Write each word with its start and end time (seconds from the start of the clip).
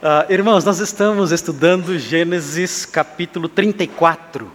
Uh, 0.00 0.32
irmãos, 0.32 0.64
nós 0.64 0.78
estamos 0.78 1.32
estudando 1.32 1.98
Gênesis 1.98 2.86
capítulo 2.86 3.48
34. 3.48 4.48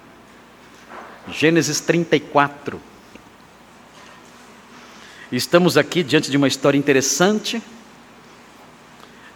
Gênesis 1.27 1.81
34. 1.81 2.79
Estamos 5.29 5.77
aqui 5.77 6.01
diante 6.01 6.31
de 6.31 6.37
uma 6.37 6.47
história 6.47 6.77
interessante. 6.77 7.61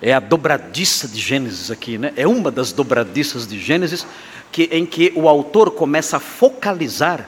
É 0.02 0.14
a 0.14 0.22
dobradiça 0.22 1.10
de 1.10 1.20
Gênesis 1.20 1.70
aqui, 1.70 1.98
né? 1.98 2.14
É 2.16 2.26
uma 2.26 2.50
das 2.50 2.72
dobradiças 2.72 3.46
de 3.46 3.60
Gênesis 3.60 4.08
que, 4.50 4.70
em 4.72 4.86
que 4.86 5.12
o 5.14 5.28
autor 5.28 5.72
começa 5.72 6.16
a 6.16 6.22
focalizar 6.22 7.28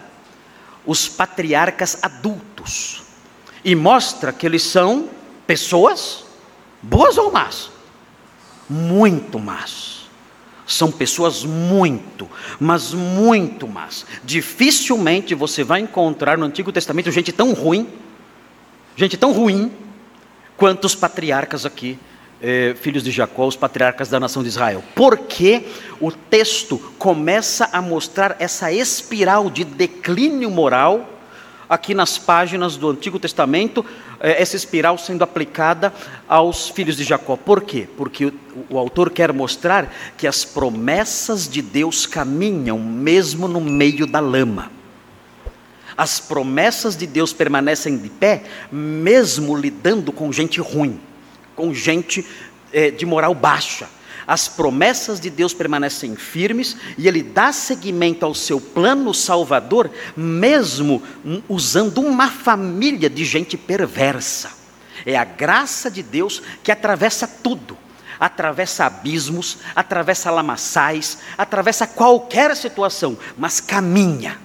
os 0.85 1.05
patriarcas 1.05 1.97
adultos 2.01 3.03
e 3.61 3.75
mostra 3.75 4.31
que 4.31 4.45
eles 4.45 4.63
são 4.63 5.09
pessoas 5.45 6.23
boas 6.81 7.17
ou 7.17 7.29
más 7.29 7.77
muito 8.69 9.39
más. 9.39 10.07
São 10.65 10.91
pessoas 10.91 11.43
muito, 11.43 12.29
mas 12.59 12.93
muito 12.93 13.67
más. 13.67 14.05
Dificilmente 14.23 15.33
você 15.33 15.63
vai 15.63 15.81
encontrar 15.81 16.37
no 16.37 16.45
Antigo 16.45 16.71
Testamento 16.71 17.11
gente 17.11 17.31
tão 17.31 17.53
ruim, 17.53 17.89
gente 18.95 19.17
tão 19.17 19.31
ruim, 19.31 19.71
quanto 20.55 20.85
os 20.85 20.93
patriarcas 20.93 21.65
aqui, 21.65 21.97
eh, 22.41 22.75
filhos 22.79 23.03
de 23.03 23.11
Jacó, 23.11 23.47
os 23.47 23.55
patriarcas 23.55 24.09
da 24.09 24.19
nação 24.19 24.43
de 24.43 24.49
Israel. 24.49 24.83
Porque 24.93 25.63
o 25.99 26.11
texto 26.11 26.77
começa 26.99 27.67
a 27.73 27.81
mostrar 27.81 28.35
essa 28.39 28.71
espiral 28.71 29.49
de 29.49 29.63
declínio 29.63 30.51
moral 30.51 31.18
aqui 31.69 31.93
nas 31.93 32.17
páginas 32.17 32.75
do 32.75 32.89
Antigo 32.89 33.19
Testamento, 33.19 33.85
eh, 34.19 34.41
essa 34.41 34.55
espiral 34.55 34.97
sendo 34.97 35.23
aplicada 35.23 35.93
aos 36.27 36.69
filhos 36.69 36.97
de 36.97 37.03
Jacó. 37.03 37.37
Por 37.37 37.61
quê? 37.61 37.87
Porque 37.95 38.33
o, 38.69 38.77
autor 38.77 39.11
quer 39.11 39.31
mostrar 39.31 39.93
que 40.17 40.25
as 40.25 40.43
promessas 40.43 41.47
de 41.47 41.61
Deus 41.61 42.07
caminham 42.07 42.79
mesmo 42.79 43.47
no 43.47 43.61
meio 43.61 44.07
da 44.07 44.19
lama. 44.19 44.71
As 45.95 46.19
promessas 46.19 46.95
de 46.95 47.05
Deus 47.05 47.33
permanecem 47.33 47.97
de 47.97 48.09
pé, 48.09 48.43
mesmo 48.71 49.55
lidando 49.55 50.11
com 50.11 50.31
gente 50.31 50.59
ruim, 50.59 50.99
com 51.55 51.73
gente 51.73 52.25
eh, 52.73 52.89
de 52.89 53.05
moral 53.05 53.35
baixa 53.35 53.98
as 54.29 54.47
promessas 54.47 55.19
de 55.19 55.27
Deus 55.27 55.55
permanecem 55.55 56.15
firmes 56.15 56.77
e 56.99 57.07
ele 57.07 57.23
dá 57.23 57.51
seguimento 57.51 58.23
ao 58.23 58.35
seu 58.35 58.61
plano 58.61 59.11
salvador, 59.11 59.89
mesmo 60.15 61.01
usando 61.49 61.99
uma 61.99 62.29
família 62.29 63.09
de 63.09 63.25
gente 63.25 63.57
perversa. 63.57 64.51
É 65.03 65.17
a 65.17 65.23
graça 65.23 65.89
de 65.89 66.03
Deus 66.03 66.43
que 66.63 66.71
atravessa 66.71 67.27
tudo 67.27 67.75
atravessa 68.19 68.85
abismos, 68.85 69.59
atravessa 69.73 70.29
lamaçais, 70.29 71.19
atravessa 71.37 71.87
qualquer 71.87 72.53
situação, 72.53 73.17
mas 73.37 73.61
caminha. 73.61 74.37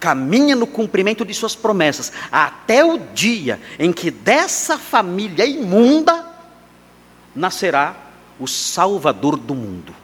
Caminha 0.00 0.56
no 0.56 0.66
cumprimento 0.66 1.22
de 1.22 1.34
suas 1.34 1.54
promessas, 1.54 2.10
até 2.32 2.82
o 2.82 2.98
dia 2.98 3.60
em 3.78 3.92
que 3.92 4.10
dessa 4.10 4.78
família 4.78 5.44
imunda 5.44 6.24
nascerá 7.36 8.03
o 8.38 8.46
Salvador 8.46 9.36
do 9.36 9.54
mundo. 9.54 9.94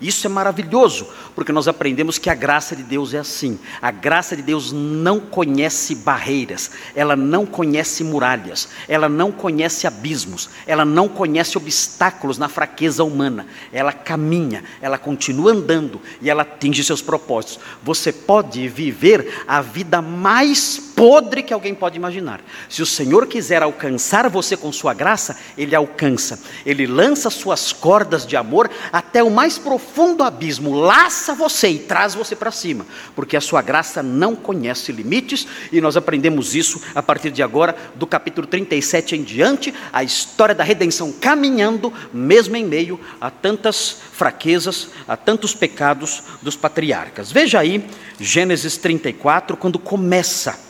Isso 0.00 0.26
é 0.26 0.30
maravilhoso, 0.30 1.06
porque 1.34 1.52
nós 1.52 1.68
aprendemos 1.68 2.16
que 2.16 2.30
a 2.30 2.34
graça 2.34 2.74
de 2.74 2.82
Deus 2.82 3.12
é 3.12 3.18
assim. 3.18 3.58
A 3.82 3.90
graça 3.90 4.34
de 4.34 4.40
Deus 4.40 4.72
não 4.72 5.20
conhece 5.20 5.94
barreiras, 5.94 6.70
ela 6.94 7.14
não 7.14 7.44
conhece 7.44 8.02
muralhas, 8.02 8.70
ela 8.88 9.10
não 9.10 9.30
conhece 9.30 9.86
abismos, 9.86 10.48
ela 10.66 10.86
não 10.86 11.06
conhece 11.06 11.58
obstáculos 11.58 12.38
na 12.38 12.48
fraqueza 12.48 13.04
humana. 13.04 13.46
Ela 13.70 13.92
caminha, 13.92 14.64
ela 14.80 14.96
continua 14.96 15.52
andando 15.52 16.00
e 16.22 16.30
ela 16.30 16.42
atinge 16.42 16.82
seus 16.82 17.02
propósitos. 17.02 17.58
Você 17.82 18.10
pode 18.10 18.66
viver 18.68 19.44
a 19.46 19.60
vida 19.60 20.00
mais 20.00 20.89
podre 21.00 21.42
que 21.42 21.54
alguém 21.54 21.74
pode 21.74 21.96
imaginar. 21.96 22.42
Se 22.68 22.82
o 22.82 22.86
Senhor 22.86 23.26
quiser 23.26 23.62
alcançar 23.62 24.28
você 24.28 24.54
com 24.54 24.70
sua 24.70 24.92
graça, 24.92 25.34
ele 25.56 25.74
alcança. 25.74 26.38
Ele 26.66 26.86
lança 26.86 27.30
suas 27.30 27.72
cordas 27.72 28.26
de 28.26 28.36
amor 28.36 28.70
até 28.92 29.22
o 29.22 29.30
mais 29.30 29.56
profundo 29.56 30.22
abismo 30.22 30.74
laça 30.74 31.34
você 31.34 31.70
e 31.70 31.78
traz 31.78 32.14
você 32.14 32.36
para 32.36 32.50
cima, 32.50 32.84
porque 33.16 33.34
a 33.34 33.40
sua 33.40 33.62
graça 33.62 34.02
não 34.02 34.36
conhece 34.36 34.92
limites, 34.92 35.46
e 35.72 35.80
nós 35.80 35.96
aprendemos 35.96 36.54
isso 36.54 36.82
a 36.94 37.02
partir 37.02 37.30
de 37.30 37.42
agora, 37.42 37.74
do 37.94 38.06
capítulo 38.06 38.46
37 38.46 39.16
em 39.16 39.22
diante, 39.22 39.72
a 39.90 40.04
história 40.04 40.54
da 40.54 40.62
redenção 40.64 41.12
caminhando, 41.12 41.90
mesmo 42.12 42.56
em 42.56 42.64
meio 42.66 43.00
a 43.18 43.30
tantas 43.30 43.96
fraquezas, 44.12 44.90
a 45.08 45.16
tantos 45.16 45.54
pecados 45.54 46.24
dos 46.42 46.56
patriarcas. 46.56 47.32
Veja 47.32 47.58
aí, 47.58 47.88
Gênesis 48.18 48.76
34, 48.76 49.56
quando 49.56 49.78
começa, 49.78 50.68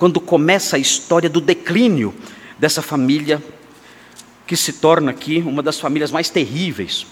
quando 0.00 0.18
começa 0.18 0.76
a 0.76 0.78
história 0.78 1.28
do 1.28 1.42
declínio 1.42 2.14
dessa 2.58 2.80
família 2.80 3.40
que 4.46 4.56
se 4.56 4.72
torna 4.72 5.10
aqui 5.10 5.44
uma 5.46 5.62
das 5.62 5.78
famílias 5.78 6.10
mais 6.10 6.30
terríveis 6.30 7.06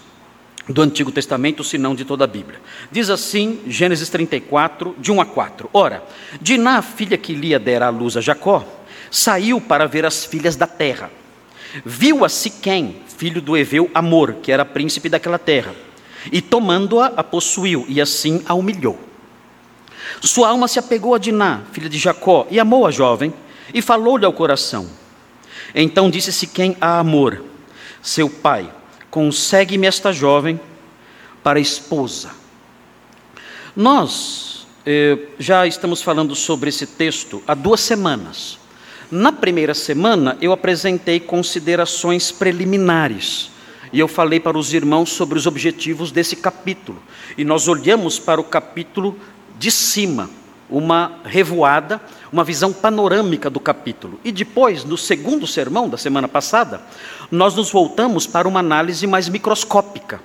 do 0.67 0.81
Antigo 0.81 1.13
Testamento, 1.13 1.63
se 1.63 1.77
não 1.77 1.95
de 1.95 2.07
toda 2.07 2.25
a 2.25 2.27
Bíblia. 2.27 2.59
Diz 2.91 3.11
assim, 3.11 3.61
Gênesis 3.67 4.09
34, 4.09 4.97
de 4.99 5.13
1 5.13 5.21
a 5.21 5.27
4. 5.27 5.69
Ora, 5.71 6.03
Diná, 6.41 6.81
filha 6.81 7.19
que 7.19 7.35
Lia 7.35 7.59
dera 7.59 7.89
à 7.89 7.91
luz 7.91 8.17
a 8.17 8.23
Jacó, 8.23 8.67
saiu 9.11 9.61
para 9.61 9.87
ver 9.87 10.07
as 10.07 10.25
filhas 10.25 10.57
da 10.57 10.67
terra. 10.67 11.11
Viu 11.85 12.25
a 12.25 12.29
Siquém, 12.31 13.03
filho 13.19 13.43
do 13.43 13.55
Eveu 13.55 13.91
Amor, 13.95 14.37
que 14.43 14.51
era 14.51 14.65
príncipe 14.65 15.11
daquela 15.11 15.39
terra, 15.39 15.75
e 16.33 16.41
tomando-a, 16.41 17.09
a 17.09 17.23
possuiu, 17.23 17.85
e 17.87 18.01
assim 18.01 18.43
a 18.47 18.55
humilhou. 18.55 19.08
Sua 20.21 20.49
alma 20.49 20.69
se 20.69 20.79
apegou 20.79 21.15
a 21.15 21.19
Diná, 21.19 21.63
filha 21.73 21.89
de 21.89 21.99
Jacó, 21.99 22.47
e 22.51 22.59
amou 22.59 22.87
a 22.87 22.91
jovem, 22.91 23.33
e 23.73 23.81
falou-lhe 23.81 24.25
ao 24.25 24.33
coração. 24.33 24.89
Então 25.75 26.11
disse 26.11 26.33
Siquém 26.33 26.77
a 26.81 26.99
Amor, 26.99 27.43
seu 28.03 28.29
pai, 28.29 28.71
consegue-me 29.11 29.87
esta 29.87 30.13
jovem 30.13 30.61
para 31.43 31.61
esposa. 31.61 32.31
Nós 33.77 34.67
eh, 34.85 35.19
já 35.39 35.67
estamos 35.67 36.03
falando 36.03 36.35
sobre 36.35 36.69
esse 36.69 36.87
texto 36.87 37.43
há 37.47 37.55
duas 37.55 37.81
semanas. 37.81 38.59
Na 39.11 39.33
primeira 39.33 39.73
semana, 39.73 40.37
eu 40.41 40.53
apresentei 40.53 41.21
considerações 41.21 42.33
preliminares. 42.33 43.51
E 43.93 44.01
eu 44.01 44.09
falei 44.09 44.39
para 44.39 44.59
os 44.59 44.75
irmãos 44.75 45.11
sobre 45.11 45.39
os 45.39 45.47
objetivos 45.47 46.11
desse 46.11 46.37
capítulo. 46.37 47.03
E 47.37 47.45
nós 47.45 47.69
olhamos 47.69 48.19
para 48.19 48.41
o 48.41 48.45
capítulo 48.45 49.19
de 49.59 49.71
cima, 49.71 50.31
uma 50.71 51.21
revoada, 51.25 52.01
uma 52.33 52.45
visão 52.45 52.73
panorâmica 52.73 53.51
do 53.51 53.59
capítulo. 53.59 54.21
E 54.25 54.31
depois, 54.31 54.85
no 54.85 54.97
segundo 54.97 55.47
sermão 55.47 55.89
da 55.89 55.97
semana 55.97 56.29
passada, 56.29 56.81
nós 57.31 57.55
nos 57.55 57.71
voltamos 57.71 58.27
para 58.27 58.47
uma 58.47 58.61
análise 58.61 59.07
mais 59.07 59.29
microscópica 59.29 60.21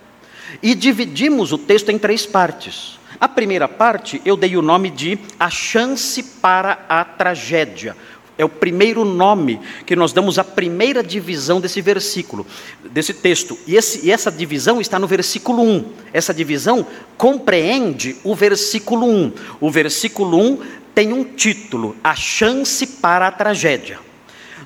e 0.61 0.75
dividimos 0.75 1.51
o 1.51 1.57
texto 1.57 1.89
em 1.89 1.97
três 1.97 2.25
partes. 2.25 2.99
A 3.19 3.27
primeira 3.27 3.67
parte 3.67 4.21
eu 4.25 4.35
dei 4.35 4.57
o 4.57 4.61
nome 4.61 4.89
de 4.89 5.17
A 5.39 5.49
Chance 5.49 6.21
para 6.21 6.85
a 6.89 7.05
Tragédia. 7.05 7.95
É 8.37 8.43
o 8.43 8.49
primeiro 8.49 9.05
nome 9.05 9.59
que 9.85 9.95
nós 9.95 10.11
damos 10.11 10.39
à 10.39 10.43
primeira 10.43 11.03
divisão 11.03 11.61
desse 11.61 11.81
versículo, 11.81 12.45
desse 12.91 13.13
texto. 13.13 13.57
E, 13.67 13.75
esse, 13.75 14.07
e, 14.07 14.11
essa 14.11 14.31
divisão 14.31 14.81
está 14.81 14.97
no 14.97 15.07
versículo 15.07 15.61
1. 15.61 15.85
Essa 16.11 16.33
divisão 16.33 16.85
compreende 17.15 18.15
o 18.23 18.33
versículo 18.33 19.05
1. 19.05 19.33
O 19.61 19.69
versículo 19.69 20.39
1 20.39 20.59
tem 20.95 21.13
um 21.13 21.23
título: 21.23 21.95
A 22.03 22.15
Chance 22.15 22.87
para 22.87 23.27
a 23.27 23.31
Tragédia. 23.31 23.99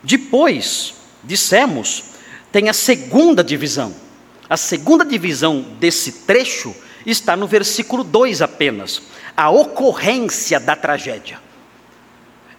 Depois, 0.01 0.93
dissemos, 1.23 2.05
tem 2.51 2.69
a 2.69 2.73
segunda 2.73 3.43
divisão. 3.43 3.93
A 4.49 4.55
segunda 4.55 5.03
divisão 5.03 5.65
desse 5.77 6.23
trecho 6.25 6.73
está 7.05 7.35
no 7.35 7.47
versículo 7.47 8.01
2 8.01 8.41
apenas: 8.41 9.01
A 9.35 9.49
ocorrência 9.49 10.57
da 10.57 10.73
tragédia. 10.73 11.46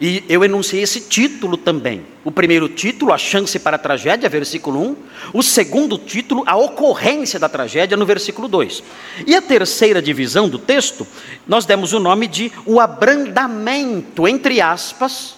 E 0.01 0.25
eu 0.29 0.45
enunciei 0.45 0.83
esse 0.83 1.01
título 1.01 1.57
também. 1.57 2.05
O 2.25 2.31
primeiro 2.31 2.69
título, 2.69 3.13
a 3.13 3.19
chance 3.19 3.59
para 3.59 3.75
a 3.75 3.79
tragédia, 3.79 4.29
versículo 4.29 4.81
1. 4.81 4.97
O 5.35 5.43
segundo 5.43 5.99
título, 5.99 6.45
a 6.47 6.57
ocorrência 6.57 7.39
da 7.39 7.49
tragédia, 7.49 7.97
no 7.97 8.07
versículo 8.07 8.47
2. 8.47 8.83
E 9.27 9.35
a 9.35 9.43
terceira 9.43 10.01
divisão 10.01 10.49
do 10.49 10.59
texto, 10.59 11.05
nós 11.47 11.67
demos 11.67 11.93
o 11.93 11.99
nome 11.99 12.29
de 12.29 12.53
o 12.65 12.79
abrandamento, 12.79 14.29
entre 14.29 14.61
aspas, 14.61 15.35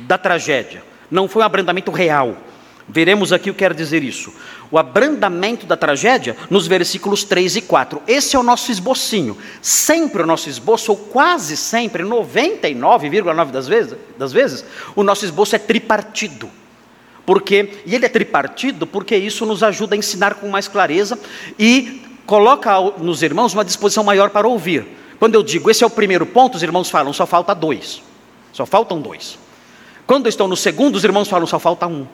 da 0.00 0.16
tragédia. 0.16 0.84
Não 1.10 1.26
foi 1.26 1.42
um 1.42 1.46
abrandamento 1.46 1.90
real. 1.90 2.36
Veremos 2.88 3.32
aqui 3.32 3.50
o 3.50 3.52
que 3.52 3.58
quer 3.58 3.74
dizer 3.74 4.02
isso 4.04 4.32
o 4.70 4.78
abrandamento 4.78 5.66
da 5.66 5.76
tragédia 5.76 6.36
nos 6.50 6.66
versículos 6.66 7.24
3 7.24 7.56
e 7.56 7.62
4. 7.62 8.02
Esse 8.06 8.36
é 8.36 8.38
o 8.38 8.42
nosso 8.42 8.70
esbocinho. 8.70 9.36
Sempre 9.62 10.22
o 10.22 10.26
nosso 10.26 10.48
esboço, 10.48 10.92
ou 10.92 10.96
quase 10.96 11.56
sempre, 11.56 12.02
99,9% 12.04 13.50
das 13.50 13.66
vezes, 13.66 13.96
das 14.16 14.32
vezes, 14.32 14.64
o 14.94 15.02
nosso 15.02 15.24
esboço 15.24 15.56
é 15.56 15.58
tripartido. 15.58 16.50
porque 17.24 17.82
e 17.84 17.94
ele 17.94 18.06
é 18.06 18.08
tripartido 18.08 18.86
porque 18.86 19.14
isso 19.14 19.44
nos 19.44 19.62
ajuda 19.62 19.94
a 19.94 19.98
ensinar 19.98 20.36
com 20.36 20.48
mais 20.48 20.66
clareza 20.66 21.18
e 21.58 22.02
coloca 22.24 22.80
nos 22.98 23.22
irmãos 23.22 23.52
uma 23.52 23.64
disposição 23.64 24.02
maior 24.02 24.30
para 24.30 24.48
ouvir. 24.48 24.86
Quando 25.18 25.34
eu 25.34 25.42
digo 25.42 25.70
esse 25.70 25.84
é 25.84 25.86
o 25.86 25.90
primeiro 25.90 26.24
ponto, 26.24 26.56
os 26.56 26.62
irmãos 26.62 26.88
falam 26.88 27.12
só 27.12 27.26
falta 27.26 27.54
dois, 27.54 28.02
só 28.52 28.64
faltam 28.64 29.00
dois. 29.00 29.38
Quando 30.06 30.26
estou 30.26 30.48
no 30.48 30.56
segundo, 30.56 30.96
os 30.96 31.04
irmãos 31.04 31.28
falam 31.28 31.46
só 31.46 31.58
falta 31.58 31.86
um. 31.86 32.06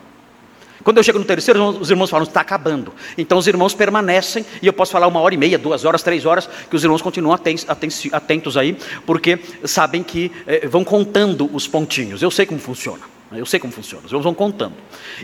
Quando 0.85 0.99
eu 0.99 1.03
chego 1.03 1.19
no 1.19 1.25
terceiro, 1.25 1.67
os 1.67 1.91
irmãos 1.91 2.11
falam, 2.11 2.27
está 2.27 2.43
acabando. 2.43 2.93
Então 3.17 3.39
os 3.39 3.47
irmãos 3.47 3.73
permanecem, 3.75 4.45
e 4.61 4.67
eu 4.67 4.73
posso 4.73 4.93
falar 4.93 5.07
uma 5.07 5.19
hora 5.19 5.35
e 5.35 5.39
meia, 5.39 5.59
duas 5.59 5.85
horas, 5.87 6.03
três 6.03 6.27
horas, 6.27 6.47
que 6.69 6.77
os 6.77 6.85
irmãos 6.85 7.01
continuam 7.01 7.35
atentos, 7.35 8.57
aí, 8.59 8.77
porque 9.07 9.41
sabem 9.65 10.03
que 10.03 10.31
eh, 10.47 10.69
vão 10.69 10.85
contando 10.85 11.49
os 11.55 11.67
pontinhos. 11.67 12.21
Eu 12.23 12.31
sei 12.31 12.45
como 12.45 12.61
funciona. 12.61 13.03
Eu 13.33 13.47
sei 13.47 13.59
como 13.59 13.73
funciona. 13.73 14.05
Os 14.05 14.13
irmãos 14.13 14.25
vão 14.25 14.35
contando. 14.35 14.75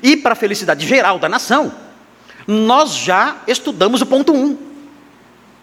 E 0.02 0.16
para 0.16 0.32
a 0.32 0.36
felicidade 0.36 0.86
geral 0.86 1.18
da 1.18 1.28
nação, 1.28 1.70
nós 2.46 2.94
já 2.94 3.42
estudamos 3.46 4.00
o 4.00 4.06
ponto 4.06 4.32
1 4.32 4.36
um, 4.36 4.58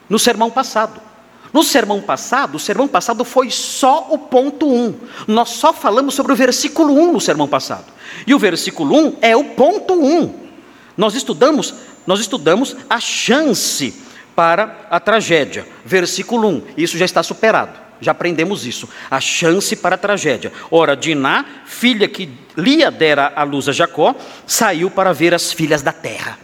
no 0.08 0.20
sermão 0.20 0.52
passado. 0.52 1.07
No 1.54 1.64
sermão 1.64 2.02
passado, 2.02 2.56
o 2.56 2.60
sermão 2.60 2.88
passado 2.88 3.24
foi 3.24 3.50
só 3.50 4.08
o 4.10 4.18
ponto 4.18 4.68
1. 4.68 4.86
Um. 4.86 4.96
Nós 5.28 5.50
só 5.50 5.74
falamos 5.74 6.14
sobre 6.14 6.34
o 6.34 6.36
versículo 6.36 6.94
1 6.94 7.02
um 7.02 7.14
no 7.14 7.22
sermão 7.22 7.48
passado. 7.48 7.86
E 8.26 8.34
o 8.34 8.40
versículo 8.40 8.96
1 8.96 9.18
é 9.22 9.36
o 9.36 9.44
ponto 9.44 9.94
1. 9.94 10.48
Nós 10.96 11.16
estudamos, 11.16 11.74
nós 12.06 12.20
estudamos 12.20 12.76
a 12.90 13.00
chance 13.00 13.94
para 14.36 14.88
a 14.90 15.00
tragédia. 15.00 15.66
Versículo 15.86 16.48
1. 16.50 16.62
Isso 16.78 16.98
já 16.98 17.06
está 17.06 17.24
superado. 17.24 17.88
Já 18.00 18.12
aprendemos 18.12 18.66
isso. 18.66 18.88
A 19.10 19.20
chance 19.20 19.76
para 19.76 19.96
a 19.96 19.98
tragédia. 19.98 20.52
Ora, 20.70 20.96
Diná, 20.96 21.46
filha 21.66 22.08
que 22.08 22.30
Lia 22.56 22.92
dera 22.92 23.32
à 23.36 23.44
luz 23.44 23.68
a 23.70 23.72
Jacó, 23.72 24.16
saiu 24.46 24.92
para 24.92 25.14
ver 25.14 25.34
as 25.34 25.52
filhas 25.52 25.82
da 25.82 25.92
terra. 25.92 26.38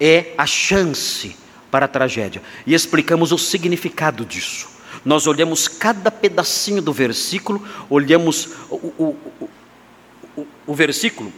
É 0.00 0.32
a 0.36 0.46
chance 0.46 1.36
para 1.72 1.86
a 1.86 1.88
tragédia. 1.88 2.42
E 2.66 2.74
explicamos 2.74 3.32
o 3.32 3.38
significado 3.38 4.26
disso. 4.26 4.68
Nós 5.02 5.26
olhamos 5.26 5.66
cada 5.66 6.10
pedacinho 6.10 6.82
do 6.82 6.92
versículo, 6.92 7.66
olhamos 7.88 8.50
o, 8.70 8.76
o, 8.76 9.16
o, 10.36 10.46
o 10.66 10.74
versículo, 10.74 11.32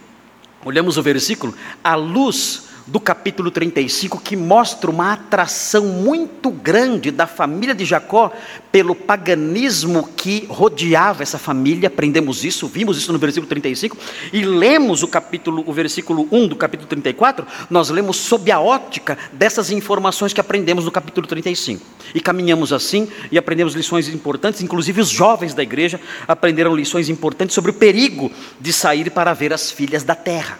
olhamos 0.64 0.98
o 0.98 1.02
versículo 1.02 1.54
à 1.82 1.94
luz 1.94 2.64
do 2.86 3.00
capítulo 3.00 3.50
35, 3.50 4.20
que 4.20 4.36
mostra 4.36 4.90
uma 4.90 5.12
atração 5.12 5.86
muito 5.86 6.50
grande 6.50 7.10
da 7.10 7.26
família 7.26 7.75
de 7.75 7.84
Jacó 7.84 8.31
pelo 8.70 8.94
paganismo 8.94 10.08
que 10.16 10.46
rodeava 10.48 11.22
essa 11.22 11.38
família. 11.38 11.86
Aprendemos 11.86 12.44
isso, 12.44 12.66
vimos 12.66 12.98
isso 12.98 13.12
no 13.12 13.19
versículo 13.19 13.48
35, 13.48 13.96
e 14.32 14.42
lemos 14.42 15.02
o 15.02 15.08
capítulo, 15.08 15.64
o 15.66 15.72
versículo 15.72 16.28
1 16.31 16.48
do 16.48 16.56
capítulo 16.56 16.88
34, 16.88 17.46
nós 17.70 17.88
lemos 17.88 18.16
sob 18.16 18.50
a 18.50 18.60
ótica 18.60 19.16
dessas 19.32 19.70
informações 19.70 20.32
que 20.32 20.40
aprendemos 20.40 20.84
no 20.84 20.90
capítulo 20.90 21.26
35. 21.26 21.84
E 22.14 22.20
caminhamos 22.20 22.72
assim 22.72 23.08
e 23.32 23.38
aprendemos 23.38 23.75
lições 23.75 24.08
importantes, 24.08 24.60
inclusive 24.60 25.00
os 25.00 25.08
jovens 25.08 25.54
da 25.54 25.62
igreja 25.62 25.98
aprenderam 26.28 26.76
lições 26.76 27.08
importantes 27.08 27.54
sobre 27.54 27.70
o 27.70 27.75
perigo 27.75 28.30
de 28.60 28.72
sair 28.72 29.10
para 29.10 29.32
ver 29.32 29.52
as 29.52 29.70
filhas 29.70 30.02
da 30.02 30.14
terra. 30.14 30.58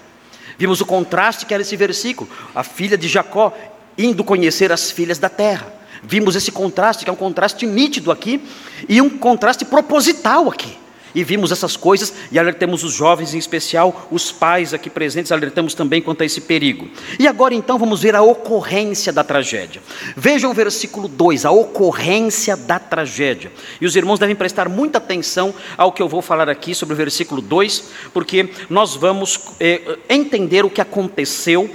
Vimos 0.59 0.81
o 0.81 0.87
contraste 0.87 1.47
que 1.47 1.55
era 1.55 1.63
esse 1.63 1.77
versículo, 1.77 2.31
a 2.55 2.63
filha 2.63 2.97
de 2.97 3.09
Jacó 3.09 3.53
indo 3.97 4.25
conhecer 4.25 4.73
as 4.73 4.91
filhas 4.91 5.19
da 5.19 5.29
terra. 5.29 5.73
Vimos 6.03 6.37
esse 6.37 6.53
contraste, 6.53 7.05
que 7.05 7.11
é 7.11 7.13
um 7.13 7.17
contraste 7.17 7.67
nítido 7.67 8.11
aqui, 8.11 8.43
e 8.89 9.01
um 9.01 9.09
contraste 9.09 9.65
proposital 9.65 10.49
aqui 10.49 10.84
e 11.15 11.23
vimos 11.23 11.53
essas 11.53 11.77
coisas 11.77 12.13
e 12.33 12.39
alertamos 12.39 12.83
os 12.83 12.93
jovens, 12.93 13.35
em 13.35 13.39
especial 13.39 14.09
os 14.11 14.33
pais 14.33 14.75
aqui 14.75 14.91
presentes, 14.91 15.31
alertamos 15.31 15.75
também 15.75 16.03
quanto 16.03 16.23
a 16.23 16.27
esse 16.27 16.41
perigo. 16.41 16.89
E 17.19 17.29
agora 17.29 17.55
então 17.55 17.79
vamos 17.79 18.03
ver 18.03 18.15
a 18.15 18.23
ocorrência 18.23 19.13
da 19.13 19.23
tragédia. 19.23 19.83
Vejam 20.17 20.51
o 20.51 20.55
versículo 20.55 21.09
2, 21.09 21.45
a 21.45 21.51
ocorrência 21.51 22.57
da 22.57 22.79
tragédia. 22.79 23.53
E 23.81 23.87
os 23.87 23.95
irmãos 23.97 24.19
devem 24.19 24.35
prestar 24.35 24.69
muita 24.69 24.99
atenção 24.99 25.55
ao 25.77 25.93
que 25.93 26.03
eu 26.03 26.09
vou 26.09 26.23
falar 26.23 26.49
aqui 26.49 26.75
sobre 26.75 26.95
o 26.95 26.97
versículo 26.97 27.41
2, 27.41 27.85
porque 28.13 28.51
nós 28.69 28.97
vamos 28.97 29.41
é, 29.61 29.99
entender 30.09 30.65
o 30.65 30.71
que 30.71 30.81
aconteceu, 30.81 31.71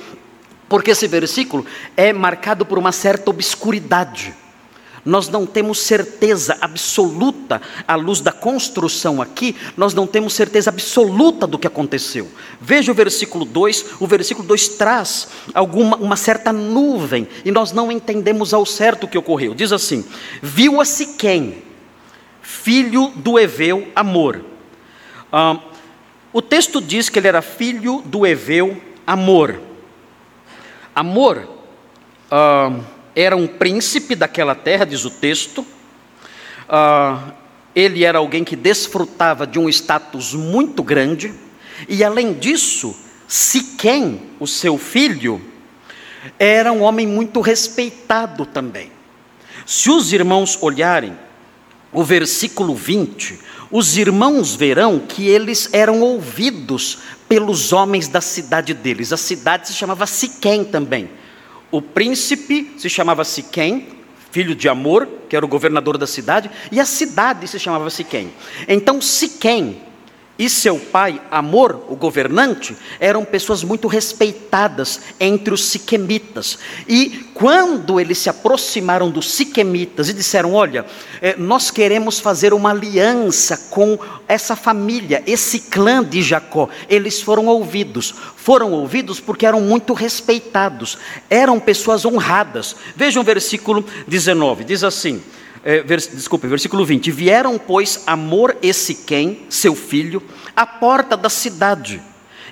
porque 0.68 0.92
esse 0.92 1.08
versículo 1.08 1.66
é 1.96 2.14
marcado 2.14 2.66
por 2.66 2.78
uma 2.78 2.92
certa 2.92 3.30
obscuridade. 3.30 4.34
Nós 5.06 5.30
não 5.30 5.46
temos 5.46 5.80
certeza 5.80 6.58
absoluta, 6.60 7.62
à 7.88 7.96
luz 7.96 8.22
da 8.22 8.32
construção 8.32 9.22
aqui, 9.22 9.56
nós 9.78 9.94
não 9.94 10.06
temos 10.06 10.34
certeza 10.34 10.70
absoluta 10.70 11.48
do 11.48 11.58
que 11.58 11.68
aconteceu. 11.68 12.28
Veja 12.60 12.92
o 12.92 12.96
versículo 12.96 13.46
2, 13.46 13.86
o 14.00 14.08
versículo 14.08 14.48
2 14.48 14.70
traz 14.70 15.28
alguma, 15.54 15.98
uma 15.98 16.16
certa 16.16 16.52
nuvem, 16.52 17.28
e 17.46 17.52
nós 17.52 17.72
não 17.72 17.92
entendemos 17.92 18.54
ao 18.54 18.66
certo 18.66 19.04
o 19.04 19.08
que 19.08 19.18
ocorreu. 19.18 19.54
Diz 19.54 19.72
assim: 19.72 20.06
Viu 20.42 20.82
a 20.82 20.86
Siquém, 20.86 21.64
filho 22.42 23.12
do 23.16 23.40
Eveu 23.40 23.88
Amor. 23.96 24.44
Ah, 25.32 25.60
o 26.34 26.42
texto 26.42 26.82
diz 26.82 27.10
que 27.10 27.20
ele 27.20 27.28
era 27.28 27.42
filho 27.42 28.02
do 28.06 28.26
Eveu 28.26 28.82
Amor. 29.06 29.60
Amor. 30.94 31.48
Ah, 32.30 32.72
era 33.22 33.36
um 33.36 33.48
príncipe 33.48 34.16
daquela 34.16 34.56
terra, 34.56 34.86
diz 34.86 35.04
o 35.04 35.10
texto. 35.10 35.60
Uh, 36.70 37.34
ele 37.76 38.06
era 38.06 38.20
alguém 38.20 38.44
que 38.46 38.56
desfrutava 38.56 39.46
de 39.46 39.60
um 39.60 39.68
status 39.68 40.34
muito 40.34 40.82
grande, 40.82 41.34
e 41.88 42.04
além 42.04 42.34
disso, 42.34 42.96
Siquém, 43.28 44.22
o 44.40 44.48
seu 44.48 44.78
filho, 44.78 45.42
era 46.38 46.72
um 46.72 46.82
homem 46.82 47.06
muito 47.06 47.42
respeitado 47.42 48.46
também. 48.46 48.92
Se 49.66 49.90
os 49.90 50.12
irmãos 50.12 50.58
olharem 50.62 51.16
o 51.92 52.04
versículo 52.04 52.74
20, 52.74 53.40
os 53.70 53.98
irmãos 53.98 54.56
verão 54.56 55.00
que 55.00 55.28
eles 55.28 55.70
eram 55.72 56.02
ouvidos 56.02 57.00
pelos 57.28 57.72
homens 57.72 58.08
da 58.08 58.22
cidade 58.22 58.74
deles. 58.74 59.14
A 59.14 59.18
cidade 59.18 59.68
se 59.68 59.74
chamava 59.74 60.08
Siquém 60.08 60.64
também. 60.64 61.19
O 61.72 61.82
príncipe 61.82 62.74
se 62.78 62.90
chamava 62.90 63.24
Siquém, 63.24 63.88
filho 64.32 64.56
de 64.56 64.70
Amor, 64.70 65.08
que 65.28 65.36
era 65.36 65.46
o 65.46 65.50
governador 65.50 65.98
da 65.98 66.08
cidade, 66.08 66.50
e 66.72 66.80
a 66.80 66.86
cidade 66.86 67.48
se 67.48 67.60
chamava 67.60 67.90
Siquém. 67.90 68.32
Então 68.68 69.02
Siquém 69.02 69.89
e 70.40 70.50
seu 70.50 70.80
pai, 70.80 71.22
Amor, 71.30 71.84
o 71.90 71.98
governante, 71.98 72.74
eram 72.98 73.26
pessoas 73.26 73.62
muito 73.62 73.90
respeitadas 73.90 75.02
entre 75.20 75.54
os 75.54 75.66
siquemitas. 75.66 76.58
E 76.88 77.30
quando 77.34 78.00
eles 78.00 78.20
se 78.20 78.30
aproximaram 78.30 79.12
dos 79.12 79.34
siquemitas 79.34 80.08
e 80.08 80.14
disseram: 80.14 80.54
Olha, 80.54 80.86
eh, 81.22 81.36
nós 81.38 81.70
queremos 81.70 82.22
fazer 82.22 82.54
uma 82.54 82.70
aliança 82.70 83.68
com 83.70 84.00
essa 84.30 84.56
família, 84.56 85.22
esse 85.28 85.60
clã 85.60 86.02
de 86.02 86.22
Jacó, 86.22 86.70
eles 86.88 87.22
foram 87.22 87.48
ouvidos. 87.48 88.16
Foram 88.38 88.72
ouvidos 88.72 89.20
porque 89.20 89.46
eram 89.46 89.60
muito 89.60 89.92
respeitados, 89.92 90.98
eram 91.30 91.60
pessoas 91.60 92.06
honradas. 92.06 92.78
Vejam 92.96 93.22
o 93.24 93.26
versículo 93.26 93.84
19: 94.08 94.64
diz 94.64 94.86
assim 94.86 95.22
é, 95.64 95.82
vers, 95.82 96.08
desculpe, 96.08 96.48
versículo 96.48 96.86
20: 96.86 97.12
Vieram, 97.12 97.58
pois, 97.58 98.04
Amor 98.08 98.56
e 98.62 98.74
Siquém, 98.74 99.46
seu 99.50 99.76
filho, 99.76 100.22
à 100.56 100.66
porta 100.66 101.18
da 101.18 101.30
cidade, 101.30 102.02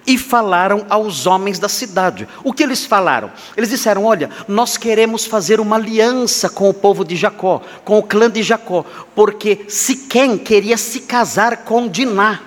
e 0.06 0.18
falaram 0.18 0.86
aos 0.90 1.26
homens 1.26 1.60
da 1.60 1.70
cidade. 1.70 2.28
O 2.44 2.54
que 2.54 2.64
eles 2.64 2.86
falaram? 2.86 3.32
Eles 3.56 3.70
disseram: 3.70 4.06
Olha, 4.06 4.30
nós 4.48 4.78
queremos 4.78 5.26
fazer 5.26 5.60
uma 5.60 5.76
aliança 5.76 6.50
com 6.50 6.70
o 6.70 6.74
povo 6.74 7.04
de 7.04 7.16
Jacó, 7.16 7.62
com 7.84 8.00
o 8.00 8.04
clã 8.04 8.30
de 8.30 8.44
Jacó, 8.44 8.86
porque 9.16 9.66
Siquém 9.68 10.38
queria 10.38 10.78
se 10.78 11.02
casar 11.02 11.58
com 11.58 11.88
Diná. 11.88 12.42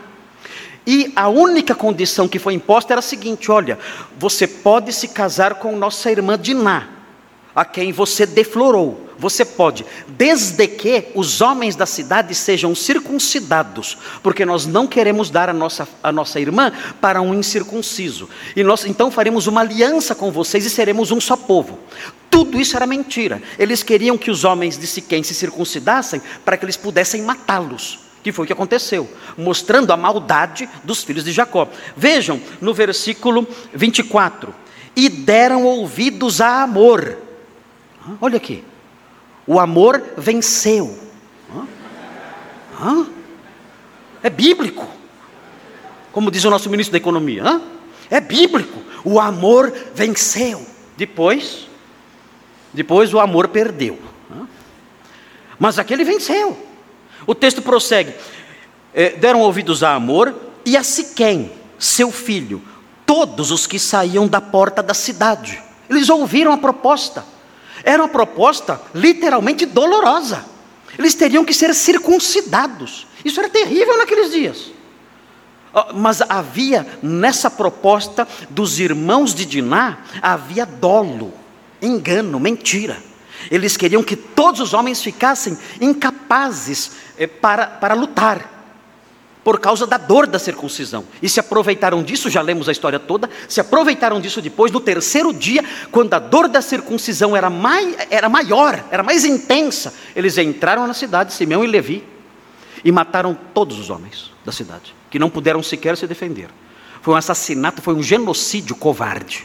E 0.87 1.13
a 1.15 1.29
única 1.29 1.75
condição 1.75 2.27
que 2.27 2.39
foi 2.39 2.55
imposta 2.55 2.95
era 2.95 3.01
a 3.01 3.03
seguinte: 3.03 3.51
olha, 3.51 3.79
você 4.19 4.47
pode 4.47 4.93
se 4.93 5.09
casar 5.09 5.55
com 5.55 5.77
nossa 5.77 6.11
irmã 6.11 6.39
Diná, 6.39 7.00
a 7.55 7.65
quem 7.65 7.93
você 7.93 8.27
deflorou 8.27 9.11
você 9.21 9.45
pode, 9.45 9.85
desde 10.09 10.67
que 10.67 11.09
os 11.15 11.43
homens 11.43 11.77
da 11.77 11.85
cidade 11.85 12.35
sejam 12.35 12.75
circuncidados, 12.75 13.99
porque 14.23 14.47
nós 14.47 14.65
não 14.65 14.87
queremos 14.87 15.29
dar 15.29 15.51
a 15.51 15.53
nossa, 15.53 15.87
a 16.03 16.11
nossa 16.11 16.41
irmã 16.41 16.73
para 17.01 17.21
um 17.21 17.35
incircunciso. 17.35 18.29
E 18.57 18.65
nós 18.65 18.87
então 18.87 19.11
faremos 19.11 19.47
uma 19.47 19.61
aliança 19.61 20.15
com 20.15 20.33
vocês 20.33 20.65
e 20.65 20.71
seremos 20.71 21.11
um 21.11 21.21
só 21.21 21.37
povo. 21.37 21.79
Tudo 22.31 22.59
isso 22.59 22.77
era 22.77 22.87
mentira. 22.87 23.43
Eles 23.59 23.83
queriam 23.83 24.17
que 24.17 24.31
os 24.31 24.43
homens 24.43 24.79
de 24.79 24.87
Siquém 24.87 25.23
se 25.23 25.35
circuncidassem 25.35 26.23
para 26.43 26.57
que 26.57 26.65
eles 26.65 26.79
pudessem 26.79 27.23
matá-los 27.23 28.11
que 28.23 28.33
foi 28.33 28.45
o 28.45 28.47
que 28.47 28.53
aconteceu, 28.53 29.09
mostrando 29.35 29.95
a 29.95 29.97
maldade 29.97 30.69
dos 30.85 31.03
filhos 31.03 31.25
de 31.25 31.33
Jacó. 31.33 31.67
Vejam 31.97 32.39
no 32.61 32.75
versículo 32.75 33.49
24: 33.73 34.55
e 34.95 35.09
deram 35.09 35.65
ouvidos 35.65 36.39
a 36.39 36.63
amor. 36.63 37.30
Olha 38.21 38.37
aqui, 38.37 38.65
o 39.47 39.59
amor 39.59 40.03
venceu. 40.17 40.99
É 44.23 44.31
bíblico. 44.31 44.87
Como 46.13 46.31
diz 46.31 46.45
o 46.45 46.51
nosso 46.51 46.69
ministro 46.71 46.93
da 46.93 46.99
Economia. 46.99 47.61
É 48.11 48.21
bíblico. 48.21 48.79
O 49.05 49.21
amor 49.21 49.73
venceu. 49.95 50.67
Depois, 50.97 51.69
depois 52.73 53.15
o 53.15 53.21
amor 53.21 53.49
perdeu. 53.49 53.99
Mas 55.59 55.79
aquele 55.79 56.05
venceu. 56.05 56.57
O 57.27 57.35
texto 57.35 57.61
prossegue: 57.63 58.15
é, 58.95 59.11
deram 59.11 59.41
ouvidos 59.41 59.83
a 59.83 59.95
Amor 59.95 60.35
e 60.65 60.77
a 60.77 60.83
Siquém, 60.83 61.53
seu 61.79 62.11
filho, 62.11 62.63
todos 63.05 63.51
os 63.51 63.67
que 63.67 63.79
saíam 63.79 64.27
da 64.27 64.41
porta 64.41 64.83
da 64.83 64.95
cidade. 64.95 65.63
Eles 65.89 66.09
ouviram 66.09 66.53
a 66.53 66.59
proposta. 66.59 67.25
Era 67.85 68.03
uma 68.03 68.09
proposta 68.09 68.81
literalmente 68.95 69.67
dolorosa. 69.67 70.45
Eles 70.99 71.15
teriam 71.15 71.45
que 71.45 71.55
ser 71.55 71.75
circuncidados. 71.75 73.07
Isso 73.25 73.41
era 73.41 73.49
terrível 73.49 73.97
naqueles 73.99 74.31
dias. 74.31 74.73
Mas 75.95 76.21
havia 76.21 76.87
nessa 77.03 77.51
proposta 77.51 78.27
dos 78.51 78.81
irmãos 78.81 79.35
de 79.35 79.45
Diná, 79.45 80.01
havia 80.21 80.67
dolo, 80.67 81.33
engano, 81.81 82.41
mentira. 82.41 83.01
Eles 83.51 83.77
queriam 83.77 84.03
que 84.03 84.17
todos 84.17 84.61
os 84.61 84.75
homens 84.75 85.03
ficassem 85.03 85.57
incapazes 85.81 86.93
eh, 87.17 87.27
para, 87.27 87.67
para 87.67 87.95
lutar 87.95 88.60
por 89.51 89.59
causa 89.59 89.85
da 89.85 89.97
dor 89.97 90.29
da 90.29 90.39
circuncisão. 90.39 91.05
E 91.21 91.29
se 91.29 91.41
aproveitaram 91.41 92.05
disso, 92.05 92.31
já 92.31 92.41
lemos 92.41 92.69
a 92.69 92.73
história 92.73 93.01
toda, 93.01 93.29
se 93.49 93.61
aproveitaram 93.61 94.21
disso 94.21 94.41
depois, 94.41 94.71
no 94.71 94.79
terceiro 94.79 95.35
dia, 95.35 95.65
quando 95.91 96.15
a 96.15 96.21
dor 96.21 96.47
da 96.47 96.63
circuncisão 96.63 97.37
era, 97.37 97.51
mai, 97.51 97.97
era 98.13 98.29
maior, 98.29 98.85
era 98.93 99.03
mais 99.03 99.25
intensa, 99.25 99.93
eles 100.15 100.39
entraram 100.39 100.87
na 100.87 100.95
cidade, 100.95 101.33
Simeão 101.33 101.65
e 101.65 101.67
Levi, 101.67 102.05
e 102.85 102.93
mataram 102.93 103.37
todos 103.53 103.77
os 103.77 103.91
homens 103.91 104.31
da 104.45 104.53
cidade, 104.53 104.95
que 105.11 105.19
não 105.19 105.29
puderam 105.29 105.65
sequer 105.65 105.97
se 105.97 106.07
defender. 106.07 106.49
Foi 107.03 107.15
um 107.15 107.17
assassinato, 107.17 107.83
foi 107.83 107.95
um 107.95 108.03
genocídio 108.05 108.77
covarde. 108.77 109.45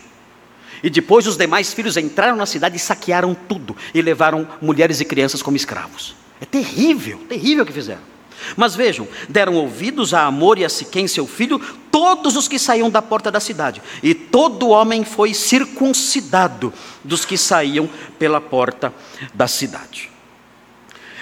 E 0.83 0.89
depois 0.91 1.25
os 1.25 1.35
demais 1.35 1.73
filhos 1.73 1.97
entraram 1.97 2.35
na 2.35 2.45
cidade 2.45 2.75
e 2.75 2.79
saquearam 2.79 3.33
tudo, 3.33 3.75
e 3.91 4.03
levaram 4.03 4.47
mulheres 4.61 5.01
e 5.01 5.05
crianças 5.05 5.41
como 5.41 5.57
escravos. 5.57 6.15
É 6.39 6.45
terrível, 6.45 7.17
terrível 7.27 7.63
o 7.63 7.65
que 7.65 7.73
fizeram. 7.73 8.14
Mas 8.55 8.75
vejam, 8.75 9.07
deram 9.29 9.55
ouvidos 9.55 10.13
a 10.13 10.25
Amor 10.25 10.57
e 10.57 10.65
a 10.65 10.69
Siquém, 10.69 11.07
seu 11.07 11.27
filho, 11.27 11.59
todos 11.91 12.35
os 12.35 12.47
que 12.47 12.59
saíam 12.59 12.89
da 12.89 13.01
porta 13.01 13.31
da 13.31 13.39
cidade, 13.39 13.81
e 14.03 14.13
todo 14.13 14.69
homem 14.69 15.03
foi 15.03 15.33
circuncidado 15.33 16.73
dos 17.03 17.23
que 17.23 17.37
saíam 17.37 17.89
pela 18.19 18.41
porta 18.41 18.93
da 19.33 19.47
cidade. 19.47 20.09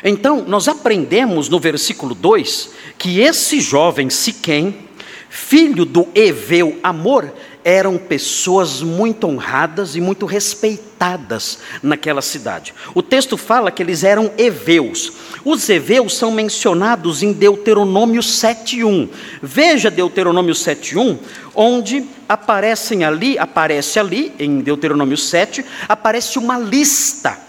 Então, 0.03 0.43
nós 0.45 0.67
aprendemos 0.67 1.47
no 1.47 1.59
versículo 1.59 2.13
2 2.13 2.71
que 2.97 3.21
esse 3.21 3.61
jovem 3.61 4.09
Siquém, 4.09 4.89
filho 5.33 5.83
do 5.83 6.07
Eveu 6.13 6.79
Amor, 6.83 7.33
eram 7.63 7.97
pessoas 7.97 8.83
muito 8.83 9.25
honradas 9.25 9.95
e 9.95 10.01
muito 10.01 10.27
respeitadas 10.27 11.57
naquela 11.81 12.21
cidade. 12.21 12.71
O 12.93 13.01
texto 13.01 13.35
fala 13.35 13.71
que 13.71 13.81
eles 13.81 14.03
eram 14.03 14.31
heveus. 14.37 15.11
Os 15.43 15.67
heveus 15.67 16.15
são 16.15 16.29
mencionados 16.29 17.23
em 17.23 17.33
Deuteronômio 17.33 18.21
7:1. 18.21 19.09
Veja 19.41 19.89
Deuteronômio 19.89 20.53
7:1, 20.53 21.17
onde 21.55 22.05
aparecem 22.29 23.03
ali, 23.03 23.35
aparece 23.39 23.99
ali 23.99 24.31
em 24.37 24.59
Deuteronômio 24.59 25.17
7, 25.17 25.65
aparece 25.89 26.37
uma 26.37 26.59
lista 26.59 27.41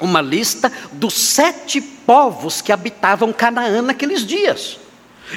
uma 0.00 0.20
lista 0.20 0.70
dos 0.92 1.14
sete 1.14 1.80
povos 1.80 2.62
que 2.62 2.70
habitavam 2.70 3.32
Canaã 3.32 3.82
naqueles 3.82 4.24
dias. 4.24 4.78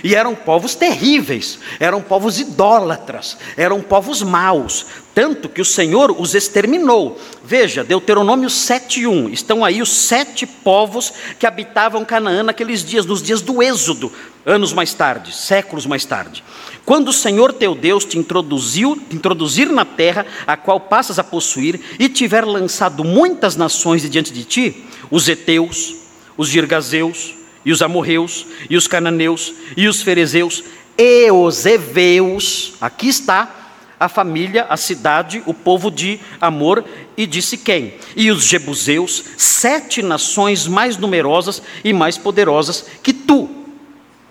E 0.04 0.16
eram 0.16 0.34
povos 0.34 0.74
terríveis, 0.74 1.60
eram 1.80 2.02
povos 2.02 2.40
idólatras, 2.40 3.38
eram 3.58 3.82
povos 3.82 4.22
maus, 4.24 4.86
tanto 5.14 5.50
que 5.50 5.62
o 5.62 5.66
Senhor 5.66 6.16
os 6.18 6.34
exterminou. 6.34 7.20
Veja, 7.44 7.84
Deuteronômio 7.84 8.50
7:1. 8.50 9.30
Estão 9.32 9.66
aí 9.66 9.82
os 9.82 9.90
sete 9.90 10.46
povos 10.46 11.14
que 11.38 11.46
habitavam 11.46 12.06
Canaã 12.06 12.44
naqueles 12.44 12.84
dias, 12.84 13.06
nos 13.06 13.22
dias 13.22 13.42
do 13.42 13.62
Êxodo, 13.62 14.12
anos 14.46 14.72
mais 14.72 14.94
tarde, 14.94 15.36
séculos 15.36 15.86
mais 15.86 16.06
tarde. 16.06 16.44
Quando 16.86 17.10
o 17.10 17.14
Senhor 17.14 17.52
teu 17.54 17.76
Deus 17.76 18.06
te 18.06 18.18
introduziu, 18.18 18.96
te 18.96 19.16
introduzir 19.16 19.70
na 19.70 19.84
terra 19.84 20.26
a 20.48 20.56
qual 20.56 20.80
passas 20.80 21.20
a 21.20 21.24
possuir 21.24 21.80
e 22.00 22.08
tiver 22.08 22.46
lançado 22.46 23.04
muitas 23.04 23.56
nações 23.56 24.10
diante 24.10 24.32
de 24.32 24.46
ti, 24.46 24.86
os 25.10 25.28
heteus, 25.28 25.96
os 26.38 26.48
girgazeus, 26.48 27.41
e 27.66 27.72
os 27.72 27.82
amorreus, 27.82 28.46
e 28.70 28.76
os 28.76 28.88
cananeus, 28.88 29.54
e 29.76 29.88
os 29.88 30.02
ferezeus, 30.02 30.64
e 30.98 31.32
os 31.32 31.66
heveus, 31.66 32.74
aqui 32.80 33.08
está 33.08 33.62
a 34.00 34.10
família, 34.10 34.66
a 34.68 34.76
cidade, 34.78 35.44
o 35.46 35.54
povo 35.54 35.92
de 35.92 36.20
Amor 36.40 36.84
e 37.16 37.28
de 37.28 37.40
Siquém, 37.40 37.94
e 38.16 38.32
os 38.32 38.46
jebuseus, 38.46 39.24
sete 39.38 40.02
nações 40.02 40.66
mais 40.66 40.98
numerosas 40.98 41.62
e 41.84 41.94
mais 41.94 42.18
poderosas 42.18 42.86
que 43.04 43.14
tu. 43.14 43.48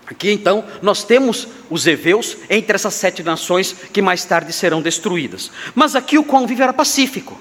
Aqui 0.07 0.33
então 0.33 0.65
nós 0.83 1.05
temos 1.05 1.47
os 1.71 1.87
heveus 1.87 2.37
entre 2.51 2.75
essas 2.75 2.95
sete 2.95 3.23
nações 3.23 3.73
que 3.93 4.03
mais 4.03 4.25
tarde 4.25 4.53
serão 4.53 4.83
destruídas. 4.83 5.53
Mas 5.73 5.95
aqui 5.95 6.19
o 6.19 6.25
convívio 6.25 6.65
era 6.65 6.73
pacífico. 6.73 7.39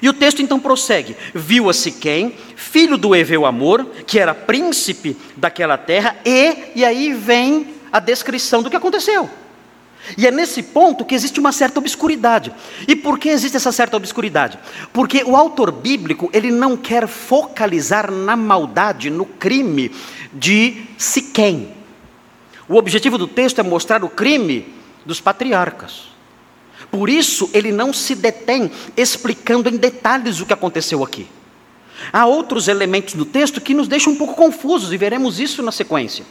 E 0.00 0.08
o 0.08 0.12
texto 0.12 0.42
então 0.42 0.58
prossegue: 0.58 1.16
Viu 1.34 1.68
a 1.68 1.72
Siquém, 1.72 2.34
filho 2.54 2.96
do 2.96 3.14
Eveu 3.14 3.46
Amor, 3.46 3.86
que 4.06 4.18
era 4.18 4.34
príncipe 4.34 5.16
daquela 5.36 5.78
terra, 5.78 6.16
e, 6.24 6.72
e 6.74 6.84
aí 6.84 7.12
vem 7.12 7.74
a 7.92 8.00
descrição 8.00 8.62
do 8.62 8.70
que 8.70 8.76
aconteceu. 8.76 9.28
E 10.16 10.26
é 10.26 10.30
nesse 10.30 10.62
ponto 10.62 11.04
que 11.04 11.14
existe 11.14 11.40
uma 11.40 11.50
certa 11.50 11.80
obscuridade. 11.80 12.52
E 12.86 12.94
por 12.94 13.18
que 13.18 13.28
existe 13.28 13.56
essa 13.56 13.72
certa 13.72 13.96
obscuridade? 13.96 14.58
Porque 14.92 15.24
o 15.24 15.34
autor 15.34 15.72
bíblico, 15.72 16.30
ele 16.32 16.50
não 16.50 16.76
quer 16.76 17.08
focalizar 17.08 18.10
na 18.10 18.36
maldade, 18.36 19.10
no 19.10 19.24
crime 19.24 19.90
de 20.32 20.84
Siquém. 20.96 21.74
O 22.68 22.76
objetivo 22.76 23.18
do 23.18 23.26
texto 23.26 23.60
é 23.60 23.62
mostrar 23.62 24.04
o 24.04 24.08
crime 24.08 24.72
dos 25.04 25.20
patriarcas. 25.20 26.15
Por 26.90 27.08
isso, 27.08 27.50
ele 27.52 27.72
não 27.72 27.92
se 27.92 28.14
detém 28.14 28.70
explicando 28.96 29.68
em 29.68 29.76
detalhes 29.76 30.40
o 30.40 30.46
que 30.46 30.52
aconteceu 30.52 31.02
aqui. 31.02 31.28
Há 32.12 32.26
outros 32.26 32.68
elementos 32.68 33.14
no 33.14 33.24
texto 33.24 33.60
que 33.60 33.74
nos 33.74 33.88
deixam 33.88 34.12
um 34.12 34.16
pouco 34.16 34.34
confusos 34.34 34.92
e 34.92 34.96
veremos 34.96 35.40
isso 35.40 35.62
na 35.62 35.72
sequência. 35.72 36.24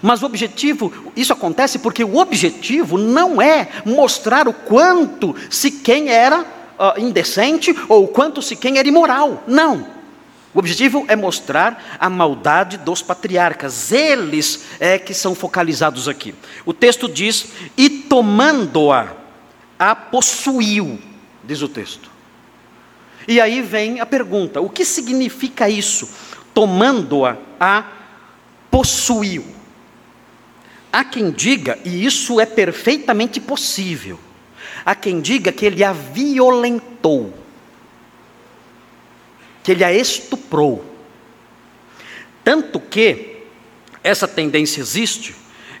Mas 0.00 0.22
o 0.22 0.26
objetivo, 0.26 0.92
isso 1.14 1.32
acontece 1.32 1.78
porque 1.78 2.02
o 2.02 2.16
objetivo 2.16 2.96
não 2.96 3.42
é 3.42 3.68
mostrar 3.84 4.48
o 4.48 4.52
quanto 4.52 5.34
se 5.50 5.70
quem 5.70 6.08
era 6.08 6.40
uh, 6.40 6.98
indecente 6.98 7.76
ou 7.88 8.04
o 8.04 8.08
quanto 8.08 8.40
se 8.40 8.56
quem 8.56 8.78
era 8.78 8.88
imoral. 8.88 9.44
Não. 9.46 9.86
O 10.54 10.58
objetivo 10.58 11.04
é 11.08 11.16
mostrar 11.16 11.96
a 11.98 12.10
maldade 12.10 12.76
dos 12.76 13.02
patriarcas. 13.02 13.90
Eles 13.90 14.64
é 14.78 14.98
que 14.98 15.14
são 15.14 15.34
focalizados 15.34 16.08
aqui. 16.08 16.34
O 16.64 16.72
texto 16.72 17.08
diz: 17.08 17.46
"E 17.76 17.88
tomando-a 17.88 19.21
a 19.90 19.96
possuiu", 19.96 20.98
diz 21.42 21.60
o 21.60 21.68
texto. 21.68 22.08
E 23.26 23.40
aí 23.40 23.60
vem 23.60 24.00
a 24.00 24.06
pergunta: 24.06 24.60
o 24.60 24.70
que 24.70 24.84
significa 24.84 25.68
isso? 25.68 26.08
Tomando-a, 26.54 27.36
a 27.58 27.84
possuiu. 28.70 29.44
Há 30.92 31.04
quem 31.04 31.30
diga, 31.30 31.78
e 31.84 32.04
isso 32.04 32.38
é 32.38 32.46
perfeitamente 32.46 33.40
possível, 33.40 34.20
há 34.84 34.94
quem 34.94 35.20
diga 35.20 35.50
que 35.50 35.64
ele 35.64 35.82
a 35.82 35.92
violentou, 35.92 37.32
que 39.64 39.72
ele 39.72 39.82
a 39.82 39.92
estuprou. 39.92 40.84
Tanto 42.44 42.78
que 42.78 43.38
essa 44.04 44.28
tendência 44.28 44.80
existe 44.80 45.34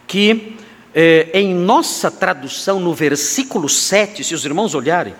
que 0.06 0.56
eh, 0.94 1.30
em 1.34 1.54
nossa 1.54 2.10
tradução, 2.10 2.80
no 2.80 2.94
versículo 2.94 3.68
7, 3.68 4.22
se 4.24 4.34
os 4.34 4.44
irmãos 4.44 4.74
olharem, 4.74 5.14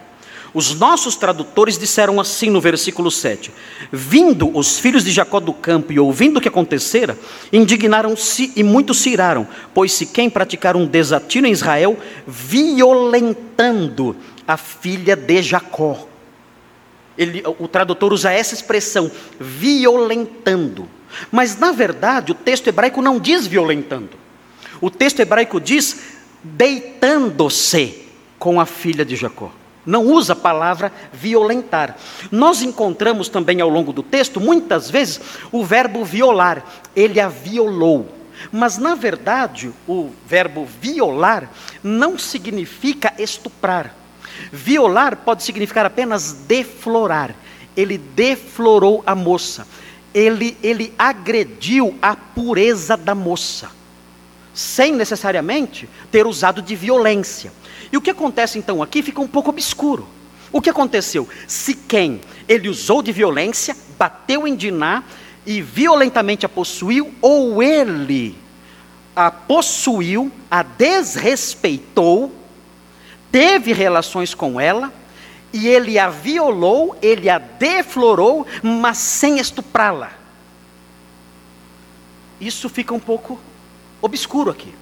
os 0.55 0.75
nossos 0.75 1.17
tradutores 1.17 1.79
disseram 1.79 2.21
assim 2.21 2.51
no 2.51 2.61
versículo 2.61 3.11
7: 3.11 3.51
Vindo 3.91 4.55
os 4.57 4.79
filhos 4.79 5.05
de 5.05 5.11
Jacó 5.11 5.41
do 5.41 5.55
campo 5.55 5.93
e 5.93 5.99
ouvindo 5.99 6.37
o 6.37 6.41
que 6.41 6.49
acontecera, 6.49 7.17
indignaram-se 7.53 8.53
e 8.55 8.63
muitos 8.63 8.99
se 8.99 9.11
iraram, 9.11 9.49
pois 9.73 9.93
se 9.93 10.05
quem 10.07 10.29
praticar 10.29 10.77
um 10.77 10.87
desatino 10.87 11.47
em 11.47 11.53
Israel, 11.53 11.97
violentando 12.27 14.15
a 14.47 14.57
filha 14.57 15.17
de 15.17 15.43
Jacó. 15.43 16.07
Ele, 17.17 17.43
o 17.59 17.69
tradutor 17.69 18.13
usa 18.13 18.31
essa 18.33 18.55
expressão, 18.55 19.11
violentando. 19.39 20.89
Mas, 21.31 21.57
na 21.59 21.73
verdade, 21.73 22.33
o 22.33 22.35
texto 22.35 22.69
hebraico 22.69 23.03
não 23.03 23.19
diz 23.19 23.47
violentando. 23.47 24.22
O 24.83 24.91
texto 24.91 25.21
hebraico 25.21 25.61
diz 25.61 25.97
deitando-se 26.43 28.03
com 28.37 28.61
a 28.61 28.67
filha 28.67 29.05
de 29.05 29.15
Jacó. 29.15 29.53
Não 29.87 30.05
usa 30.05 30.33
a 30.33 30.37
palavra 30.37 30.93
violentar. 31.13 31.97
Nós 32.33 32.63
encontramos 32.63 33.29
também 33.29 33.61
ao 33.61 33.69
longo 33.69 33.93
do 33.93 34.03
texto, 34.03 34.41
muitas 34.41 34.91
vezes, 34.91 35.21
o 35.53 35.65
verbo 35.65 36.05
violar. 36.05 36.65
Ele 36.97 37.21
a 37.21 37.29
violou. 37.29 38.13
Mas, 38.51 38.77
na 38.77 38.97
verdade, 38.97 39.73
o 39.87 40.11
verbo 40.27 40.67
violar 40.81 41.49
não 41.81 42.19
significa 42.19 43.15
estuprar. 43.17 43.95
Violar 44.51 45.17
pode 45.19 45.45
significar 45.45 45.87
apenas 45.87 46.33
deflorar. 46.33 47.37
Ele 47.77 47.99
deflorou 47.99 49.01
a 49.07 49.15
moça. 49.15 49.65
Ele, 50.13 50.57
ele 50.61 50.93
agrediu 50.99 51.97
a 52.03 52.17
pureza 52.17 52.97
da 52.97 53.15
moça, 53.15 53.71
sem 54.55 54.93
necessariamente 54.93 55.89
ter 56.11 56.27
usado 56.27 56.61
de 56.61 56.75
violência. 56.75 57.53
E 57.91 57.97
o 57.97 58.01
que 58.01 58.11
acontece 58.11 58.59
então 58.59 58.83
aqui 58.83 59.03
fica 59.03 59.21
um 59.21 59.29
pouco 59.29 59.51
obscuro. 59.51 60.09
O 60.51 60.61
que 60.61 60.71
aconteceu? 60.71 61.29
Se 61.47 61.75
quem 61.75 62.21
ele 62.49 62.69
usou 62.69 63.03
de 63.03 63.13
violência, 63.13 63.77
bateu 63.99 64.47
em 64.47 64.55
Diná 64.55 65.03
e 65.47 65.63
violentamente 65.63 66.45
a 66.45 66.49
possuiu, 66.49 67.13
ou 67.21 67.63
ele 67.63 68.37
a 69.17 69.31
possuiu, 69.31 70.31
a 70.51 70.63
desrespeitou, 70.63 72.33
teve 73.31 73.73
relações 73.73 74.35
com 74.35 74.61
ela, 74.61 74.93
e 75.53 75.69
ele 75.69 75.99
a 75.99 76.09
violou, 76.09 76.97
ele 77.03 77.29
a 77.29 77.39
deflorou, 77.39 78.47
mas 78.63 78.99
sem 78.99 79.39
estuprá-la. 79.39 80.13
Isso 82.41 82.69
fica 82.69 82.95
um 82.95 83.01
pouco 83.01 83.39
obscuro 84.03 84.51
aqui. 84.51 84.75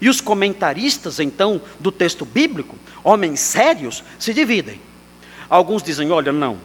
E 0.00 0.08
os 0.08 0.20
comentaristas, 0.20 1.18
então, 1.18 1.60
do 1.80 1.90
texto 1.90 2.24
bíblico, 2.24 2.76
homens 3.02 3.40
sérios, 3.40 4.04
se 4.18 4.32
dividem. 4.32 4.80
Alguns 5.48 5.82
dizem: 5.82 6.10
olha, 6.10 6.30
não, 6.30 6.58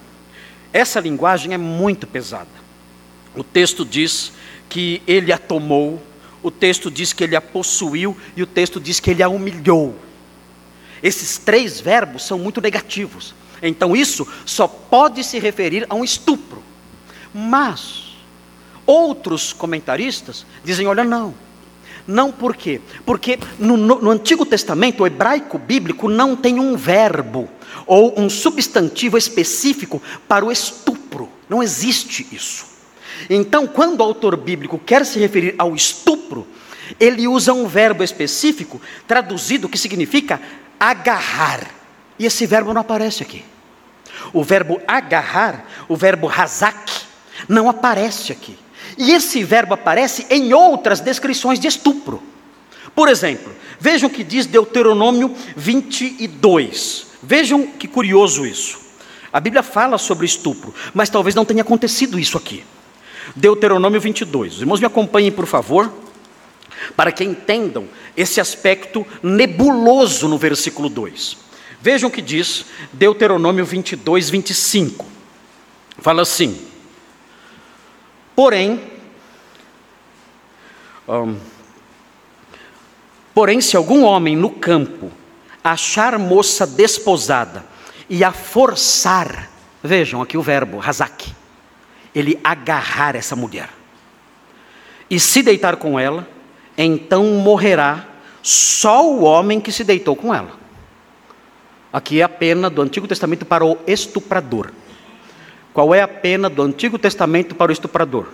essa 0.72 1.00
linguagem 1.00 1.54
é 1.54 1.58
muito 1.58 2.06
pesada. 2.06 2.50
O 3.36 3.44
texto 3.44 3.84
diz 3.84 4.34
que 4.70 5.02
ele 5.08 5.32
a 5.32 5.38
tomou, 5.38 6.02
o 6.44 6.52
texto 6.52 6.92
diz 6.92 7.14
que 7.14 7.24
ele 7.24 7.36
a 7.36 7.42
possuiu, 7.42 8.16
e 8.36 8.44
o 8.44 8.48
texto 8.48 8.80
diz 8.80 9.00
que 9.00 9.10
ele 9.10 9.24
a 9.24 9.30
humilhou. 9.30 9.98
Esses 11.02 11.38
três 11.38 11.80
verbos 11.80 12.24
são 12.24 12.38
muito 12.38 12.62
negativos. 12.62 13.34
Então 13.62 13.96
isso 13.96 14.28
só 14.46 14.68
pode 14.68 15.24
se 15.24 15.40
referir 15.40 15.86
a 15.90 15.96
um 15.96 16.04
estupro. 16.04 16.62
Mas 17.34 18.16
outros 18.86 19.54
comentaristas 19.54 20.46
dizem: 20.64 20.86
olha, 20.86 21.04
não. 21.04 21.34
Não 22.06 22.32
por 22.32 22.56
quê? 22.56 22.82
Porque 23.06 23.40
no, 23.58 23.78
no, 23.78 24.10
Antigo 24.10 24.46
Testamento, 24.46 25.04
o 25.04 25.08
hebraico 25.08 25.58
bíblico 25.58 26.10
não 26.10 26.36
tem 26.36 26.60
um 26.60 26.76
verbo 26.76 27.50
ou 27.86 28.20
um 28.20 28.30
substantivo 28.30 29.18
específico 29.18 30.02
para 30.28 30.46
o 30.46 30.52
estupro. 30.52 31.30
Não 31.48 31.64
existe 31.64 32.28
isso. 32.32 32.66
Então, 33.30 33.66
quando 33.66 34.00
o 34.00 34.04
autor 34.04 34.36
bíblico 34.36 34.78
quer 34.78 35.06
se 35.06 35.20
referir 35.20 35.56
ao 35.58 35.76
estupro, 35.76 36.46
ele 37.00 37.28
usa 37.28 37.54
um 37.54 37.68
verbo 37.68 38.04
específico, 38.04 38.82
traduzido, 39.08 39.70
que 39.70 39.78
significa 39.78 40.42
agarrar. 40.80 41.70
E 42.20 42.26
esse 42.26 42.46
verbo 42.46 42.74
não 42.74 42.82
aparece 42.82 43.24
aqui. 43.24 43.46
O 44.34 44.44
verbo 44.44 44.82
agarrar, 44.88 45.66
o 45.88 45.96
verbo 45.96 46.28
razak, 46.28 46.92
não 47.48 47.70
aparece 47.70 48.32
aqui. 48.32 48.58
E 48.98 49.12
esse 49.12 49.44
verbo 49.44 49.74
aparece 49.74 50.26
em 50.30 50.54
outras 50.54 51.00
descrições 51.00 51.60
de 51.60 51.68
estupro. 51.68 52.22
Por 52.96 53.10
exemplo, 53.10 53.52
vejam 53.80 54.08
o 54.08 54.12
que 54.12 54.24
diz 54.24 54.46
Deuteronômio 54.46 55.34
22. 55.56 57.08
Vejam 57.24 57.66
que 57.66 57.88
curioso 57.88 58.46
isso. 58.46 58.80
A 59.32 59.40
Bíblia 59.40 59.64
fala 59.64 59.98
sobre 59.98 60.26
estupro, 60.26 60.74
mas 60.94 61.10
talvez 61.10 61.34
não 61.34 61.46
tenha 61.46 61.64
acontecido 61.64 62.20
isso 62.20 62.38
aqui. 62.38 62.64
Deuteronômio 63.36 64.00
22. 64.00 64.56
Os 64.56 64.62
irmãos 64.62 64.80
me 64.80 64.86
acompanhem, 64.86 65.32
por 65.32 65.48
favor, 65.48 65.92
para 66.96 67.12
que 67.12 67.24
entendam 67.24 67.88
esse 68.16 68.40
aspecto 68.40 69.06
nebuloso 69.24 70.28
no 70.28 70.38
versículo 70.38 70.90
2. 70.90 71.38
Vejam 71.82 72.10
o 72.10 72.12
que 72.12 72.22
diz 72.22 72.66
Deuteronômio 72.92 73.66
22, 73.66 74.30
25. 74.30 75.06
Fala 75.98 76.22
assim: 76.22 76.60
Porém, 78.36 78.82
um, 81.08 81.38
porém, 83.34 83.62
se 83.62 83.76
algum 83.76 84.04
homem 84.04 84.36
no 84.36 84.50
campo 84.50 85.12
achar 85.64 86.18
moça 86.18 86.66
desposada 86.66 87.66
e 88.10 88.24
a 88.24 88.32
forçar, 88.32 89.50
vejam 89.84 90.22
aqui 90.22 90.38
o 90.38 90.42
verbo, 90.42 90.78
razak, 90.78 91.34
ele 92.14 92.40
agarrar 92.44 93.16
essa 93.16 93.36
mulher 93.36 93.70
e 95.10 95.20
se 95.20 95.44
deitar 95.44 95.76
com 95.76 96.00
ela, 96.00 96.28
então 96.78 97.26
morrerá 97.36 98.08
só 98.42 99.08
o 99.08 99.24
homem 99.24 99.60
que 99.60 99.72
se 99.72 99.84
deitou 99.84 100.16
com 100.16 100.34
ela. 100.34 100.52
Aqui 101.92 102.22
é 102.22 102.24
a 102.24 102.30
pena 102.30 102.70
do 102.70 102.82
Antigo 102.82 103.08
Testamento 103.08 103.46
para 103.46 103.64
o 103.64 103.78
estuprador. 103.86 104.72
Qual 105.74 105.94
é 105.94 106.02
a 106.02 106.08
pena 106.08 106.50
do 106.52 106.62
Antigo 106.62 107.00
Testamento 107.00 107.56
para 107.56 107.72
o 107.72 107.74
estuprador? 107.74 108.28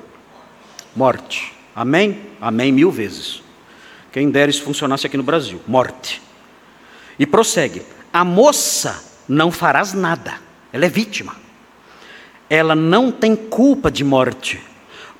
Morte. 0.93 1.53
Amém? 1.73 2.19
Amém 2.41 2.69
mil 2.69 2.91
vezes. 2.91 3.41
Quem 4.11 4.29
dera 4.29 4.51
isso 4.51 4.61
funcionasse 4.61 5.07
aqui 5.07 5.15
no 5.15 5.23
Brasil. 5.23 5.61
Morte. 5.65 6.21
E 7.17 7.25
prossegue: 7.25 7.81
A 8.11 8.25
moça 8.25 9.01
não 9.27 9.51
farás 9.51 9.93
nada, 9.93 10.33
ela 10.73 10.85
é 10.85 10.89
vítima. 10.89 11.33
Ela 12.49 12.75
não 12.75 13.09
tem 13.09 13.35
culpa 13.37 13.89
de 13.89 14.03
morte, 14.03 14.59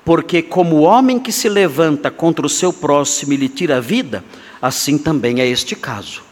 porque, 0.04 0.42
como 0.42 0.76
o 0.76 0.82
homem 0.82 1.18
que 1.18 1.32
se 1.32 1.48
levanta 1.48 2.10
contra 2.10 2.44
o 2.44 2.50
seu 2.50 2.72
próximo 2.72 3.32
e 3.32 3.36
lhe 3.36 3.48
tira 3.48 3.78
a 3.78 3.80
vida, 3.80 4.22
assim 4.60 4.98
também 4.98 5.40
é 5.40 5.46
este 5.46 5.74
caso. 5.74 6.22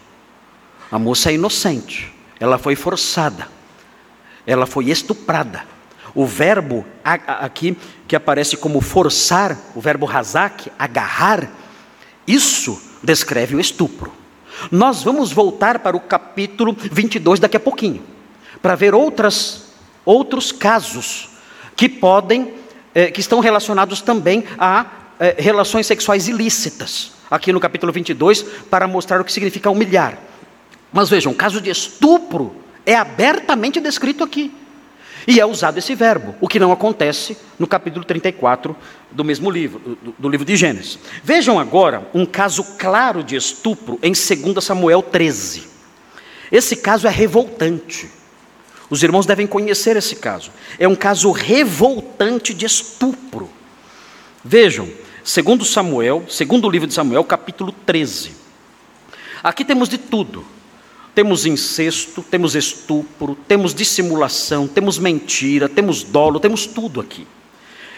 A 0.91 0.99
moça 0.99 1.31
é 1.31 1.35
inocente, 1.35 2.13
ela 2.39 2.57
foi 2.57 2.75
forçada, 2.75 3.47
ela 4.45 4.65
foi 4.65 4.89
estuprada 4.89 5.78
o 6.13 6.25
verbo 6.25 6.85
aqui 7.03 7.77
que 8.07 8.15
aparece 8.15 8.57
como 8.57 8.81
forçar, 8.81 9.57
o 9.75 9.81
verbo 9.81 10.05
razak, 10.05 10.71
agarrar, 10.77 11.49
isso 12.27 12.81
descreve 13.03 13.55
o 13.55 13.59
estupro. 13.59 14.11
Nós 14.71 15.03
vamos 15.03 15.31
voltar 15.31 15.79
para 15.79 15.95
o 15.95 15.99
capítulo 15.99 16.75
22 16.79 17.39
daqui 17.39 17.57
a 17.57 17.59
pouquinho, 17.59 18.03
para 18.61 18.75
ver 18.75 18.93
outras, 18.93 19.71
outros 20.05 20.51
casos 20.51 21.29
que 21.75 21.87
podem, 21.87 22.53
eh, 22.93 23.09
que 23.09 23.21
estão 23.21 23.39
relacionados 23.39 24.01
também 24.01 24.43
a 24.57 24.85
eh, 25.19 25.35
relações 25.37 25.87
sexuais 25.87 26.27
ilícitas, 26.27 27.13
aqui 27.31 27.53
no 27.53 27.59
capítulo 27.59 27.91
22, 27.93 28.43
para 28.69 28.87
mostrar 28.87 29.21
o 29.21 29.23
que 29.23 29.31
significa 29.31 29.69
humilhar. 29.69 30.17
Mas 30.91 31.09
vejam, 31.09 31.31
o 31.31 31.35
caso 31.35 31.61
de 31.61 31.69
estupro 31.69 32.55
é 32.85 32.95
abertamente 32.95 33.79
descrito 33.79 34.23
aqui. 34.23 34.51
E 35.29 35.39
é 35.39 35.45
usado 35.45 35.77
esse 35.77 35.93
verbo, 35.93 36.33
o 36.41 36.47
que 36.47 36.57
não 36.57 36.71
acontece 36.71 37.37
no 37.59 37.67
capítulo 37.67 38.03
34 38.03 38.75
do 39.11 39.23
mesmo 39.23 39.51
livro, 39.51 39.95
do, 40.01 40.15
do 40.17 40.27
livro 40.27 40.43
de 40.43 40.55
Gênesis. 40.55 40.97
Vejam 41.23 41.59
agora 41.59 42.09
um 42.15 42.25
caso 42.25 42.63
claro 42.79 43.23
de 43.23 43.35
estupro 43.35 43.99
em 44.01 44.11
2 44.11 44.65
Samuel 44.65 45.03
13. 45.03 45.67
Esse 46.51 46.77
caso 46.77 47.05
é 47.05 47.11
revoltante. 47.11 48.09
Os 48.89 49.03
irmãos 49.03 49.27
devem 49.27 49.45
conhecer 49.45 49.95
esse 49.95 50.15
caso. 50.15 50.49
É 50.79 50.87
um 50.87 50.95
caso 50.95 51.29
revoltante 51.29 52.51
de 52.51 52.65
estupro. 52.65 53.51
Vejam, 54.43 54.89
segundo 55.23 55.63
Samuel, 55.63 56.25
segundo 56.27 56.65
o 56.65 56.71
livro 56.71 56.87
de 56.87 56.93
Samuel, 56.95 57.23
capítulo 57.23 57.71
13. 57.85 58.31
Aqui 59.43 59.63
temos 59.63 59.89
de 59.89 59.99
tudo 59.99 60.43
temos 61.13 61.45
incesto, 61.45 62.23
temos 62.23 62.55
estupro, 62.55 63.37
temos 63.47 63.73
dissimulação, 63.73 64.67
temos 64.67 64.97
mentira, 64.97 65.67
temos 65.67 66.03
dolo, 66.03 66.39
temos 66.39 66.65
tudo 66.65 67.01
aqui. 67.01 67.27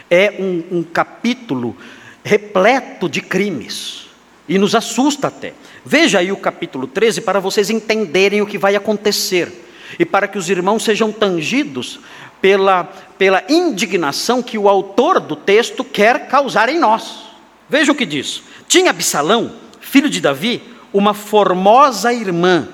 É 0.09 0.35
um, 0.39 0.79
um 0.79 0.83
capítulo 0.83 1.75
repleto 2.23 3.09
de 3.09 3.21
crimes 3.21 4.07
e 4.47 4.57
nos 4.57 4.75
assusta 4.75 5.27
até. 5.27 5.53
Veja 5.85 6.19
aí 6.19 6.31
o 6.31 6.37
capítulo 6.37 6.87
13 6.87 7.21
para 7.21 7.39
vocês 7.39 7.69
entenderem 7.69 8.41
o 8.41 8.47
que 8.47 8.57
vai 8.57 8.75
acontecer 8.75 9.51
e 9.97 10.05
para 10.05 10.27
que 10.27 10.37
os 10.37 10.49
irmãos 10.49 10.83
sejam 10.83 11.11
tangidos 11.11 11.99
pela, 12.41 12.83
pela 13.17 13.43
indignação 13.49 14.41
que 14.41 14.57
o 14.57 14.67
autor 14.67 15.19
do 15.19 15.35
texto 15.35 15.83
quer 15.83 16.27
causar 16.27 16.69
em 16.69 16.79
nós. 16.79 17.25
Veja 17.69 17.91
o 17.91 17.95
que 17.95 18.05
diz: 18.05 18.43
Tinha 18.67 18.89
Absalão, 18.89 19.53
filho 19.79 20.09
de 20.09 20.19
Davi, 20.19 20.61
uma 20.91 21.13
formosa 21.13 22.13
irmã 22.13 22.67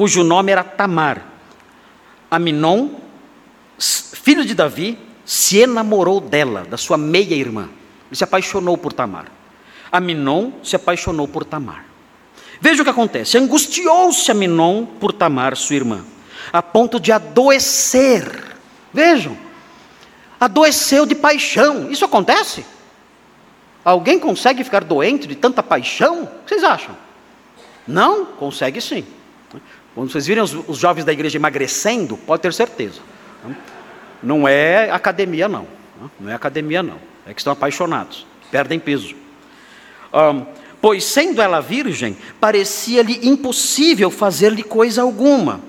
cujo 0.00 0.24
nome 0.24 0.50
era 0.50 0.64
Tamar. 0.64 1.22
Aminon, 2.30 2.88
filho 3.78 4.46
de 4.46 4.54
Davi, 4.54 4.98
se 5.26 5.58
enamorou 5.58 6.22
dela, 6.22 6.64
da 6.64 6.78
sua 6.78 6.96
meia-irmã. 6.96 7.68
Ele 8.08 8.16
se 8.16 8.24
apaixonou 8.24 8.78
por 8.78 8.94
Tamar. 8.94 9.26
Aminon 9.92 10.52
se 10.62 10.74
apaixonou 10.74 11.28
por 11.28 11.44
Tamar. 11.44 11.84
Veja 12.62 12.80
o 12.80 12.84
que 12.84 12.90
acontece. 12.90 13.36
Angustiou-se 13.36 14.30
Aminon 14.30 14.86
por 14.86 15.12
Tamar, 15.12 15.54
sua 15.54 15.76
irmã, 15.76 16.02
a 16.50 16.62
ponto 16.62 16.98
de 16.98 17.12
adoecer. 17.12 18.56
Vejam, 18.94 19.36
adoeceu 20.40 21.04
de 21.04 21.14
paixão. 21.14 21.90
Isso 21.90 22.06
acontece? 22.06 22.64
Alguém 23.84 24.18
consegue 24.18 24.64
ficar 24.64 24.82
doente 24.82 25.26
de 25.26 25.34
tanta 25.34 25.62
paixão? 25.62 26.22
O 26.22 26.26
que 26.46 26.54
vocês 26.54 26.64
acham? 26.64 26.96
Não? 27.86 28.24
Consegue 28.24 28.80
sim. 28.80 29.04
Quando 29.94 30.10
vocês 30.10 30.26
virem 30.26 30.42
os, 30.42 30.52
os 30.68 30.78
jovens 30.78 31.04
da 31.04 31.12
igreja 31.12 31.36
emagrecendo, 31.36 32.16
pode 32.16 32.42
ter 32.42 32.52
certeza. 32.52 33.00
Não 34.22 34.46
é 34.46 34.90
academia, 34.90 35.48
não. 35.48 35.66
Não 36.18 36.30
é 36.30 36.34
academia, 36.34 36.82
não. 36.82 36.98
É 37.26 37.34
que 37.34 37.40
estão 37.40 37.52
apaixonados, 37.52 38.26
perdem 38.50 38.78
peso. 38.78 39.14
Um, 40.12 40.46
pois 40.80 41.04
sendo 41.04 41.40
ela 41.40 41.60
virgem, 41.60 42.16
parecia-lhe 42.40 43.28
impossível 43.28 44.10
fazer-lhe 44.10 44.62
coisa 44.62 45.02
alguma. 45.02 45.60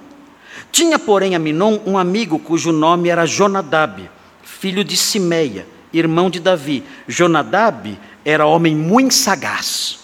Tinha, 0.71 0.97
porém, 0.97 1.35
a 1.35 1.39
Minon 1.39 1.79
um 1.85 1.97
amigo 1.97 2.39
cujo 2.39 2.71
nome 2.71 3.09
era 3.09 3.25
Jonadab, 3.25 4.09
filho 4.41 4.83
de 4.83 4.95
Simeia, 4.95 5.67
irmão 5.91 6.29
de 6.29 6.39
Davi. 6.39 6.83
Jonadab 7.07 7.99
era 8.23 8.45
homem 8.45 8.75
muito 8.75 9.13
sagaz. 9.13 10.00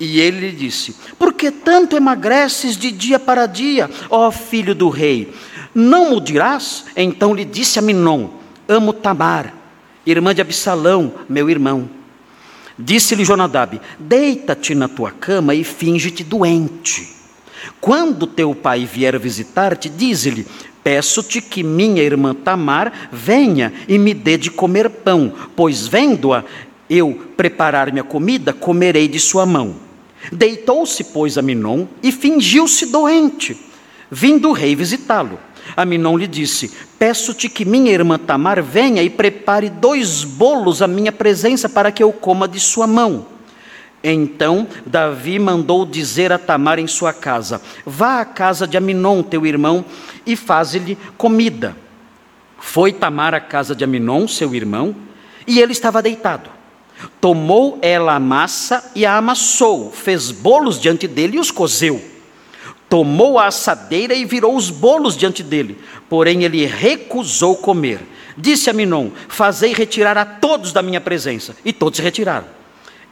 E 0.00 0.20
ele 0.20 0.40
lhe 0.40 0.52
disse: 0.52 0.94
Por 1.18 1.32
que 1.32 1.50
tanto 1.50 1.96
emagreces 1.96 2.76
de 2.76 2.90
dia 2.90 3.18
para 3.18 3.46
dia, 3.46 3.90
ó 4.08 4.30
filho 4.30 4.74
do 4.74 4.88
rei? 4.88 5.32
Não 5.74 6.14
o 6.14 6.20
dirás? 6.20 6.84
Então 6.96 7.34
lhe 7.34 7.44
disse 7.44 7.78
a 7.78 7.82
Minon: 7.82 8.28
Amo 8.68 8.92
Tamar, 8.92 9.52
irmã 10.06 10.34
de 10.34 10.40
Absalão, 10.40 11.14
meu 11.28 11.50
irmão. 11.50 11.88
Disse-lhe 12.78 13.24
Jonadab: 13.24 13.80
Deita-te 13.98 14.74
na 14.74 14.86
tua 14.86 15.10
cama 15.10 15.54
e 15.54 15.64
finge-te 15.64 16.22
doente. 16.22 17.16
Quando 17.80 18.26
teu 18.26 18.54
pai 18.54 18.86
vier 18.86 19.18
visitar-te, 19.18 19.88
dize-lhe: 19.88 20.46
Peço-te 20.84 21.40
que 21.40 21.64
minha 21.64 22.02
irmã 22.02 22.34
Tamar 22.34 23.10
venha 23.10 23.72
e 23.88 23.98
me 23.98 24.14
dê 24.14 24.38
de 24.38 24.50
comer 24.50 24.88
pão, 24.88 25.32
pois 25.56 25.88
vendo-a 25.88 26.44
eu 26.88 27.32
preparar-me 27.36 28.00
a 28.00 28.04
comida, 28.04 28.52
comerei 28.52 29.08
de 29.08 29.18
sua 29.18 29.44
mão. 29.44 29.87
Deitou-se, 30.32 31.04
pois, 31.04 31.38
a 31.38 31.42
Minon 31.42 31.86
e 32.02 32.12
fingiu-se 32.12 32.86
doente. 32.86 33.56
Vindo 34.10 34.48
o 34.48 34.52
rei 34.52 34.74
visitá-lo. 34.74 35.38
Aminon 35.76 36.16
lhe 36.16 36.26
disse: 36.26 36.72
Peço-te 36.98 37.48
que 37.48 37.64
minha 37.64 37.92
irmã 37.92 38.18
Tamar 38.18 38.62
venha 38.62 39.02
e 39.02 39.10
prepare 39.10 39.68
dois 39.68 40.24
bolos 40.24 40.82
à 40.82 40.86
minha 40.86 41.12
presença 41.12 41.68
para 41.68 41.92
que 41.92 42.02
eu 42.02 42.12
coma 42.12 42.48
de 42.48 42.58
sua 42.58 42.86
mão. 42.86 43.26
Então 44.02 44.66
Davi 44.86 45.38
mandou 45.38 45.84
dizer 45.84 46.32
a 46.32 46.38
Tamar 46.38 46.78
em 46.78 46.86
sua 46.86 47.12
casa: 47.12 47.60
Vá 47.84 48.20
à 48.20 48.24
casa 48.24 48.66
de 48.66 48.76
Aminon, 48.76 49.22
teu 49.22 49.46
irmão, 49.46 49.84
e 50.26 50.36
faze-lhe 50.36 50.96
comida. 51.16 51.76
Foi 52.58 52.92
Tamar 52.92 53.34
à 53.34 53.40
casa 53.40 53.74
de 53.74 53.84
Aminon, 53.84 54.26
seu 54.26 54.54
irmão, 54.54 54.94
e 55.46 55.60
ele 55.60 55.72
estava 55.72 56.02
deitado. 56.02 56.57
Tomou 57.20 57.78
ela 57.80 58.14
a 58.14 58.20
massa 58.20 58.90
e 58.94 59.06
a 59.06 59.16
amassou, 59.16 59.90
fez 59.92 60.30
bolos 60.30 60.80
diante 60.80 61.06
dele 61.06 61.36
e 61.36 61.40
os 61.40 61.50
cozeu. 61.50 62.00
Tomou 62.88 63.38
a 63.38 63.46
assadeira 63.46 64.14
e 64.14 64.24
virou 64.24 64.56
os 64.56 64.70
bolos 64.70 65.16
diante 65.16 65.42
dele, 65.42 65.78
porém 66.08 66.44
ele 66.44 66.64
recusou 66.64 67.56
comer. 67.56 68.00
Disse 68.36 68.70
a 68.70 68.72
Minon: 68.72 69.10
Fazei 69.28 69.72
retirar 69.74 70.16
a 70.16 70.24
todos 70.24 70.72
da 70.72 70.80
minha 70.80 71.00
presença. 71.00 71.54
E 71.64 71.72
todos 71.72 71.96
se 71.96 72.02
retiraram. 72.02 72.46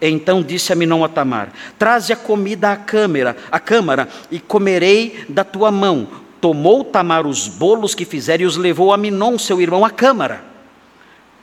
Então 0.00 0.42
disse 0.42 0.72
a 0.72 0.76
Minon 0.76 1.04
a 1.04 1.08
Tamar: 1.08 1.52
Traze 1.78 2.12
a 2.12 2.16
comida 2.16 2.72
à 2.72 2.76
câmara, 2.76 3.36
à 3.50 3.58
câmara, 3.58 4.08
e 4.30 4.38
comerei 4.38 5.24
da 5.28 5.44
tua 5.44 5.70
mão. 5.70 6.08
Tomou 6.40 6.84
Tamar 6.84 7.26
os 7.26 7.48
bolos 7.48 7.94
que 7.94 8.04
fizera 8.04 8.42
e 8.42 8.46
os 8.46 8.56
levou 8.56 8.92
a 8.92 8.96
Minon, 8.96 9.38
seu 9.38 9.60
irmão, 9.60 9.84
à 9.84 9.90
câmara. 9.90 10.55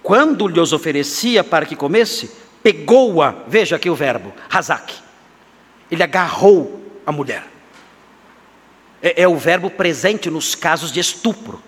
Quando 0.04 0.48
lhes 0.48 0.74
oferecia 0.74 1.44
para 1.44 1.66
que 1.66 1.76
comesse, 1.76 2.30
pegou-a, 2.62 3.34
veja 3.48 3.78
aqui 3.78 3.90
o 3.90 3.96
verbo, 3.96 4.32
razak. 4.50 4.94
Ele 5.90 6.04
agarrou 6.04 6.82
a 7.06 7.12
mulher 7.12 7.54
é, 9.04 9.24
é 9.24 9.28
o 9.28 9.36
verbo 9.36 9.70
presente 9.70 10.30
nos 10.30 10.56
casos 10.56 10.92
de 10.92 11.02
estupro. 11.02 11.62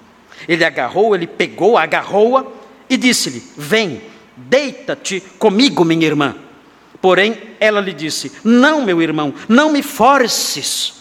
Ele 0.47 0.63
agarrou, 0.63 1.13
ele 1.13 1.27
pegou, 1.27 1.77
agarrou-a 1.77 2.45
e 2.89 2.95
disse-lhe: 2.95 3.43
Vem, 3.57 4.01
deita-te 4.37 5.19
comigo, 5.37 5.83
minha 5.83 6.07
irmã. 6.07 6.35
Porém, 7.01 7.37
ela 7.59 7.81
lhe 7.81 7.93
disse: 7.93 8.31
Não, 8.43 8.81
meu 8.81 9.01
irmão, 9.01 9.33
não 9.49 9.71
me 9.71 9.83
forces, 9.83 10.93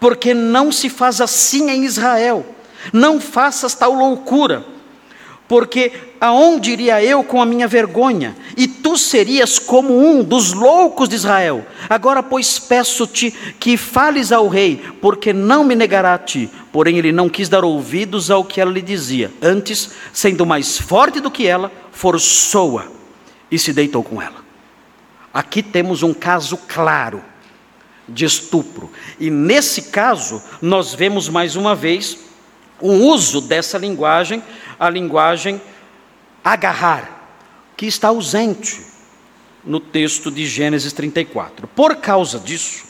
porque 0.00 0.32
não 0.32 0.72
se 0.72 0.88
faz 0.88 1.20
assim 1.20 1.70
em 1.70 1.84
Israel. 1.84 2.46
Não 2.92 3.20
faças 3.20 3.74
tal 3.74 3.92
loucura 3.92 4.64
porque 5.54 5.92
aonde 6.20 6.72
iria 6.72 7.00
eu 7.00 7.22
com 7.22 7.40
a 7.40 7.46
minha 7.46 7.68
vergonha? 7.68 8.34
E 8.56 8.66
tu 8.66 8.98
serias 8.98 9.56
como 9.56 9.96
um 9.96 10.20
dos 10.20 10.52
loucos 10.52 11.08
de 11.08 11.14
Israel. 11.14 11.64
Agora, 11.88 12.24
pois, 12.24 12.58
peço-te 12.58 13.30
que 13.60 13.76
fales 13.76 14.32
ao 14.32 14.48
rei, 14.48 14.82
porque 15.00 15.32
não 15.32 15.62
me 15.62 15.76
negará 15.76 16.14
a 16.14 16.18
ti. 16.18 16.50
Porém, 16.72 16.98
ele 16.98 17.12
não 17.12 17.28
quis 17.28 17.48
dar 17.48 17.64
ouvidos 17.64 18.32
ao 18.32 18.44
que 18.44 18.60
ela 18.60 18.72
lhe 18.72 18.82
dizia. 18.82 19.30
Antes, 19.40 19.92
sendo 20.12 20.44
mais 20.44 20.76
forte 20.76 21.20
do 21.20 21.30
que 21.30 21.46
ela, 21.46 21.70
forçou-a 21.92 22.86
e 23.48 23.56
se 23.56 23.72
deitou 23.72 24.02
com 24.02 24.20
ela. 24.20 24.42
Aqui 25.32 25.62
temos 25.62 26.02
um 26.02 26.12
caso 26.12 26.56
claro 26.66 27.22
de 28.08 28.24
estupro. 28.24 28.90
E 29.20 29.30
nesse 29.30 29.82
caso, 29.82 30.42
nós 30.60 30.92
vemos 30.92 31.28
mais 31.28 31.54
uma 31.54 31.76
vez 31.76 32.18
o 32.80 32.90
uso 32.90 33.40
dessa 33.40 33.78
linguagem 33.78 34.42
a 34.78 34.90
linguagem 34.90 35.60
agarrar, 36.42 37.28
que 37.76 37.86
está 37.86 38.08
ausente 38.08 38.84
no 39.64 39.80
texto 39.80 40.30
de 40.30 40.46
Gênesis 40.46 40.92
34. 40.92 41.66
Por 41.68 41.96
causa 41.96 42.38
disso, 42.38 42.84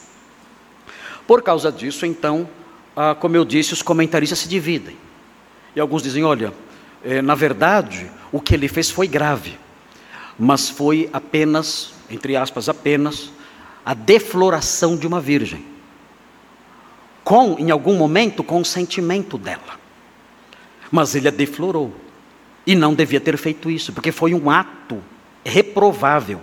por 1.26 1.42
causa 1.42 1.70
disso, 1.70 2.04
então, 2.04 2.48
ah, 2.96 3.14
como 3.14 3.36
eu 3.36 3.44
disse, 3.44 3.72
os 3.72 3.82
comentaristas 3.82 4.40
se 4.40 4.48
dividem. 4.48 4.96
E 5.74 5.80
alguns 5.80 6.02
dizem: 6.02 6.24
olha, 6.24 6.52
eh, 7.04 7.22
na 7.22 7.34
verdade, 7.34 8.10
o 8.32 8.40
que 8.40 8.54
ele 8.54 8.68
fez 8.68 8.90
foi 8.90 9.06
grave, 9.06 9.58
mas 10.38 10.68
foi 10.68 11.08
apenas, 11.12 11.94
entre 12.10 12.36
aspas, 12.36 12.68
apenas, 12.68 13.30
a 13.84 13.94
defloração 13.94 14.96
de 14.96 15.06
uma 15.06 15.20
virgem, 15.20 15.64
com, 17.24 17.56
em 17.58 17.70
algum 17.70 17.96
momento, 17.96 18.44
consentimento 18.44 19.38
dela. 19.38 19.80
Mas 20.92 21.14
ele 21.14 21.26
a 21.26 21.30
deflorou. 21.30 21.92
E 22.66 22.74
não 22.74 22.94
devia 22.94 23.20
ter 23.20 23.36
feito 23.36 23.70
isso, 23.70 23.92
porque 23.92 24.12
foi 24.12 24.34
um 24.34 24.48
ato 24.50 25.02
reprovável, 25.44 26.40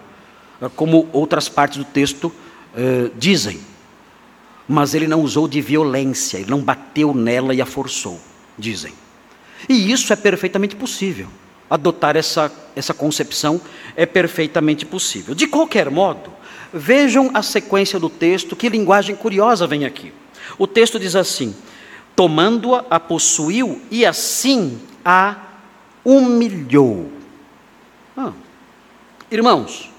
como 0.76 1.08
outras 1.14 1.48
partes 1.48 1.78
do 1.78 1.86
texto 1.86 2.26
uh, 2.26 3.12
dizem. 3.18 3.60
Mas 4.68 4.94
ele 4.94 5.08
não 5.08 5.22
usou 5.22 5.48
de 5.48 5.62
violência, 5.62 6.38
ele 6.38 6.50
não 6.50 6.62
bateu 6.62 7.14
nela 7.14 7.54
e 7.54 7.62
a 7.62 7.66
forçou, 7.66 8.20
dizem. 8.58 8.94
E 9.68 9.92
isso 9.92 10.12
é 10.14 10.16
perfeitamente 10.16 10.76
possível. 10.76 11.28
Adotar 11.70 12.16
essa, 12.16 12.52
essa 12.76 12.94
concepção 12.94 13.60
é 13.96 14.06
perfeitamente 14.06 14.86
possível. 14.86 15.34
De 15.34 15.48
qualquer 15.48 15.90
modo, 15.90 16.32
vejam 16.72 17.32
a 17.34 17.42
sequência 17.42 18.00
do 18.00 18.10
texto, 18.10 18.56
que 18.56 18.70
linguagem 18.70 19.16
curiosa 19.16 19.66
vem 19.66 19.86
aqui. 19.86 20.14
O 20.58 20.68
texto 20.68 21.00
diz 21.00 21.16
assim: 21.16 21.56
tomando-a, 22.16 22.86
a 22.90 23.00
possuiu 23.00 23.82
e 23.90 24.06
assim 24.06 24.80
a 25.04 25.38
humilhou. 26.04 27.12
Ah. 28.16 28.34
Irmãos, 29.30 29.90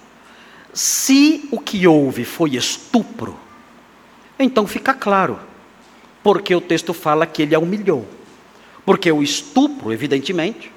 se 0.73 1.49
o 1.51 1.59
que 1.59 1.87
houve 1.87 2.25
foi 2.25 2.57
estupro, 2.57 3.37
então 4.39 4.67
fica 4.67 4.95
claro, 4.95 5.39
porque 6.23 6.55
o 6.55 6.61
texto 6.61 6.93
fala 6.95 7.27
que 7.27 7.43
ele 7.43 7.55
a 7.55 7.59
humilhou. 7.59 8.07
Porque 8.85 9.11
o 9.13 9.23
estupro, 9.23 9.93
evidentemente, 9.93 10.73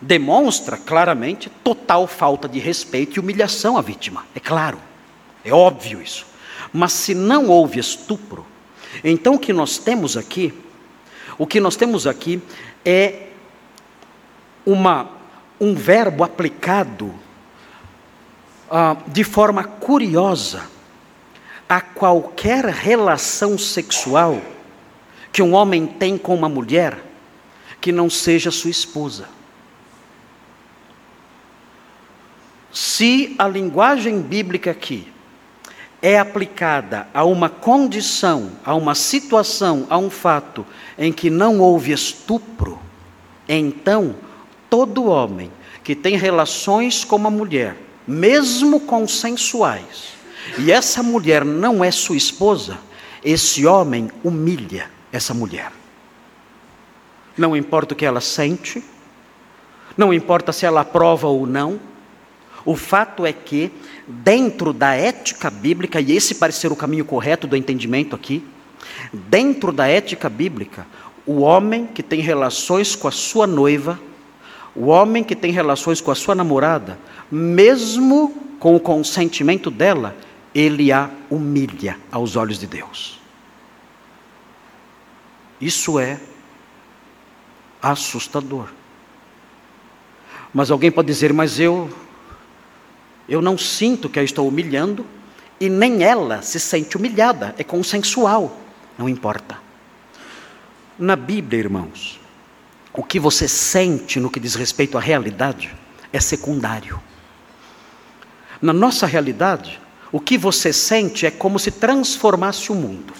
demonstra 0.00 0.76
claramente 0.76 1.48
total 1.62 2.06
falta 2.06 2.48
de 2.48 2.58
respeito 2.58 3.16
e 3.16 3.20
humilhação 3.20 3.76
à 3.76 3.80
vítima. 3.80 4.26
É 4.34 4.40
claro, 4.40 4.78
é 5.44 5.52
óbvio 5.52 6.02
isso. 6.02 6.26
Mas 6.72 6.92
se 6.92 7.14
não 7.14 7.48
houve 7.48 7.78
estupro, 7.78 8.44
então 9.02 9.34
o 9.34 9.38
que 9.38 9.52
nós 9.52 9.78
temos 9.78 10.16
aqui 10.16 10.52
o 11.38 11.46
que 11.46 11.60
nós 11.60 11.76
temos 11.76 12.06
aqui 12.06 12.40
é 12.84 13.28
uma, 14.64 15.10
um 15.60 15.74
verbo 15.74 16.22
aplicado 16.22 17.12
ah, 18.70 18.96
de 19.08 19.24
forma 19.24 19.64
curiosa 19.64 20.68
a 21.68 21.80
qualquer 21.80 22.64
relação 22.66 23.58
sexual 23.58 24.40
que 25.32 25.42
um 25.42 25.54
homem 25.54 25.86
tem 25.86 26.16
com 26.16 26.34
uma 26.34 26.48
mulher 26.48 27.02
que 27.80 27.90
não 27.90 28.08
seja 28.08 28.50
sua 28.50 28.70
esposa. 28.70 29.28
Se 32.72 33.34
a 33.38 33.48
linguagem 33.48 34.20
bíblica 34.20 34.70
aqui 34.70 35.12
é 36.04 36.18
aplicada 36.18 37.08
a 37.14 37.24
uma 37.24 37.48
condição, 37.48 38.50
a 38.62 38.74
uma 38.74 38.94
situação, 38.94 39.86
a 39.88 39.96
um 39.96 40.10
fato 40.10 40.66
em 40.98 41.10
que 41.10 41.30
não 41.30 41.60
houve 41.60 41.92
estupro, 41.92 42.78
então 43.48 44.14
todo 44.68 45.06
homem 45.06 45.50
que 45.82 45.94
tem 45.94 46.18
relações 46.18 47.06
com 47.06 47.16
uma 47.16 47.30
mulher 47.30 47.74
mesmo 48.06 48.80
consensuais, 48.80 50.12
e 50.58 50.70
essa 50.70 51.02
mulher 51.02 51.42
não 51.42 51.82
é 51.82 51.90
sua 51.90 52.18
esposa, 52.18 52.78
esse 53.24 53.64
homem 53.64 54.10
humilha 54.22 54.90
essa 55.10 55.32
mulher. 55.32 55.72
Não 57.34 57.56
importa 57.56 57.94
o 57.94 57.96
que 57.96 58.04
ela 58.04 58.20
sente, 58.20 58.84
não 59.96 60.12
importa 60.12 60.52
se 60.52 60.66
ela 60.66 60.82
aprova 60.82 61.28
ou 61.28 61.46
não, 61.46 61.80
o 62.64 62.74
fato 62.74 63.26
é 63.26 63.32
que, 63.32 63.70
dentro 64.06 64.72
da 64.72 64.94
ética 64.94 65.50
bíblica, 65.50 66.00
e 66.00 66.12
esse 66.12 66.36
parece 66.36 66.60
ser 66.60 66.72
o 66.72 66.76
caminho 66.76 67.04
correto 67.04 67.46
do 67.46 67.56
entendimento 67.56 68.16
aqui, 68.16 68.42
dentro 69.12 69.70
da 69.70 69.86
ética 69.86 70.28
bíblica, 70.28 70.86
o 71.26 71.40
homem 71.40 71.86
que 71.86 72.02
tem 72.02 72.20
relações 72.20 72.96
com 72.96 73.06
a 73.08 73.10
sua 73.10 73.46
noiva, 73.46 74.00
o 74.74 74.86
homem 74.86 75.22
que 75.22 75.36
tem 75.36 75.52
relações 75.52 76.00
com 76.00 76.10
a 76.10 76.14
sua 76.14 76.34
namorada, 76.34 76.98
mesmo 77.30 78.34
com 78.58 78.74
o 78.74 78.80
consentimento 78.80 79.70
dela, 79.70 80.16
ele 80.54 80.90
a 80.90 81.10
humilha 81.30 81.98
aos 82.10 82.36
olhos 82.36 82.58
de 82.58 82.66
Deus. 82.66 83.20
Isso 85.60 85.98
é 85.98 86.18
assustador. 87.82 88.68
Mas 90.52 90.70
alguém 90.70 90.90
pode 90.90 91.08
dizer, 91.08 91.32
mas 91.32 91.58
eu 91.58 91.90
eu 93.28 93.40
não 93.40 93.56
sinto 93.56 94.08
que 94.08 94.18
a 94.18 94.22
estou 94.22 94.46
humilhando 94.48 95.06
e 95.60 95.68
nem 95.68 96.02
ela 96.02 96.42
se 96.42 96.60
sente 96.60 96.96
humilhada, 96.96 97.54
é 97.58 97.64
consensual, 97.64 98.58
não 98.98 99.08
importa. 99.08 99.58
Na 100.98 101.16
Bíblia, 101.16 101.58
irmãos, 101.58 102.20
o 102.92 103.02
que 103.02 103.18
você 103.18 103.48
sente 103.48 104.20
no 104.20 104.30
que 104.30 104.38
diz 104.38 104.54
respeito 104.54 104.96
à 104.96 105.00
realidade 105.00 105.74
é 106.12 106.20
secundário. 106.20 107.00
Na 108.62 108.72
nossa 108.72 109.06
realidade, 109.06 109.80
o 110.12 110.20
que 110.20 110.38
você 110.38 110.72
sente 110.72 111.26
é 111.26 111.30
como 111.30 111.58
se 111.58 111.72
transformasse 111.72 112.70
o 112.70 112.74
mundo. 112.74 113.12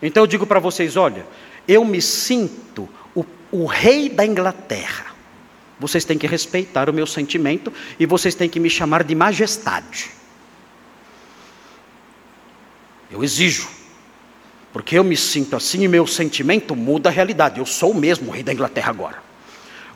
Então 0.00 0.22
eu 0.22 0.26
digo 0.26 0.46
para 0.46 0.60
vocês: 0.60 0.96
olha, 0.96 1.26
eu 1.66 1.84
me 1.84 2.00
sinto 2.00 2.88
o, 3.14 3.24
o 3.50 3.66
rei 3.66 4.08
da 4.08 4.24
Inglaterra. 4.24 5.15
Vocês 5.78 6.04
têm 6.04 6.16
que 6.16 6.26
respeitar 6.26 6.88
o 6.88 6.92
meu 6.92 7.06
sentimento 7.06 7.72
e 7.98 8.06
vocês 8.06 8.34
têm 8.34 8.48
que 8.48 8.58
me 8.58 8.70
chamar 8.70 9.04
de 9.04 9.14
majestade. 9.14 10.10
Eu 13.10 13.22
exijo, 13.22 13.68
porque 14.72 14.98
eu 14.98 15.04
me 15.04 15.16
sinto 15.16 15.54
assim 15.54 15.84
e 15.84 15.88
meu 15.88 16.06
sentimento 16.06 16.74
muda 16.74 17.08
a 17.08 17.12
realidade. 17.12 17.58
Eu 17.58 17.66
sou 17.66 17.92
o 17.92 17.94
mesmo 17.94 18.30
rei 18.30 18.42
da 18.42 18.52
Inglaterra 18.52 18.90
agora. 18.90 19.22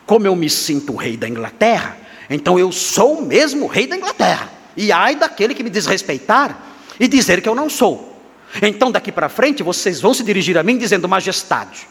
Como 0.05 0.25
eu 0.27 0.35
me 0.35 0.49
sinto 0.49 0.93
o 0.93 0.95
rei 0.95 1.17
da 1.17 1.27
Inglaterra, 1.27 1.97
então 2.29 2.57
eu 2.57 2.71
sou 2.71 3.19
o 3.19 3.25
mesmo 3.25 3.67
rei 3.67 3.87
da 3.87 3.97
Inglaterra. 3.97 4.51
E 4.77 4.91
ai 4.91 5.15
daquele 5.15 5.53
que 5.53 5.63
me 5.63 5.69
desrespeitar 5.69 6.59
e 6.99 7.07
dizer 7.07 7.41
que 7.41 7.49
eu 7.49 7.55
não 7.55 7.69
sou. 7.69 8.21
Então 8.61 8.91
daqui 8.91 9.11
para 9.11 9.29
frente 9.29 9.63
vocês 9.63 9.99
vão 9.99 10.13
se 10.13 10.23
dirigir 10.23 10.57
a 10.57 10.63
mim 10.63 10.77
dizendo 10.77 11.09
majestade. 11.09 11.87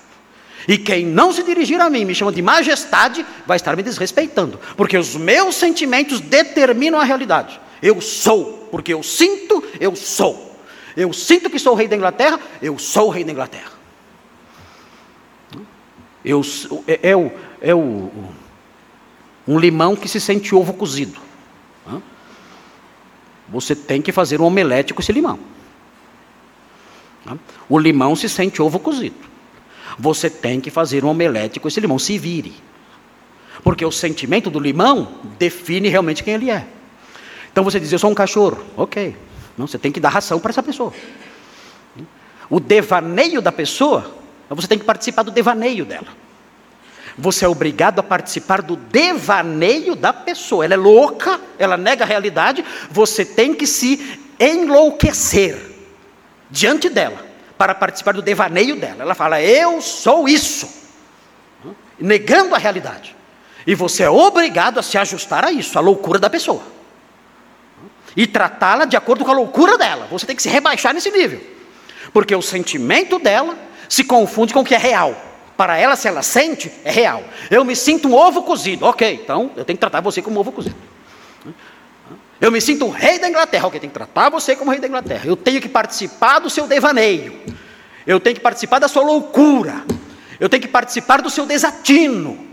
E 0.68 0.76
quem 0.78 1.06
não 1.06 1.32
se 1.32 1.42
dirigir 1.42 1.80
a 1.80 1.88
mim, 1.88 2.04
me 2.04 2.14
chama 2.14 2.32
de 2.32 2.42
majestade, 2.42 3.24
vai 3.46 3.56
estar 3.56 3.76
me 3.76 3.82
desrespeitando, 3.82 4.60
porque 4.76 4.96
os 4.96 5.16
meus 5.16 5.54
sentimentos 5.54 6.20
determinam 6.20 7.00
a 7.00 7.04
realidade. 7.04 7.60
Eu 7.82 8.00
sou, 8.00 8.68
porque 8.70 8.92
eu 8.92 9.02
sinto, 9.02 9.64
eu 9.80 9.96
sou. 9.96 10.58
Eu 10.96 11.12
sinto 11.12 11.48
que 11.48 11.58
sou 11.58 11.74
rei 11.74 11.88
da 11.88 11.96
Inglaterra, 11.96 12.38
eu 12.60 12.78
sou 12.78 13.08
rei 13.08 13.24
da 13.24 13.32
Inglaterra. 13.32 13.72
Eu, 16.24 16.42
é, 16.86 17.10
é, 17.10 17.16
o, 17.16 17.32
é 17.62 17.74
o, 17.74 18.10
um 19.48 19.58
limão 19.58 19.96
que 19.96 20.08
se 20.08 20.20
sente 20.20 20.54
ovo 20.54 20.74
cozido. 20.74 21.18
Você 23.48 23.74
tem 23.74 24.00
que 24.00 24.12
fazer 24.12 24.40
um 24.40 24.44
omelete 24.44 24.94
com 24.94 25.00
esse 25.00 25.12
limão. 25.12 25.38
O 27.68 27.78
limão 27.78 28.14
se 28.14 28.28
sente 28.28 28.62
ovo 28.62 28.78
cozido. 28.78 29.29
Você 29.98 30.30
tem 30.30 30.60
que 30.60 30.70
fazer 30.70 31.04
um 31.04 31.08
omelete 31.08 31.60
com 31.60 31.68
esse 31.68 31.80
limão, 31.80 31.98
se 31.98 32.18
vire. 32.18 32.54
Porque 33.62 33.84
o 33.84 33.92
sentimento 33.92 34.50
do 34.50 34.58
limão 34.58 35.08
define 35.38 35.88
realmente 35.88 36.24
quem 36.24 36.34
ele 36.34 36.50
é. 36.50 36.66
Então 37.52 37.64
você 37.64 37.78
diz, 37.78 37.92
eu 37.92 37.98
sou 37.98 38.10
um 38.10 38.14
cachorro. 38.14 38.64
Ok. 38.76 39.16
Não, 39.56 39.66
você 39.66 39.78
tem 39.78 39.92
que 39.92 40.00
dar 40.00 40.08
ração 40.08 40.38
para 40.38 40.50
essa 40.50 40.62
pessoa. 40.62 40.92
O 42.48 42.58
devaneio 42.58 43.42
da 43.42 43.52
pessoa, 43.52 44.10
você 44.48 44.66
tem 44.66 44.78
que 44.78 44.84
participar 44.84 45.22
do 45.22 45.30
devaneio 45.30 45.84
dela. 45.84 46.08
Você 47.18 47.44
é 47.44 47.48
obrigado 47.48 47.98
a 47.98 48.02
participar 48.02 48.62
do 48.62 48.76
devaneio 48.76 49.94
da 49.94 50.12
pessoa. 50.12 50.64
Ela 50.64 50.74
é 50.74 50.76
louca, 50.76 51.40
ela 51.58 51.76
nega 51.76 52.04
a 52.04 52.06
realidade, 52.06 52.64
você 52.90 53.24
tem 53.24 53.52
que 53.52 53.66
se 53.66 54.18
enlouquecer 54.38 55.58
diante 56.50 56.88
dela 56.88 57.29
para 57.60 57.74
participar 57.74 58.14
do 58.14 58.22
devaneio 58.22 58.74
dela. 58.74 59.02
Ela 59.02 59.14
fala: 59.14 59.42
Eu 59.42 59.82
sou 59.82 60.26
isso, 60.26 60.66
negando 61.98 62.54
a 62.54 62.58
realidade. 62.58 63.14
E 63.66 63.74
você 63.74 64.04
é 64.04 64.08
obrigado 64.08 64.80
a 64.80 64.82
se 64.82 64.96
ajustar 64.96 65.44
a 65.44 65.52
isso, 65.52 65.76
a 65.76 65.82
loucura 65.82 66.18
da 66.18 66.30
pessoa. 66.30 66.62
E 68.16 68.26
tratá-la 68.26 68.86
de 68.86 68.96
acordo 68.96 69.26
com 69.26 69.30
a 69.30 69.34
loucura 69.34 69.76
dela. 69.76 70.08
Você 70.10 70.24
tem 70.24 70.34
que 70.34 70.42
se 70.42 70.48
rebaixar 70.48 70.94
nesse 70.94 71.10
nível. 71.10 71.38
Porque 72.14 72.34
o 72.34 72.40
sentimento 72.40 73.18
dela 73.18 73.58
se 73.90 74.04
confunde 74.04 74.54
com 74.54 74.60
o 74.60 74.64
que 74.64 74.74
é 74.74 74.78
real. 74.78 75.14
Para 75.54 75.76
ela, 75.76 75.96
se 75.96 76.08
ela 76.08 76.22
sente, 76.22 76.72
é 76.82 76.90
real. 76.90 77.22
Eu 77.50 77.62
me 77.62 77.76
sinto 77.76 78.08
um 78.08 78.14
ovo 78.14 78.42
cozido. 78.42 78.86
Ok, 78.86 79.20
então 79.22 79.50
eu 79.54 79.66
tenho 79.66 79.76
que 79.76 79.80
tratar 79.80 80.00
você 80.00 80.22
como 80.22 80.38
um 80.38 80.40
ovo 80.40 80.50
cozido. 80.50 80.76
Eu 82.40 82.50
me 82.50 82.60
sinto 82.60 82.86
o 82.86 82.90
rei 82.90 83.18
da 83.18 83.28
Inglaterra. 83.28 83.66
Ok, 83.66 83.78
tem 83.78 83.90
que 83.90 83.94
tratar 83.94 84.30
você 84.30 84.56
como 84.56 84.70
rei 84.70 84.80
da 84.80 84.86
Inglaterra. 84.88 85.26
Eu 85.26 85.36
tenho 85.36 85.60
que 85.60 85.68
participar 85.68 86.38
do 86.38 86.48
seu 86.48 86.66
devaneio. 86.66 87.38
Eu 88.06 88.18
tenho 88.18 88.34
que 88.34 88.42
participar 88.42 88.78
da 88.78 88.88
sua 88.88 89.02
loucura. 89.02 89.84
Eu 90.38 90.48
tenho 90.48 90.62
que 90.62 90.68
participar 90.68 91.20
do 91.20 91.28
seu 91.28 91.44
desatino. 91.44 92.48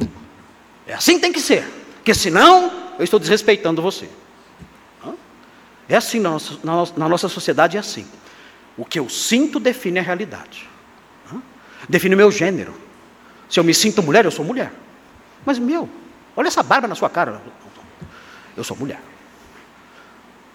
É 0.86 0.94
assim 0.94 1.16
que 1.16 1.22
tem 1.22 1.32
que 1.32 1.40
ser. 1.40 1.64
Porque 1.96 2.14
senão 2.14 2.72
eu 3.00 3.04
estou 3.04 3.20
desrespeitando 3.20 3.82
você. 3.82 4.10
É 5.90 5.96
assim 5.96 6.20
na 6.20 6.32
nossa, 6.64 6.94
na 6.98 7.08
nossa 7.08 7.30
sociedade, 7.30 7.78
é 7.78 7.80
assim. 7.80 8.06
O 8.76 8.84
que 8.84 9.00
eu 9.00 9.08
sinto 9.08 9.58
define 9.58 10.00
a 10.00 10.02
realidade. 10.02 10.70
Define 11.88 12.14
o 12.14 12.18
meu 12.18 12.30
gênero. 12.30 12.76
Se 13.50 13.58
eu 13.58 13.64
me 13.64 13.74
sinto 13.74 14.04
mulher, 14.04 14.26
eu 14.26 14.32
sou 14.32 14.44
mulher. 14.44 14.74
Mas 15.46 15.58
meu, 15.58 15.90
olha 16.36 16.48
essa 16.48 16.62
barba 16.62 16.90
na 16.90 16.96
sua 16.96 17.10
cara. 17.10 17.42
Eu 18.56 18.66
sou 18.66 18.76
mulher. 18.76 19.00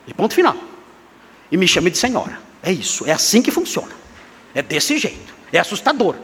E 0.07 0.15
ponto 0.15 0.35
final. 0.35 0.57
E 1.51 1.57
me 1.57 1.67
chame 1.67 1.91
de 1.91 1.99
senhora. 1.99 2.39
É 2.63 2.73
isso, 2.73 3.07
é 3.07 3.13
assim 3.13 3.43
que 3.43 3.51
funciona. 3.51 3.93
É 4.55 4.63
desse 4.63 4.99
jeito. 4.99 5.35
É 5.53 5.59
assustador. 5.59 6.17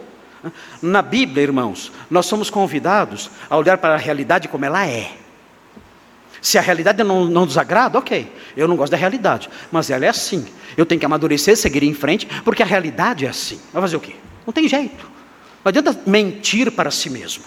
Na 0.80 1.02
Bíblia, 1.02 1.42
irmãos, 1.42 1.92
nós 2.10 2.26
somos 2.26 2.48
convidados 2.48 3.30
a 3.50 3.56
olhar 3.56 3.78
para 3.78 3.94
a 3.94 3.98
realidade 3.98 4.48
como 4.48 4.64
ela 4.64 4.86
é. 4.86 5.12
Se 6.40 6.56
a 6.56 6.60
realidade 6.60 7.02
não, 7.02 7.24
não 7.24 7.44
nos 7.44 7.58
agrada, 7.58 7.98
ok, 7.98 8.32
eu 8.56 8.68
não 8.68 8.76
gosto 8.76 8.92
da 8.92 8.96
realidade, 8.96 9.50
mas 9.72 9.90
ela 9.90 10.06
é 10.06 10.08
assim. 10.08 10.46
Eu 10.76 10.86
tenho 10.86 11.00
que 11.00 11.04
amadurecer, 11.06 11.56
seguir 11.56 11.82
em 11.82 11.92
frente, 11.92 12.26
porque 12.44 12.62
a 12.62 12.66
realidade 12.66 13.26
é 13.26 13.28
assim. 13.28 13.60
Vai 13.72 13.82
fazer 13.82 13.96
o 13.96 14.00
quê? 14.00 14.14
Não 14.46 14.52
tem 14.52 14.68
jeito. 14.68 15.04
Não 15.64 15.70
adianta 15.70 16.00
mentir 16.06 16.70
para 16.70 16.90
si 16.90 17.10
mesmo. 17.10 17.44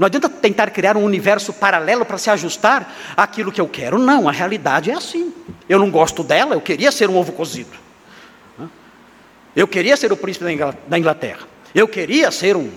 Não 0.00 0.06
adianta 0.06 0.30
tentar 0.30 0.70
criar 0.70 0.96
um 0.96 1.04
universo 1.04 1.52
paralelo 1.52 2.06
para 2.06 2.16
se 2.16 2.30
ajustar 2.30 2.90
àquilo 3.14 3.52
que 3.52 3.60
eu 3.60 3.68
quero. 3.68 3.98
Não, 3.98 4.26
a 4.26 4.32
realidade 4.32 4.90
é 4.90 4.94
assim. 4.94 5.30
Eu 5.68 5.78
não 5.78 5.90
gosto 5.90 6.24
dela, 6.24 6.54
eu 6.54 6.60
queria 6.62 6.90
ser 6.90 7.10
um 7.10 7.18
ovo 7.18 7.32
cozido. 7.32 7.76
Eu 9.54 9.68
queria 9.68 9.94
ser 9.98 10.10
o 10.10 10.16
príncipe 10.16 10.46
da 10.88 10.98
Inglaterra. 10.98 11.40
Eu 11.74 11.86
queria 11.86 12.30
ser 12.30 12.56
um, 12.56 12.70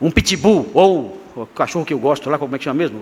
um 0.00 0.10
pitbull, 0.10 0.68
ou 0.74 1.20
o 1.36 1.46
cachorro 1.46 1.84
que 1.84 1.94
eu 1.94 2.00
gosto 2.00 2.28
lá, 2.28 2.36
como 2.36 2.56
é 2.56 2.58
que 2.58 2.64
chama 2.64 2.78
mesmo? 2.78 3.00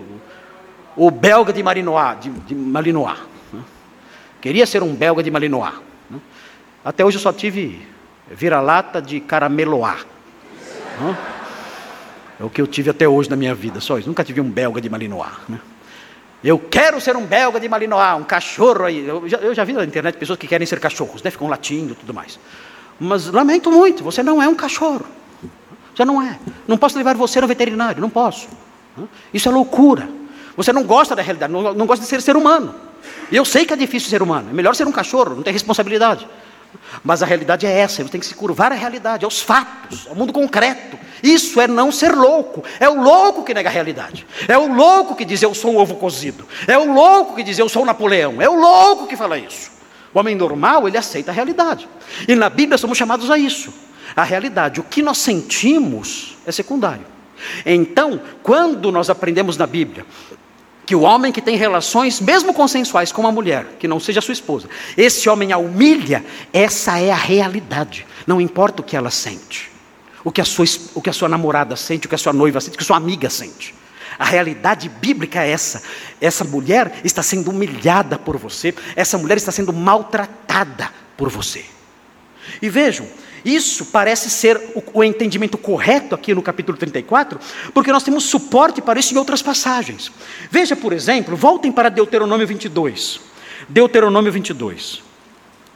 O 0.95 1.09
belga 1.09 1.51
de 1.51 1.63
Malinois. 1.63 2.19
De, 2.19 2.29
de 2.29 2.53
Malinois? 2.53 3.17
Queria 4.39 4.67
ser 4.67 4.83
um 4.83 4.93
belga 4.93 5.23
de 5.23 5.31
Malinois. 5.31 5.73
Até 6.85 7.03
hoje 7.03 7.17
eu 7.17 7.21
só 7.21 7.33
tive 7.33 7.81
vira-lata 8.29 9.01
de 9.01 9.19
carameloá. 9.21 9.97
É 12.43 12.45
o 12.45 12.49
que 12.49 12.61
eu 12.61 12.67
tive 12.67 12.89
até 12.89 13.07
hoje 13.07 13.29
na 13.29 13.37
minha 13.37 13.55
vida, 13.55 13.79
só 13.79 13.97
isso. 13.97 14.09
Nunca 14.09 14.21
tive 14.21 14.41
um 14.41 14.51
belga 14.51 14.81
de 14.81 14.89
Malinois. 14.89 15.31
Né? 15.47 15.57
Eu 16.43 16.59
quero 16.59 16.99
ser 16.99 17.15
um 17.15 17.25
belga 17.25 17.57
de 17.57 17.69
Malinois, 17.69 18.19
um 18.19 18.25
cachorro 18.25 18.83
aí. 18.83 19.07
Eu 19.07 19.29
já, 19.29 19.37
eu 19.37 19.55
já 19.55 19.63
vi 19.63 19.71
na 19.71 19.85
internet 19.85 20.17
pessoas 20.17 20.37
que 20.37 20.45
querem 20.45 20.67
ser 20.67 20.77
cachorros, 20.77 21.23
né? 21.23 21.31
ficam 21.31 21.47
latindo 21.47 21.93
e 21.93 21.95
tudo 21.95 22.13
mais. 22.13 22.37
Mas 22.99 23.27
lamento 23.27 23.71
muito, 23.71 24.03
você 24.03 24.21
não 24.21 24.43
é 24.43 24.47
um 24.49 24.55
cachorro. 24.55 25.05
Você 25.95 26.03
não 26.03 26.21
é. 26.21 26.37
Não 26.67 26.77
posso 26.77 26.97
levar 26.97 27.15
você 27.15 27.39
no 27.39 27.47
veterinário, 27.47 28.01
não 28.01 28.09
posso. 28.09 28.49
Isso 29.33 29.47
é 29.47 29.51
loucura. 29.53 30.09
Você 30.57 30.73
não 30.73 30.83
gosta 30.83 31.15
da 31.15 31.21
realidade, 31.21 31.53
não, 31.53 31.73
não 31.73 31.85
gosta 31.85 32.03
de 32.03 32.09
ser 32.09 32.21
ser 32.21 32.35
humano. 32.35 32.75
E 33.31 33.37
eu 33.37 33.45
sei 33.45 33.65
que 33.65 33.71
é 33.71 33.77
difícil 33.77 34.09
ser 34.09 34.21
humano. 34.21 34.49
É 34.49 34.53
melhor 34.53 34.75
ser 34.75 34.85
um 34.85 34.91
cachorro, 34.91 35.33
não 35.33 35.43
ter 35.43 35.51
responsabilidade. 35.51 36.27
Mas 37.03 37.23
a 37.23 37.25
realidade 37.25 37.65
é 37.65 37.71
essa, 37.71 38.03
você 38.03 38.09
tem 38.09 38.19
que 38.19 38.25
se 38.25 38.35
curvar 38.35 38.71
à 38.71 38.75
realidade, 38.75 39.23
aos 39.23 39.41
fatos, 39.41 40.07
ao 40.07 40.15
mundo 40.15 40.33
concreto. 40.33 40.97
Isso 41.23 41.61
é 41.61 41.67
não 41.67 41.91
ser 41.91 42.13
louco. 42.13 42.63
É 42.79 42.89
o 42.89 43.01
louco 43.01 43.43
que 43.43 43.53
nega 43.53 43.69
a 43.69 43.71
realidade. 43.71 44.27
É 44.47 44.57
o 44.57 44.73
louco 44.73 45.15
que 45.15 45.23
diz 45.23 45.41
eu 45.41 45.53
sou 45.53 45.73
um 45.73 45.77
ovo 45.77 45.95
cozido. 45.95 46.45
É 46.67 46.77
o 46.77 46.93
louco 46.93 47.35
que 47.35 47.43
diz 47.43 47.57
eu 47.57 47.69
sou 47.69 47.85
Napoleão. 47.85 48.41
É 48.41 48.49
o 48.49 48.59
louco 48.59 49.07
que 49.07 49.15
fala 49.15 49.37
isso. 49.37 49.71
O 50.13 50.19
homem 50.19 50.35
normal, 50.35 50.87
ele 50.87 50.97
aceita 50.97 51.31
a 51.31 51.33
realidade. 51.33 51.87
E 52.27 52.35
na 52.35 52.49
Bíblia 52.49 52.77
somos 52.77 52.97
chamados 52.97 53.31
a 53.31 53.37
isso. 53.37 53.73
A 54.15 54.23
realidade, 54.23 54.79
o 54.79 54.83
que 54.83 55.01
nós 55.01 55.17
sentimos 55.17 56.37
é 56.45 56.51
secundário. 56.51 57.05
Então, 57.65 58.21
quando 58.41 58.91
nós 58.91 59.09
aprendemos 59.09 59.57
na 59.57 59.65
Bíblia 59.65 60.05
que 60.85 60.95
o 60.95 61.01
homem 61.01 61.31
que 61.31 61.41
tem 61.41 61.55
relações, 61.55 62.19
mesmo 62.19 62.53
consensuais 62.53 63.11
com 63.11 63.21
uma 63.21 63.31
mulher, 63.31 63.65
que 63.79 63.87
não 63.87 63.99
seja 63.99 64.21
sua 64.21 64.33
esposa, 64.33 64.67
esse 64.97 65.29
homem 65.29 65.51
a 65.51 65.57
humilha, 65.57 66.23
essa 66.51 66.99
é 66.99 67.11
a 67.11 67.15
realidade. 67.15 68.05
Não 68.27 68.41
importa 68.41 68.81
o 68.81 68.85
que 68.85 68.95
ela 68.95 69.09
sente, 69.09 69.71
o 70.23 70.31
que 70.31 70.41
a 70.41 70.45
sua, 70.45 70.65
o 70.93 71.01
que 71.01 71.09
a 71.09 71.13
sua 71.13 71.29
namorada 71.29 71.75
sente, 71.75 72.05
o 72.05 72.09
que 72.09 72.15
a 72.15 72.17
sua 72.17 72.33
noiva 72.33 72.59
sente, 72.59 72.75
o 72.75 72.77
que 72.77 72.83
a 72.83 72.87
sua 72.87 72.97
amiga 72.97 73.29
sente. 73.29 73.73
A 74.19 74.25
realidade 74.25 74.89
bíblica 74.89 75.43
é 75.43 75.51
essa. 75.51 75.81
Essa 76.21 76.43
mulher 76.43 76.99
está 77.03 77.23
sendo 77.23 77.49
humilhada 77.49 78.19
por 78.19 78.37
você, 78.37 78.73
essa 78.95 79.17
mulher 79.17 79.37
está 79.37 79.51
sendo 79.51 79.73
maltratada 79.73 80.91
por 81.17 81.29
você. 81.29 81.65
E 82.61 82.69
vejam, 82.69 83.07
isso 83.43 83.85
parece 83.85 84.29
ser 84.29 84.57
o, 84.75 84.83
o, 84.99 85.03
entendimento 85.03 85.57
correto 85.57 86.15
aqui 86.15 86.33
no 86.33 86.41
capítulo 86.41 86.77
34, 86.77 87.39
porque 87.73 87.91
nós 87.91 88.03
temos 88.03 88.23
suporte 88.25 88.81
para 88.81 88.99
isso 88.99 89.13
em 89.13 89.17
outras 89.17 89.41
passagens. 89.41 90.11
Veja, 90.49 90.75
por 90.75 90.93
exemplo, 90.93 91.35
voltem 91.35 91.71
para 91.71 91.89
Deuteronômio 91.89 92.47
22. 92.47 93.19
Deuteronômio 93.67 94.31
22. 94.31 95.01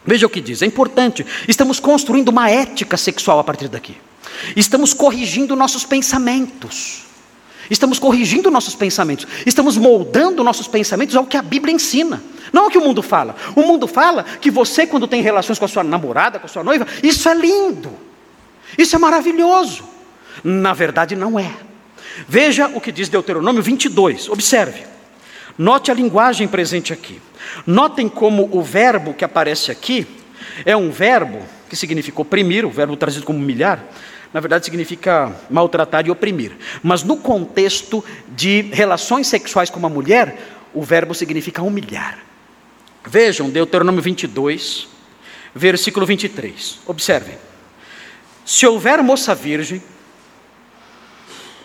Veja 0.05 0.25
o 0.25 0.29
que 0.29 0.39
diz, 0.39 0.61
é 0.61 0.65
importante. 0.65 1.25
Estamos 1.47 1.79
construindo 1.79 2.29
uma 2.29 2.49
ética 2.49 2.95
sexual 2.95 3.39
a 3.39 3.43
partir 3.43 3.67
daqui. 3.67 3.97
Estamos 4.55 4.93
corrigindo 4.93 5.55
nossos 5.55 5.83
pensamentos. 5.83 7.06
Estamos 7.69 7.99
corrigindo 7.99 8.51
nossos 8.51 8.75
pensamentos. 8.75 9.27
Estamos 9.45 9.77
moldando 9.77 10.43
nossos 10.43 10.67
pensamentos 10.67 11.15
ao 11.15 11.25
que 11.25 11.37
a 11.37 11.41
Bíblia 11.41 11.73
ensina. 11.73 12.21
Não 12.51 12.63
é 12.63 12.67
o 12.67 12.69
que 12.69 12.77
o 12.77 12.83
mundo 12.83 13.01
fala. 13.01 13.35
O 13.55 13.61
mundo 13.61 13.87
fala 13.87 14.23
que 14.23 14.49
você, 14.49 14.87
quando 14.87 15.07
tem 15.07 15.21
relações 15.21 15.59
com 15.59 15.65
a 15.65 15.67
sua 15.67 15.83
namorada, 15.83 16.39
com 16.39 16.45
a 16.45 16.49
sua 16.49 16.63
noiva, 16.63 16.87
isso 17.03 17.27
é 17.27 17.35
lindo. 17.35 17.91
Isso 18.77 18.95
é 18.95 18.99
maravilhoso. 18.99 19.83
Na 20.43 20.73
verdade, 20.73 21.15
não 21.15 21.39
é. 21.39 21.51
Veja 22.27 22.67
o 22.73 22.81
que 22.81 22.91
diz 22.91 23.09
Deuteronômio 23.09 23.61
22. 23.61 24.29
Observe. 24.29 24.85
Note 25.57 25.91
a 25.91 25.93
linguagem 25.93 26.47
presente 26.47 26.93
aqui. 26.93 27.21
Notem 27.65 28.07
como 28.07 28.49
o 28.51 28.61
verbo 28.61 29.13
que 29.13 29.25
aparece 29.25 29.71
aqui 29.71 30.07
é 30.65 30.75
um 30.75 30.91
verbo 30.91 31.39
que 31.69 31.75
significa 31.75 32.21
oprimir, 32.21 32.65
o 32.65 32.69
verbo 32.69 32.95
trazido 32.95 33.25
como 33.25 33.39
humilhar, 33.39 33.83
na 34.33 34.39
verdade 34.39 34.65
significa 34.65 35.35
maltratar 35.49 36.05
e 36.05 36.11
oprimir. 36.11 36.57
Mas 36.83 37.03
no 37.03 37.17
contexto 37.17 38.03
de 38.29 38.61
relações 38.73 39.27
sexuais 39.27 39.69
com 39.69 39.79
uma 39.79 39.89
mulher, 39.89 40.37
o 40.73 40.81
verbo 40.81 41.13
significa 41.13 41.61
humilhar. 41.61 42.19
Vejam 43.05 43.49
Deuteronômio 43.49 44.01
22, 44.01 44.87
versículo 45.55 46.05
23. 46.05 46.79
Observem. 46.85 47.37
Se 48.45 48.65
houver 48.67 49.01
moça 49.01 49.33
virgem, 49.33 49.81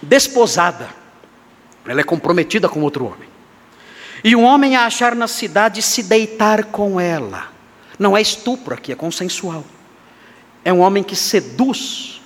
desposada, 0.01 0.89
ela 1.87 2.01
é 2.01 2.05
comprometida 2.05 2.69
com 2.69 2.81
outro 2.81 3.07
homem, 3.07 3.29
e 4.25 4.37
um 4.37 4.45
homem 4.45 4.77
a 4.77 4.87
achar 4.87 5.17
na 5.17 5.27
cidade 5.27 5.83
se 5.83 6.05
deitar 6.05 6.65
com 6.67 7.01
ela, 7.01 7.49
não 7.99 8.17
é 8.17 8.23
estupro 8.23 8.75
aqui, 8.75 8.93
é 8.93 8.97
consensual. 8.97 9.65
É 10.65 10.73
um 10.73 10.81
homem 10.81 11.03
que 11.03 11.17
seduz 11.17 12.22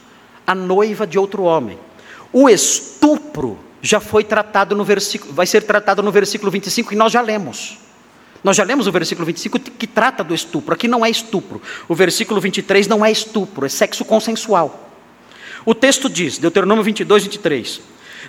a 0.46 0.54
noiva 0.54 1.06
de 1.06 1.18
outro 1.18 1.42
homem. 1.42 1.78
O 2.32 2.48
estupro 2.48 3.58
já 3.82 4.00
foi 4.00 4.24
tratado 4.24 4.74
no 4.76 4.84
versículo, 4.84 5.32
vai 5.32 5.46
ser 5.46 5.62
tratado 5.62 6.02
no 6.02 6.12
versículo 6.12 6.50
25 6.50 6.90
que 6.90 6.96
nós 6.96 7.12
já 7.12 7.20
lemos. 7.20 7.78
Nós 8.44 8.56
já 8.56 8.64
lemos 8.64 8.86
o 8.86 8.92
versículo 8.92 9.26
25 9.26 9.58
que 9.58 9.86
trata 9.86 10.22
do 10.22 10.34
estupro. 10.34 10.74
Aqui 10.74 10.86
não 10.86 11.04
é 11.04 11.10
estupro. 11.10 11.60
O 11.88 11.94
versículo 11.94 12.40
23 12.40 12.86
não 12.86 13.04
é 13.04 13.10
estupro, 13.10 13.66
é 13.66 13.68
sexo 13.68 14.04
consensual. 14.04 14.90
O 15.64 15.74
texto 15.74 16.08
diz, 16.08 16.38
Deuteronômio 16.38 16.84
22, 16.84 17.24
23: 17.24 17.80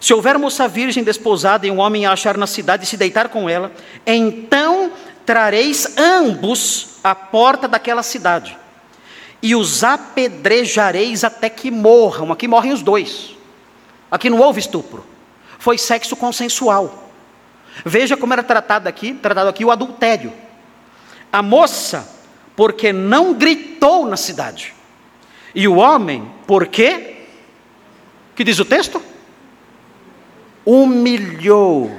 Se 0.02 0.14
houver 0.14 0.40
moça 0.40 0.68
virgem 0.68 1.04
desposada 1.04 1.68
e 1.68 1.72
um 1.72 1.80
homem 1.80 2.06
a 2.06 2.14
achar 2.14 2.36
na 2.38 2.48
cidade 2.48 2.84
e 2.84 2.88
se 2.88 2.98
deitar 2.98 3.30
com 3.30 3.48
ela, 3.48 3.72
então 4.06 4.92
trareis 5.26 5.98
ambos 5.98 6.96
à 7.04 7.14
porta 7.14 7.68
daquela 7.68 8.02
cidade 8.02 8.58
e 9.42 9.56
os 9.56 9.84
apedrejareis 9.84 11.24
até 11.24 11.50
que 11.50 11.70
morram. 11.70 12.32
Aqui 12.32 12.48
morrem 12.48 12.74
os 12.74 12.82
dois. 12.82 13.36
Aqui 14.10 14.30
não 14.30 14.40
houve 14.40 14.60
estupro. 14.60 15.06
Foi 15.60 15.78
sexo 15.78 16.16
consensual. 16.16 17.12
Veja 17.86 18.18
como 18.18 18.34
era 18.34 18.44
tratado 18.44 18.88
aqui, 18.88 19.14
tratado 19.14 19.50
aqui 19.50 19.64
o 19.64 19.72
adultério. 19.72 20.34
A 21.32 21.42
moça, 21.42 22.10
porque 22.56 22.92
não 22.92 23.34
gritou 23.34 24.08
na 24.08 24.18
cidade. 24.18 24.74
E 25.54 25.68
o 25.68 25.76
homem, 25.76 26.32
porque 26.46 27.18
que 28.38 28.44
diz 28.44 28.60
o 28.60 28.66
texto? 28.66 29.02
Humilhou 30.64 31.92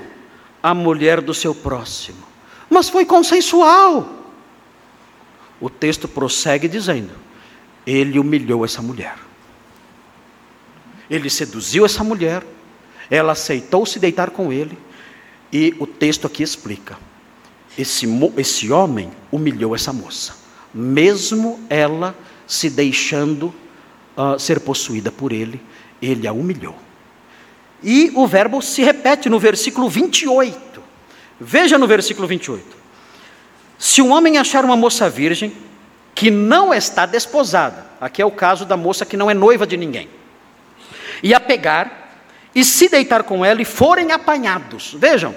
a 0.62 0.72
mulher 0.72 1.20
do 1.20 1.35
seu 1.35 1.53
próximo. 1.53 2.22
Mas 2.70 2.88
foi 2.88 3.05
consensual. 3.05 4.09
O 5.61 5.68
texto 5.68 6.07
prossegue 6.07 6.68
dizendo: 6.68 7.12
ele 7.90 8.18
humilhou 8.18 8.64
essa 8.64 8.83
mulher. 8.83 9.14
Ele 11.09 11.31
seduziu 11.31 11.87
essa 11.87 12.05
mulher, 12.05 12.44
ela 13.11 13.33
aceitou 13.33 13.87
se 13.87 13.98
deitar 13.98 14.31
com 14.31 14.53
ele, 14.53 14.77
e 15.51 15.74
o 15.79 15.87
texto 15.87 16.27
aqui 16.27 16.42
explica: 16.42 16.98
esse, 17.79 18.07
esse 18.37 18.70
homem 18.70 19.11
humilhou 19.33 19.74
essa 19.74 19.90
moça, 19.90 20.37
mesmo 20.72 21.59
ela 21.70 22.14
se 22.46 22.68
deixando 22.68 23.55
uh, 24.16 24.38
ser 24.38 24.61
possuída 24.61 25.11
por 25.11 25.33
ele, 25.33 25.61
ele 26.03 26.29
a 26.29 26.33
humilhou. 26.33 26.77
E 27.83 28.12
o 28.14 28.27
verbo 28.27 28.61
se 28.61 28.83
repete 28.83 29.31
no 29.31 29.38
versículo 29.38 29.88
28. 29.88 30.83
Veja 31.40 31.79
no 31.79 31.87
versículo 31.87 32.29
28. 32.29 32.77
Se 33.79 34.03
um 34.03 34.12
homem 34.12 34.37
achar 34.37 34.64
uma 34.64 34.77
moça 34.77 35.09
virgem, 35.09 35.53
que 36.18 36.33
não 36.33 36.74
está 36.74 37.07
desposada, 37.07 37.87
aqui 38.00 38.20
é 38.20 38.26
o 38.26 38.31
caso 38.33 38.64
da 38.64 38.76
moça 38.76 39.07
que 39.07 39.16
não 39.16 39.31
é 39.31 39.35
noiva 39.35 39.64
de 39.64 39.76
ninguém, 39.76 40.09
e 41.22 41.33
a 41.33 41.38
pegar 41.38 42.11
e 42.52 42.64
se 42.64 42.88
deitar 42.88 43.22
com 43.22 43.44
ela 43.44 43.62
e 43.62 43.64
forem 43.64 44.11
apanhados. 44.11 44.96
Vejam, 44.98 45.33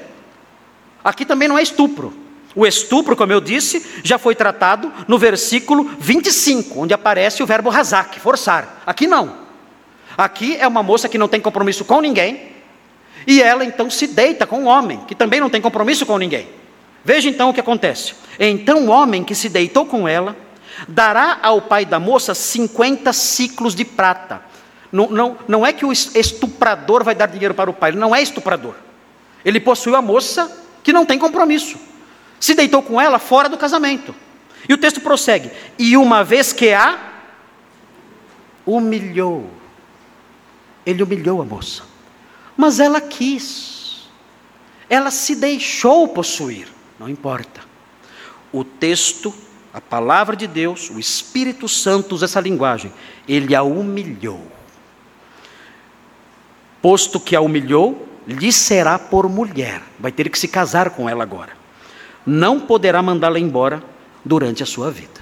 aqui 1.03 1.23
também 1.23 1.47
não 1.47 1.59
é 1.59 1.61
estupro. 1.61 2.11
O 2.55 2.65
estupro, 2.65 3.15
como 3.15 3.31
eu 3.31 3.39
disse, 3.39 4.01
já 4.03 4.17
foi 4.17 4.33
tratado 4.33 4.91
no 5.07 5.19
versículo 5.19 5.87
25, 5.99 6.81
onde 6.81 6.95
aparece 6.95 7.43
o 7.43 7.45
verbo 7.45 7.69
razak, 7.69 8.19
forçar. 8.19 8.81
Aqui 8.83 9.05
não. 9.05 9.37
Aqui 10.17 10.57
é 10.57 10.67
uma 10.67 10.81
moça 10.81 11.07
que 11.07 11.17
não 11.19 11.27
tem 11.27 11.39
compromisso 11.39 11.85
com 11.85 12.01
ninguém, 12.01 12.41
e 13.27 13.39
ela 13.39 13.63
então 13.63 13.87
se 13.87 14.07
deita 14.07 14.47
com 14.47 14.61
um 14.61 14.65
homem 14.65 15.01
que 15.07 15.13
também 15.13 15.39
não 15.39 15.49
tem 15.49 15.61
compromisso 15.61 16.07
com 16.07 16.17
ninguém. 16.17 16.49
Veja 17.05 17.29
então 17.29 17.51
o 17.51 17.53
que 17.53 17.59
acontece. 17.59 18.15
Então 18.39 18.87
o 18.87 18.89
homem 18.89 19.23
que 19.23 19.35
se 19.35 19.47
deitou 19.47 19.85
com 19.85 20.07
ela 20.07 20.35
dará 20.87 21.39
ao 21.41 21.61
pai 21.61 21.85
da 21.85 21.99
moça 21.99 22.33
50 22.33 23.11
ciclos 23.13 23.75
de 23.75 23.85
prata. 23.85 24.41
Não, 24.91 25.09
não, 25.09 25.37
não 25.47 25.65
é 25.65 25.71
que 25.71 25.85
o 25.85 25.91
estuprador 25.91 27.03
vai 27.03 27.15
dar 27.15 27.27
dinheiro 27.27 27.53
para 27.53 27.69
o 27.69 27.73
pai, 27.73 27.91
ele 27.91 27.99
não 27.99 28.13
é 28.15 28.21
estuprador. 28.21 28.75
Ele 29.43 29.59
possuiu 29.59 29.95
a 29.95 30.01
moça 30.01 30.51
que 30.83 30.93
não 30.93 31.05
tem 31.05 31.17
compromisso. 31.17 31.77
Se 32.39 32.53
deitou 32.53 32.81
com 32.81 32.99
ela 32.99 33.19
fora 33.19 33.47
do 33.47 33.57
casamento. 33.57 34.13
E 34.67 34.73
o 34.73 34.77
texto 34.77 35.01
prossegue: 35.01 35.51
E 35.77 35.95
uma 35.97 36.23
vez 36.23 36.53
que 36.53 36.71
a 36.71 36.99
humilhou, 38.65 39.49
ele 40.85 41.03
humilhou 41.03 41.41
a 41.41 41.45
moça, 41.45 41.83
mas 42.55 42.79
ela 42.79 43.01
quis, 43.01 44.09
ela 44.89 45.09
se 45.09 45.35
deixou 45.35 46.07
possuir, 46.07 46.67
não 46.99 47.09
importa. 47.09 47.61
O 48.51 48.63
texto 48.63 49.33
a 49.73 49.79
palavra 49.79 50.35
de 50.35 50.47
Deus, 50.47 50.89
o 50.89 50.99
Espírito 50.99 51.67
Santo 51.67 52.15
usa 52.15 52.25
essa 52.25 52.41
linguagem. 52.41 52.91
Ele 53.27 53.55
a 53.55 53.63
humilhou. 53.63 54.45
Posto 56.81 57.19
que 57.19 57.35
a 57.35 57.41
humilhou, 57.41 58.07
lhe 58.27 58.51
será 58.51 58.99
por 58.99 59.29
mulher. 59.29 59.81
Vai 59.99 60.11
ter 60.11 60.29
que 60.29 60.37
se 60.37 60.47
casar 60.47 60.89
com 60.89 61.09
ela 61.09 61.23
agora. 61.23 61.53
Não 62.25 62.59
poderá 62.59 63.01
mandá-la 63.01 63.39
embora 63.39 63.81
durante 64.25 64.61
a 64.61 64.65
sua 64.65 64.91
vida. 64.91 65.21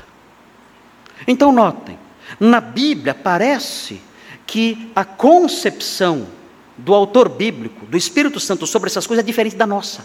Então, 1.27 1.51
notem, 1.51 1.99
na 2.39 2.59
Bíblia 2.59 3.13
parece 3.13 4.01
que 4.47 4.91
a 4.95 5.05
concepção 5.05 6.27
do 6.75 6.93
autor 6.93 7.29
bíblico, 7.29 7.85
do 7.85 7.97
Espírito 7.97 8.39
Santo 8.39 8.65
sobre 8.65 8.89
essas 8.89 9.05
coisas 9.05 9.23
é 9.23 9.25
diferente 9.25 9.55
da 9.55 9.67
nossa. 9.67 10.03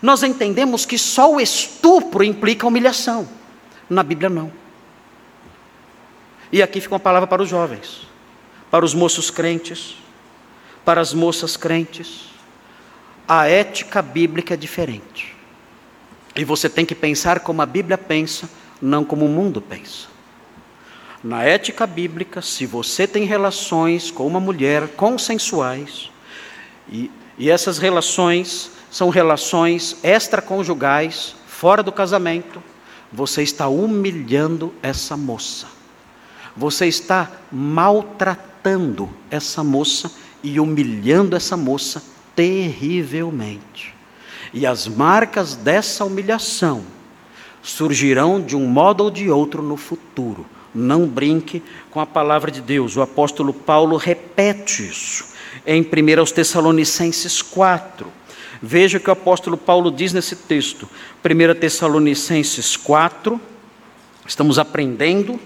Nós 0.00 0.22
entendemos 0.22 0.86
que 0.86 0.96
só 0.96 1.34
o 1.34 1.40
estupro 1.40 2.24
implica 2.24 2.66
humilhação. 2.66 3.28
Na 3.88 4.02
Bíblia, 4.02 4.28
não. 4.28 4.52
E 6.50 6.62
aqui 6.62 6.80
fica 6.80 6.94
uma 6.94 7.00
palavra 7.00 7.26
para 7.26 7.42
os 7.42 7.48
jovens, 7.48 8.06
para 8.70 8.84
os 8.84 8.94
moços 8.94 9.30
crentes, 9.30 9.96
para 10.84 11.00
as 11.00 11.12
moças 11.12 11.56
crentes. 11.56 12.30
A 13.26 13.48
ética 13.48 14.00
bíblica 14.00 14.54
é 14.54 14.56
diferente. 14.56 15.34
E 16.34 16.44
você 16.44 16.68
tem 16.68 16.84
que 16.84 16.94
pensar 16.94 17.40
como 17.40 17.62
a 17.62 17.66
Bíblia 17.66 17.98
pensa, 17.98 18.48
não 18.80 19.04
como 19.04 19.24
o 19.24 19.28
mundo 19.28 19.60
pensa. 19.60 20.08
Na 21.24 21.42
ética 21.42 21.86
bíblica, 21.86 22.42
se 22.42 22.66
você 22.66 23.06
tem 23.06 23.24
relações 23.24 24.10
com 24.10 24.26
uma 24.26 24.38
mulher 24.38 24.88
consensuais, 24.88 26.10
e, 26.88 27.10
e 27.36 27.50
essas 27.50 27.78
relações 27.78 28.70
são 28.90 29.08
relações 29.08 29.96
extraconjugais, 30.04 31.34
fora 31.48 31.82
do 31.82 31.90
casamento, 31.90 32.62
você 33.12 33.42
está 33.42 33.68
humilhando 33.68 34.72
essa 34.82 35.16
moça. 35.16 35.66
Você 36.56 36.86
está 36.86 37.30
maltratando 37.52 39.08
essa 39.30 39.62
moça 39.62 40.10
e 40.42 40.58
humilhando 40.58 41.36
essa 41.36 41.56
moça 41.56 42.02
terrivelmente. 42.34 43.94
E 44.52 44.66
as 44.66 44.86
marcas 44.86 45.54
dessa 45.54 46.04
humilhação 46.04 46.84
surgirão 47.62 48.40
de 48.40 48.56
um 48.56 48.66
modo 48.66 49.04
ou 49.04 49.10
de 49.10 49.28
outro 49.28 49.62
no 49.62 49.76
futuro. 49.76 50.46
Não 50.74 51.06
brinque 51.06 51.62
com 51.90 52.00
a 52.00 52.06
palavra 52.06 52.50
de 52.50 52.60
Deus. 52.60 52.96
O 52.96 53.02
apóstolo 53.02 53.52
Paulo 53.52 53.96
repete 53.96 54.86
isso 54.86 55.36
em 55.66 55.82
1 55.82 56.24
Tessalonicenses 56.32 57.42
4. 57.42 58.06
Veja 58.62 58.98
o 58.98 59.00
que 59.00 59.10
o 59.10 59.12
apóstolo 59.12 59.56
Paulo 59.56 59.90
diz 59.90 60.12
nesse 60.12 60.36
texto. 60.36 60.88
1 61.24 61.58
Tessalonicenses 61.58 62.76
4. 62.76 63.40
Estamos 64.26 64.58
aprendendo 64.58 65.38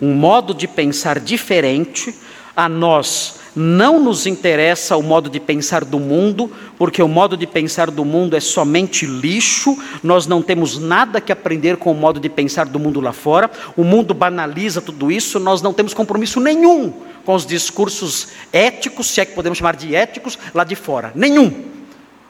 um 0.00 0.14
modo 0.14 0.52
de 0.52 0.66
pensar 0.68 1.18
diferente. 1.20 2.14
A 2.54 2.68
nós 2.68 3.40
não 3.56 3.98
nos 3.98 4.26
interessa 4.26 4.98
o 4.98 5.02
modo 5.02 5.30
de 5.30 5.40
pensar 5.40 5.82
do 5.82 5.98
mundo, 5.98 6.52
porque 6.76 7.02
o 7.02 7.08
modo 7.08 7.38
de 7.38 7.46
pensar 7.46 7.90
do 7.90 8.04
mundo 8.04 8.36
é 8.36 8.40
somente 8.40 9.06
lixo, 9.06 9.78
nós 10.02 10.26
não 10.26 10.42
temos 10.42 10.78
nada 10.78 11.22
que 11.22 11.32
aprender 11.32 11.78
com 11.78 11.90
o 11.90 11.94
modo 11.94 12.20
de 12.20 12.28
pensar 12.28 12.66
do 12.66 12.78
mundo 12.78 13.00
lá 13.00 13.14
fora, 13.14 13.50
o 13.74 13.82
mundo 13.82 14.12
banaliza 14.12 14.82
tudo 14.82 15.10
isso, 15.10 15.40
nós 15.40 15.62
não 15.62 15.72
temos 15.72 15.94
compromisso 15.94 16.38
nenhum 16.38 16.92
com 17.24 17.34
os 17.34 17.46
discursos 17.46 18.28
éticos, 18.52 19.08
se 19.08 19.22
é 19.22 19.24
que 19.24 19.34
podemos 19.34 19.56
chamar 19.56 19.74
de 19.74 19.94
éticos, 19.94 20.38
lá 20.54 20.62
de 20.62 20.76
fora. 20.76 21.10
Nenhum. 21.14 21.75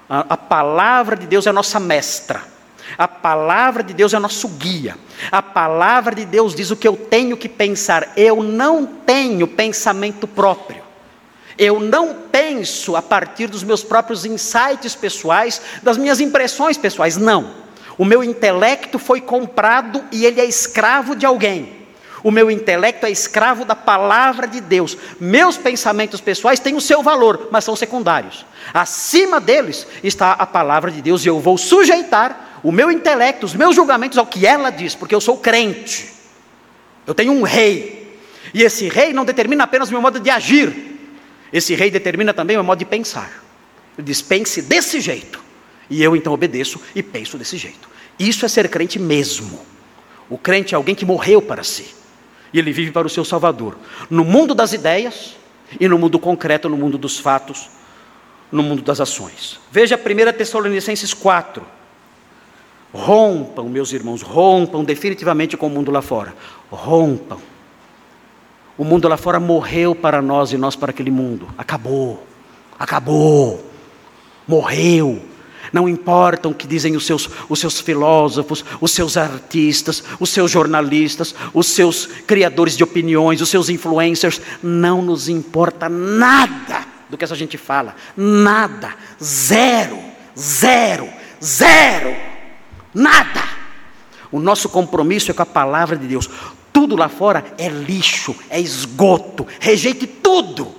A, 0.08 0.34
a 0.34 0.36
palavra 0.36 1.16
de 1.16 1.26
Deus 1.26 1.46
é 1.46 1.50
a 1.50 1.52
nossa 1.52 1.80
mestra. 1.80 2.42
A 2.96 3.08
palavra 3.08 3.82
de 3.82 3.92
Deus 3.92 4.14
é 4.14 4.18
nosso 4.18 4.48
guia. 4.48 4.96
A 5.30 5.42
palavra 5.42 6.14
de 6.14 6.24
Deus 6.24 6.54
diz 6.54 6.70
o 6.70 6.76
que 6.76 6.86
eu 6.86 6.96
tenho 6.96 7.36
que 7.36 7.48
pensar. 7.48 8.12
Eu 8.16 8.42
não 8.42 8.86
tenho 8.86 9.46
pensamento 9.46 10.26
próprio. 10.26 10.84
Eu 11.58 11.80
não 11.80 12.14
penso 12.30 12.96
a 12.96 13.02
partir 13.02 13.48
dos 13.48 13.64
meus 13.64 13.82
próprios 13.82 14.24
insights 14.24 14.94
pessoais, 14.94 15.60
das 15.82 15.96
minhas 15.96 16.20
impressões 16.20 16.76
pessoais, 16.76 17.16
não. 17.16 17.66
O 17.98 18.04
meu 18.04 18.22
intelecto 18.22 18.98
foi 18.98 19.20
comprado 19.20 20.04
e 20.12 20.26
ele 20.26 20.40
é 20.40 20.44
escravo 20.44 21.16
de 21.16 21.24
alguém. 21.24 21.85
O 22.22 22.30
meu 22.30 22.50
intelecto 22.50 23.06
é 23.06 23.10
escravo 23.10 23.64
da 23.64 23.74
palavra 23.74 24.46
de 24.46 24.60
Deus. 24.60 24.96
Meus 25.20 25.56
pensamentos 25.56 26.20
pessoais 26.20 26.60
têm 26.60 26.74
o 26.74 26.80
seu 26.80 27.02
valor, 27.02 27.48
mas 27.50 27.64
são 27.64 27.76
secundários. 27.76 28.44
Acima 28.72 29.40
deles 29.40 29.86
está 30.02 30.32
a 30.32 30.46
palavra 30.46 30.90
de 30.90 31.02
Deus 31.02 31.24
e 31.24 31.28
eu 31.28 31.40
vou 31.40 31.56
sujeitar 31.56 32.60
o 32.62 32.72
meu 32.72 32.90
intelecto, 32.90 33.46
os 33.46 33.54
meus 33.54 33.76
julgamentos 33.76 34.18
ao 34.18 34.26
que 34.26 34.46
ela 34.46 34.70
diz, 34.70 34.94
porque 34.94 35.14
eu 35.14 35.20
sou 35.20 35.38
crente. 35.38 36.12
Eu 37.06 37.14
tenho 37.14 37.32
um 37.32 37.42
rei. 37.42 38.18
E 38.52 38.62
esse 38.62 38.88
rei 38.88 39.12
não 39.12 39.24
determina 39.24 39.64
apenas 39.64 39.88
o 39.88 39.92
meu 39.92 40.00
modo 40.00 40.18
de 40.18 40.30
agir, 40.30 40.96
esse 41.52 41.74
rei 41.74 41.90
determina 41.90 42.34
também 42.34 42.56
o 42.56 42.64
modo 42.64 42.78
de 42.78 42.84
pensar. 42.84 43.44
Ele 43.96 44.12
desse 44.62 45.00
jeito. 45.00 45.42
E 45.88 46.02
eu 46.02 46.16
então 46.16 46.32
obedeço 46.32 46.80
e 46.94 47.02
penso 47.02 47.38
desse 47.38 47.56
jeito. 47.56 47.88
Isso 48.18 48.44
é 48.44 48.48
ser 48.48 48.68
crente 48.68 48.98
mesmo. 48.98 49.60
O 50.28 50.36
crente 50.36 50.74
é 50.74 50.76
alguém 50.76 50.94
que 50.94 51.04
morreu 51.04 51.40
para 51.40 51.62
si. 51.62 51.94
E 52.52 52.58
ele 52.58 52.72
vive 52.72 52.90
para 52.90 53.06
o 53.06 53.10
seu 53.10 53.24
Salvador. 53.24 53.76
No 54.08 54.24
mundo 54.24 54.54
das 54.54 54.72
ideias 54.72 55.36
e 55.80 55.88
no 55.88 55.98
mundo 55.98 56.18
concreto, 56.18 56.68
no 56.68 56.76
mundo 56.76 56.96
dos 56.96 57.18
fatos, 57.18 57.68
no 58.50 58.62
mundo 58.62 58.82
das 58.82 59.00
ações. 59.00 59.60
Veja 59.70 59.96
1 59.96 60.36
Tessalonicenses 60.36 61.12
4. 61.12 61.62
Rompam, 62.92 63.68
meus 63.68 63.92
irmãos, 63.92 64.22
rompam 64.22 64.84
definitivamente 64.84 65.56
com 65.56 65.66
o 65.66 65.70
mundo 65.70 65.90
lá 65.90 66.00
fora. 66.00 66.34
Rompam 66.70 67.38
o 68.78 68.84
mundo 68.84 69.08
lá 69.08 69.16
fora 69.16 69.40
morreu 69.40 69.94
para 69.94 70.20
nós 70.20 70.52
e 70.52 70.58
nós 70.58 70.76
para 70.76 70.90
aquele 70.90 71.10
mundo. 71.10 71.48
Acabou. 71.56 72.22
Acabou. 72.78 73.64
Morreu. 74.46 75.22
Não 75.72 75.88
importam 75.88 76.50
o 76.50 76.54
que 76.54 76.66
dizem 76.66 76.96
os 76.96 77.06
seus, 77.06 77.28
os 77.48 77.58
seus 77.58 77.80
filósofos, 77.80 78.64
os 78.80 78.90
seus 78.92 79.16
artistas, 79.16 80.02
os 80.18 80.30
seus 80.30 80.50
jornalistas, 80.50 81.34
os 81.52 81.66
seus 81.66 82.06
criadores 82.26 82.76
de 82.76 82.84
opiniões, 82.84 83.40
os 83.40 83.48
seus 83.48 83.68
influencers. 83.68 84.40
Não 84.62 85.02
nos 85.02 85.28
importa 85.28 85.88
nada 85.88 86.86
do 87.08 87.16
que 87.16 87.24
essa 87.24 87.34
gente 87.34 87.56
fala. 87.56 87.94
Nada. 88.16 88.94
Zero. 89.22 89.98
Zero. 90.38 91.08
Zero. 91.42 92.14
Nada. 92.92 93.44
O 94.30 94.40
nosso 94.40 94.68
compromisso 94.68 95.30
é 95.30 95.34
com 95.34 95.42
a 95.42 95.46
palavra 95.46 95.96
de 95.96 96.06
Deus. 96.06 96.28
Tudo 96.72 96.96
lá 96.96 97.08
fora 97.08 97.44
é 97.56 97.68
lixo, 97.68 98.36
é 98.50 98.60
esgoto. 98.60 99.46
Rejeite 99.60 100.06
tudo. 100.06 100.74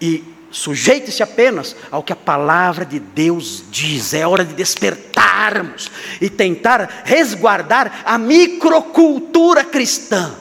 E 0.00 0.35
sujeite-se 0.50 1.22
apenas 1.22 1.76
ao 1.90 2.02
que 2.02 2.12
a 2.12 2.16
palavra 2.16 2.84
de 2.84 2.98
Deus 2.98 3.64
diz. 3.70 4.14
É 4.14 4.26
hora 4.26 4.44
de 4.44 4.54
despertarmos 4.54 5.90
e 6.20 6.30
tentar 6.30 7.02
resguardar 7.04 8.02
a 8.04 8.18
microcultura 8.18 9.64
cristã, 9.64 10.34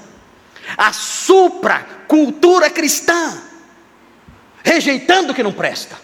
a 0.77 0.93
supracultura 0.93 2.69
cristã, 2.69 3.41
rejeitando 4.63 5.31
o 5.31 5.35
que 5.35 5.43
não 5.43 5.51
presta 5.51 5.97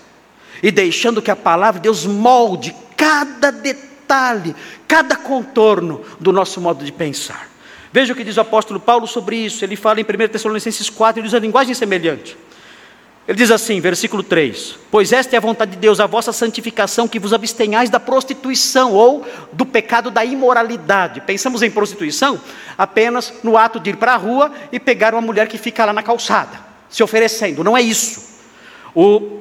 e 0.61 0.71
deixando 0.71 1.21
que 1.21 1.31
a 1.31 1.35
palavra 1.35 1.79
de 1.79 1.83
Deus 1.83 2.05
molde 2.05 2.75
cada 2.95 3.51
detalhe, 3.51 4.55
cada 4.87 5.15
contorno 5.15 6.03
do 6.19 6.31
nosso 6.31 6.61
modo 6.61 6.85
de 6.85 6.91
pensar. 6.91 7.49
Veja 7.91 8.13
o 8.13 8.15
que 8.15 8.23
diz 8.23 8.37
o 8.37 8.41
apóstolo 8.41 8.79
Paulo 8.79 9.05
sobre 9.05 9.35
isso. 9.35 9.65
Ele 9.65 9.75
fala 9.75 9.99
em 9.99 10.03
1 10.03 10.27
Tessalonicenses 10.29 10.89
4, 10.89 11.19
ele 11.19 11.27
usa 11.27 11.39
linguagem 11.39 11.73
semelhante. 11.73 12.37
Ele 13.27 13.37
diz 13.37 13.51
assim, 13.51 13.79
versículo 13.79 14.23
3: 14.23 14.77
Pois 14.89 15.11
esta 15.11 15.35
é 15.35 15.37
a 15.37 15.41
vontade 15.41 15.71
de 15.71 15.77
Deus, 15.77 15.99
a 15.99 16.07
vossa 16.07 16.33
santificação, 16.33 17.07
que 17.07 17.19
vos 17.19 17.33
abstenhais 17.33 17.89
da 17.89 17.99
prostituição 17.99 18.93
ou 18.93 19.25
do 19.53 19.65
pecado 19.65 20.09
da 20.09 20.25
imoralidade. 20.25 21.21
Pensamos 21.21 21.61
em 21.61 21.69
prostituição 21.69 22.41
apenas 22.77 23.33
no 23.43 23.57
ato 23.57 23.79
de 23.79 23.91
ir 23.91 23.97
para 23.97 24.13
a 24.13 24.17
rua 24.17 24.51
e 24.71 24.79
pegar 24.79 25.13
uma 25.13 25.21
mulher 25.21 25.47
que 25.47 25.57
fica 25.57 25.85
lá 25.85 25.93
na 25.93 26.01
calçada, 26.01 26.59
se 26.89 27.03
oferecendo. 27.03 27.63
Não 27.63 27.77
é 27.77 27.81
isso. 27.81 28.41
O, 28.95 29.39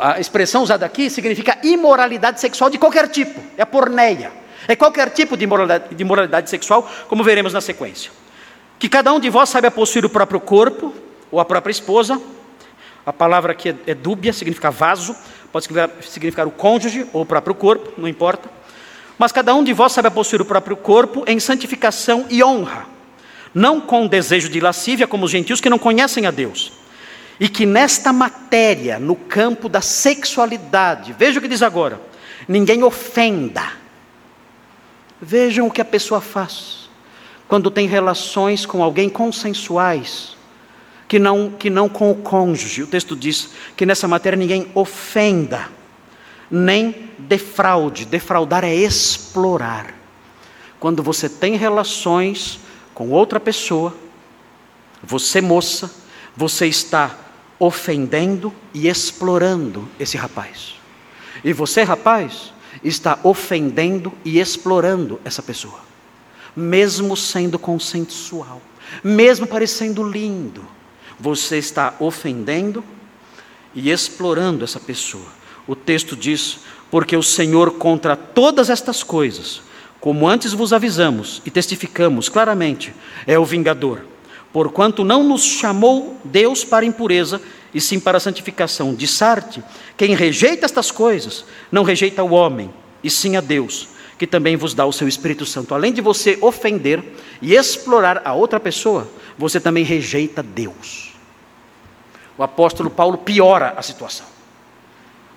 a 0.00 0.18
expressão 0.18 0.62
usada 0.62 0.84
aqui 0.84 1.08
significa 1.08 1.56
imoralidade 1.62 2.40
sexual 2.40 2.68
de 2.68 2.78
qualquer 2.78 3.08
tipo, 3.08 3.40
é 3.56 3.64
porneia. 3.64 4.32
É 4.66 4.74
qualquer 4.74 5.08
tipo 5.10 5.36
de 5.36 5.46
moralidade, 5.46 5.94
de 5.94 6.04
moralidade 6.04 6.50
sexual, 6.50 6.90
como 7.08 7.22
veremos 7.22 7.52
na 7.52 7.60
sequência. 7.60 8.10
Que 8.78 8.88
cada 8.88 9.12
um 9.12 9.20
de 9.20 9.30
vós 9.30 9.48
saiba 9.48 9.70
possuir 9.70 10.04
o 10.04 10.10
próprio 10.10 10.40
corpo, 10.40 10.92
ou 11.30 11.40
a 11.40 11.44
própria 11.44 11.70
esposa. 11.70 12.20
A 13.08 13.12
palavra 13.12 13.52
aqui 13.52 13.70
é, 13.70 13.76
é 13.86 13.94
dúbia, 13.94 14.34
significa 14.34 14.70
vaso, 14.70 15.16
pode 15.50 15.64
significar, 15.64 16.02
significar 16.02 16.46
o 16.46 16.50
cônjuge 16.50 17.06
ou 17.14 17.22
o 17.22 17.26
próprio 17.26 17.54
corpo, 17.54 17.94
não 17.96 18.06
importa. 18.06 18.50
Mas 19.16 19.32
cada 19.32 19.54
um 19.54 19.64
de 19.64 19.72
vós 19.72 19.92
saiba 19.92 20.10
possuir 20.10 20.42
o 20.42 20.44
próprio 20.44 20.76
corpo 20.76 21.24
em 21.26 21.40
santificação 21.40 22.26
e 22.28 22.44
honra, 22.44 22.84
não 23.54 23.80
com 23.80 24.06
desejo 24.06 24.50
de 24.50 24.60
lascívia, 24.60 25.06
como 25.06 25.24
os 25.24 25.30
gentios 25.30 25.58
que 25.58 25.70
não 25.70 25.78
conhecem 25.78 26.26
a 26.26 26.30
Deus. 26.30 26.70
E 27.40 27.48
que 27.48 27.64
nesta 27.64 28.12
matéria, 28.12 28.98
no 28.98 29.16
campo 29.16 29.70
da 29.70 29.80
sexualidade, 29.80 31.14
veja 31.18 31.38
o 31.38 31.42
que 31.42 31.48
diz 31.48 31.62
agora: 31.62 31.98
ninguém 32.46 32.82
ofenda 32.82 33.78
Vejam 35.18 35.66
o 35.66 35.70
que 35.70 35.80
a 35.80 35.84
pessoa 35.84 36.20
faz 36.20 36.88
quando 37.48 37.70
tem 37.70 37.88
relações 37.88 38.66
com 38.66 38.82
alguém 38.82 39.08
consensuais, 39.08 40.36
que 41.08 41.18
não, 41.18 41.50
que 41.50 41.70
não 41.70 41.88
com 41.88 42.10
o 42.10 42.14
cônjuge. 42.14 42.82
O 42.82 42.86
texto 42.86 43.16
diz 43.16 43.50
que 43.74 43.86
nessa 43.86 44.06
matéria 44.06 44.36
ninguém 44.36 44.70
ofenda, 44.74 45.70
nem 46.50 47.10
defraude. 47.18 48.04
Defraudar 48.04 48.62
é 48.62 48.74
explorar. 48.74 49.94
Quando 50.78 51.02
você 51.02 51.28
tem 51.28 51.56
relações 51.56 52.60
com 52.94 53.10
outra 53.10 53.40
pessoa, 53.40 53.94
você 55.02 55.40
moça, 55.40 55.90
você 56.36 56.66
está 56.66 57.16
ofendendo 57.58 58.52
e 58.74 58.86
explorando 58.86 59.88
esse 59.98 60.16
rapaz. 60.16 60.74
E 61.42 61.52
você, 61.52 61.82
rapaz, 61.82 62.52
está 62.84 63.18
ofendendo 63.24 64.12
e 64.24 64.38
explorando 64.38 65.20
essa 65.24 65.42
pessoa, 65.42 65.80
mesmo 66.54 67.16
sendo 67.16 67.58
consensual, 67.58 68.60
mesmo 69.02 69.46
parecendo 69.46 70.02
lindo, 70.02 70.64
você 71.18 71.58
está 71.58 71.94
ofendendo 71.98 72.84
e 73.74 73.90
explorando 73.90 74.64
essa 74.64 74.80
pessoa. 74.80 75.26
O 75.66 75.74
texto 75.74 76.16
diz: 76.16 76.60
Porque 76.90 77.16
o 77.16 77.22
Senhor, 77.22 77.72
contra 77.72 78.16
todas 78.16 78.70
estas 78.70 79.02
coisas, 79.02 79.60
como 80.00 80.28
antes 80.28 80.52
vos 80.52 80.72
avisamos 80.72 81.42
e 81.44 81.50
testificamos 81.50 82.28
claramente, 82.28 82.94
é 83.26 83.38
o 83.38 83.44
vingador. 83.44 84.04
Porquanto 84.52 85.04
não 85.04 85.22
nos 85.22 85.44
chamou 85.44 86.18
Deus 86.24 86.64
para 86.64 86.86
impureza, 86.86 87.40
e 87.72 87.80
sim 87.80 88.00
para 88.00 88.20
santificação. 88.20 88.94
De 88.94 89.06
Sarte, 89.06 89.62
quem 89.96 90.14
rejeita 90.14 90.64
estas 90.64 90.90
coisas, 90.90 91.44
não 91.70 91.82
rejeita 91.82 92.22
o 92.22 92.32
homem, 92.32 92.70
e 93.02 93.10
sim 93.10 93.36
a 93.36 93.40
Deus, 93.40 93.88
que 94.18 94.26
também 94.26 94.56
vos 94.56 94.74
dá 94.74 94.86
o 94.86 94.92
seu 94.92 95.06
Espírito 95.06 95.44
Santo. 95.44 95.74
Além 95.74 95.92
de 95.92 96.00
você 96.00 96.38
ofender 96.40 97.02
e 97.40 97.54
explorar 97.54 98.22
a 98.24 98.32
outra 98.32 98.58
pessoa, 98.58 99.08
você 99.36 99.60
também 99.60 99.84
rejeita 99.84 100.42
Deus. 100.42 101.07
O 102.38 102.42
apóstolo 102.44 102.88
Paulo 102.88 103.18
piora 103.18 103.74
a 103.76 103.82
situação. 103.82 104.26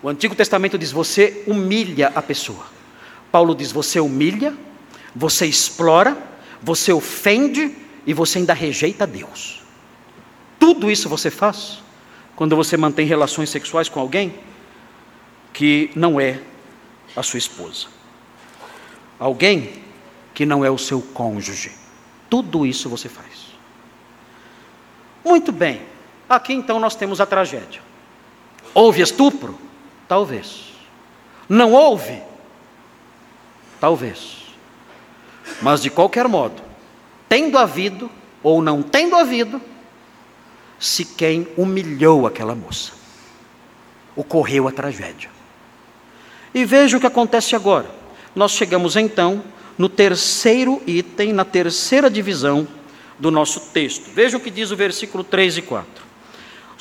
O 0.03 0.07
Antigo 0.07 0.35
Testamento 0.35 0.77
diz: 0.77 0.91
você 0.91 1.43
humilha 1.47 2.11
a 2.13 2.21
pessoa. 2.21 2.65
Paulo 3.31 3.55
diz: 3.55 3.71
você 3.71 3.99
humilha, 3.99 4.55
você 5.15 5.47
explora, 5.47 6.15
você 6.61 6.93
ofende 6.93 7.75
e 8.05 8.13
você 8.13 8.37
ainda 8.37 8.53
rejeita 8.53 9.07
Deus. 9.07 9.61
Tudo 10.59 10.91
isso 10.91 11.09
você 11.09 11.31
faz 11.31 11.79
quando 12.35 12.55
você 12.55 12.77
mantém 12.77 13.05
relações 13.07 13.49
sexuais 13.49 13.89
com 13.89 13.99
alguém 13.99 14.35
que 15.51 15.91
não 15.95 16.19
é 16.19 16.39
a 17.15 17.23
sua 17.23 17.39
esposa. 17.39 17.87
Alguém 19.19 19.81
que 20.33 20.45
não 20.45 20.63
é 20.63 20.69
o 20.69 20.77
seu 20.77 21.01
cônjuge. 21.01 21.71
Tudo 22.29 22.65
isso 22.65 22.87
você 22.89 23.09
faz. 23.09 23.51
Muito 25.25 25.51
bem. 25.51 25.90
Aqui 26.31 26.53
então 26.53 26.79
nós 26.79 26.95
temos 26.95 27.19
a 27.19 27.25
tragédia. 27.25 27.81
Houve 28.73 29.01
estupro? 29.01 29.59
Talvez. 30.07 30.63
Não 31.49 31.73
houve? 31.73 32.21
Talvez. 33.81 34.37
Mas 35.61 35.81
de 35.81 35.89
qualquer 35.89 36.29
modo, 36.29 36.61
tendo 37.27 37.57
havido 37.57 38.09
ou 38.41 38.61
não 38.61 38.81
tendo 38.81 39.17
havido, 39.17 39.61
se 40.79 41.03
quem 41.03 41.49
humilhou 41.57 42.25
aquela 42.25 42.55
moça. 42.55 42.93
Ocorreu 44.15 44.69
a 44.69 44.71
tragédia. 44.71 45.29
E 46.53 46.63
veja 46.63 46.95
o 46.95 46.99
que 47.01 47.07
acontece 47.07 47.57
agora. 47.57 47.91
Nós 48.33 48.53
chegamos 48.53 48.95
então 48.95 49.43
no 49.77 49.89
terceiro 49.89 50.81
item, 50.87 51.33
na 51.33 51.43
terceira 51.43 52.09
divisão 52.09 52.65
do 53.19 53.29
nosso 53.29 53.59
texto. 53.73 54.09
Veja 54.11 54.37
o 54.37 54.39
que 54.39 54.49
diz 54.49 54.71
o 54.71 54.77
versículo 54.77 55.25
3 55.25 55.57
e 55.57 55.61
4. 55.63 56.10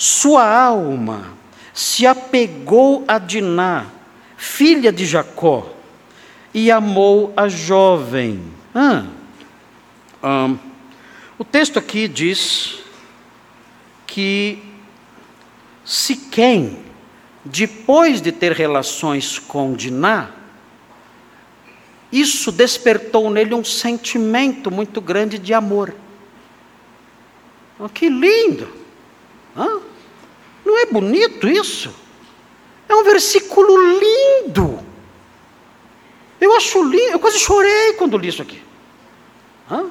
Sua 0.00 0.50
alma 0.50 1.34
se 1.74 2.06
apegou 2.06 3.04
a 3.06 3.18
Diná, 3.18 3.84
filha 4.34 4.90
de 4.90 5.04
Jacó, 5.04 5.74
e 6.54 6.70
amou 6.70 7.34
a 7.36 7.50
jovem. 7.50 8.42
Ah, 8.74 9.04
ah, 10.22 10.54
o 11.38 11.44
texto 11.44 11.78
aqui 11.78 12.08
diz 12.08 12.78
que 14.06 14.62
Siquém, 15.84 16.78
depois 17.44 18.22
de 18.22 18.32
ter 18.32 18.52
relações 18.52 19.38
com 19.38 19.74
Diná, 19.74 20.30
isso 22.10 22.50
despertou 22.50 23.28
nele 23.28 23.52
um 23.52 23.62
sentimento 23.62 24.70
muito 24.70 24.98
grande 25.02 25.38
de 25.38 25.52
amor. 25.52 25.94
Oh, 27.78 27.86
que 27.86 28.08
lindo! 28.08 28.80
Não 30.70 30.78
é 30.78 30.86
bonito 30.86 31.48
isso? 31.48 31.92
É 32.88 32.94
um 32.94 33.02
versículo 33.02 33.76
lindo. 33.98 34.78
Eu 36.40 36.54
acho 36.56 36.80
lindo, 36.84 37.10
eu 37.10 37.18
quase 37.18 37.40
chorei 37.40 37.94
quando 37.94 38.16
li 38.16 38.28
isso 38.28 38.40
aqui. 38.40 38.62
Hã? 39.68 39.86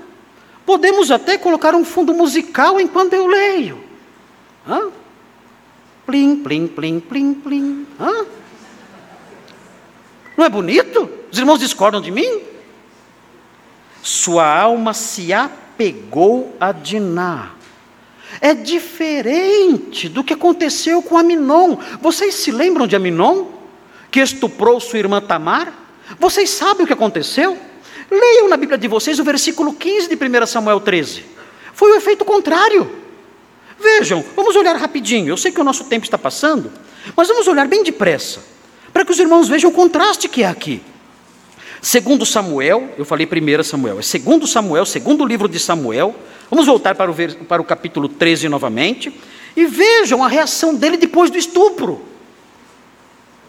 Podemos 0.66 1.12
até 1.12 1.38
colocar 1.38 1.76
um 1.76 1.84
fundo 1.84 2.14
musical 2.14 2.80
enquanto 2.80 3.14
eu 3.14 3.28
leio. 3.28 3.84
Hã? 4.66 4.90
Plim, 6.06 6.38
plim, 6.38 6.68
plim, 6.68 7.00
plim, 7.02 7.34
plim. 7.34 7.88
Hã? 8.00 8.26
Não 10.38 10.46
é 10.46 10.50
bonito? 10.50 11.10
Os 11.30 11.38
irmãos 11.38 11.60
discordam 11.60 12.00
de 12.00 12.10
mim? 12.10 12.42
Sua 14.02 14.48
alma 14.48 14.94
se 14.94 15.34
apegou 15.34 16.56
a 16.58 16.72
Diná 16.72 17.59
é 18.42 18.54
diferente 18.54 20.08
do 20.08 20.24
que 20.24 20.34
aconteceu 20.34 21.02
com 21.02 21.18
Aminon. 21.18 21.78
Vocês 22.02 22.36
se 22.36 22.52
lembram 22.52 22.88
de 22.88 22.96
Aminon? 22.96 23.46
Que 24.12 24.20
estuprou 24.20 24.80
sua 24.80 25.00
irmã 25.00 25.22
Tamar? 25.22 25.74
Vocês 26.20 26.50
sabem 26.50 26.84
o 26.84 26.88
que 26.88 26.94
aconteceu? 26.94 27.58
Leiam 28.10 28.48
na 28.48 28.58
Bíblia 28.58 28.78
de 28.78 28.88
vocês 28.88 29.20
o 29.20 29.24
versículo 29.24 29.74
15 29.74 30.08
de 30.08 30.16
1 30.16 30.46
Samuel 30.48 30.80
13. 30.80 31.24
Foi 31.74 31.92
o 31.92 31.96
efeito 31.96 32.26
contrário. 32.26 32.90
Vejam, 33.80 34.24
vamos 34.36 34.56
olhar 34.56 34.76
rapidinho. 34.76 35.30
Eu 35.30 35.38
sei 35.38 35.52
que 35.52 35.62
o 35.62 35.64
nosso 35.64 35.86
tempo 35.86 36.06
está 36.06 36.18
passando, 36.18 36.72
mas 37.16 37.28
vamos 37.28 37.48
olhar 37.48 37.68
bem 37.68 37.84
depressa, 37.84 38.42
para 38.92 39.06
que 39.06 39.12
os 39.12 39.20
irmãos 39.20 39.48
vejam 39.48 39.70
o 39.70 39.74
contraste 39.74 40.28
que 40.28 40.44
há 40.44 40.50
aqui. 40.50 40.82
Segundo 41.82 42.26
Samuel, 42.26 42.94
eu 42.98 43.06
falei 43.06 43.26
primeiro 43.26 43.64
Samuel, 43.64 44.00
é 44.00 44.02
segundo 44.02 44.46
Samuel, 44.46 44.86
segundo 44.86 45.26
livro 45.26 45.48
de 45.48 45.60
Samuel, 45.60 46.16
Vamos 46.50 46.66
voltar 46.66 46.96
para 46.96 47.12
o, 47.12 47.16
para 47.46 47.62
o 47.62 47.66
capítulo 47.66 48.10
13 48.10 48.50
novamente 48.50 49.14
e 49.56 49.66
vejam 49.68 50.24
a 50.24 50.28
reação 50.28 50.74
dele 50.74 50.98
depois 50.98 51.30
do 51.30 51.38
estupro. 51.38 52.04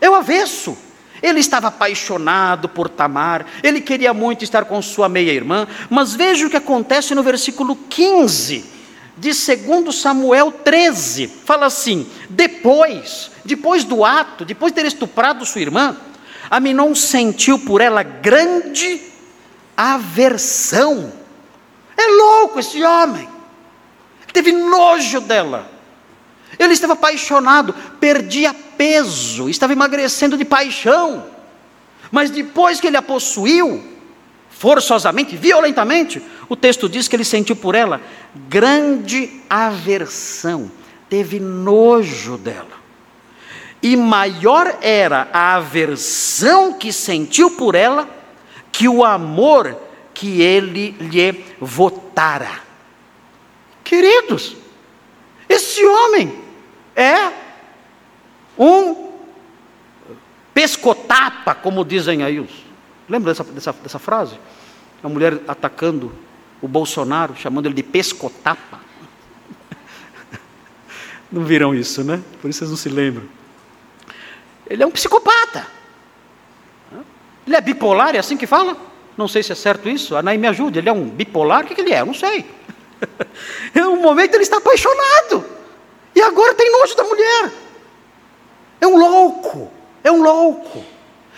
É 0.01 0.09
o 0.09 0.15
avesso. 0.15 0.77
Ele 1.23 1.41
estava 1.41 1.69
apaixonado 1.69 2.69
por 2.69 2.89
Tamar, 2.89 3.45
ele 3.63 3.81
queria 3.81 4.15
muito 4.15 4.43
estar 4.43 4.65
com 4.65 4.81
sua 4.81 5.07
meia-irmã, 5.07 5.69
mas 5.91 6.15
veja 6.15 6.47
o 6.47 6.51
que 6.51 6.57
acontece 6.57 7.15
no 7.15 7.23
versículo 7.23 7.77
15 7.77 8.65
de 9.19 9.31
2 9.31 9.95
Samuel 9.95 10.51
13. 10.51 11.27
Fala 11.45 11.67
assim: 11.67 12.07
depois, 12.29 13.31
depois 13.45 13.85
do 13.85 14.03
ato, 14.03 14.47
depois 14.47 14.73
de 14.73 14.81
ter 14.81 14.87
estuprado 14.87 15.45
sua 15.45 15.61
irmã, 15.61 15.95
Aminon 16.51 16.95
sentiu 16.95 17.59
por 17.59 17.81
ela 17.81 18.03
grande 18.03 19.01
aversão 19.77 21.21
é 22.01 22.07
louco 22.07 22.61
esse 22.61 22.83
homem. 22.83 23.29
Teve 24.33 24.53
nojo 24.53 25.21
dela. 25.21 25.71
Ele 26.59 26.73
estava 26.73 26.95
apaixonado, 26.95 27.75
perdia 28.01 28.55
peso, 28.55 29.49
estava 29.49 29.73
emagrecendo 29.73 30.37
de 30.37 30.45
paixão. 30.45 31.27
Mas 32.11 32.31
depois 32.31 32.81
que 32.81 32.87
ele 32.87 32.97
a 32.97 33.03
possuiu, 33.03 33.85
forçosamente, 34.51 35.37
violentamente, 35.37 36.23
o 36.49 36.57
texto 36.57 36.89
diz 36.89 37.07
que 37.07 37.17
ele 37.17 37.25
sentiu 37.25 37.55
por 37.55 37.75
ela 37.75 38.01
grande 38.49 39.43
aversão, 39.49 40.71
teve 41.09 41.39
nojo 41.39 42.39
dela. 42.39 42.80
E 43.83 43.97
maior 43.97 44.79
era 44.83 45.29
a 45.33 45.57
aversão 45.57 46.75
que 46.75 46.93
sentiu 46.93 47.51
por 47.53 47.75
ela 47.75 48.09
que 48.71 48.89
o 48.89 49.05
amor 49.05 49.77
que 50.13 50.43
ele 50.43 50.91
lhe 51.01 51.45
votara. 51.59 52.61
Queridos, 53.83 54.57
esse 55.49 55.85
homem 55.85 56.33
é 56.95 57.33
um 58.59 59.11
pescotapa, 60.53 61.55
como 61.55 61.85
dizem 61.85 62.23
aí 62.23 62.39
os. 62.39 62.51
Lembra 63.09 63.33
dessa, 63.33 63.45
dessa, 63.45 63.73
dessa 63.73 63.99
frase? 63.99 64.39
A 65.03 65.09
mulher 65.09 65.41
atacando 65.49 66.13
o 66.61 66.69
Bolsonaro, 66.69 67.35
chamando 67.35 67.67
ele 67.67 67.75
de 67.75 67.83
pescotapa. 67.83 68.79
Não 71.33 71.43
viram 71.43 71.75
isso, 71.75 72.05
né? 72.05 72.23
Por 72.41 72.51
isso 72.51 72.59
vocês 72.59 72.71
não 72.71 72.77
se 72.77 72.89
lembram. 72.89 73.40
Ele 74.71 74.85
é 74.85 74.87
um 74.87 74.91
psicopata. 74.93 75.67
Ele 77.45 77.57
é 77.57 77.61
bipolar, 77.61 78.15
é 78.15 78.19
assim 78.19 78.37
que 78.37 78.47
fala? 78.47 78.77
Não 79.17 79.27
sei 79.27 79.43
se 79.43 79.51
é 79.51 79.57
certo 79.57 79.89
isso. 79.89 80.15
Anaí 80.15 80.39
me 80.39 80.47
ajude. 80.47 80.79
Ele 80.79 80.89
é 80.89 80.93
um 80.93 81.09
bipolar? 81.09 81.65
O 81.65 81.67
que, 81.67 81.81
ele 81.81 81.93
é? 81.93 82.05
Não 82.05 82.15
sei. 82.15 82.49
é 83.75 83.85
um 83.85 84.01
momento 84.01 84.35
ele 84.35 84.45
está 84.45 84.59
apaixonado. 84.59 85.45
E 86.15 86.23
agora 86.23 86.55
tem 86.55 86.71
nojo 86.71 86.97
da 86.97 87.03
mulher. 87.03 87.53
É 88.81 88.87
um 88.87 88.97
louco. 88.97 89.71
É 90.05 90.13
um 90.13 90.23
louco. 90.23 90.85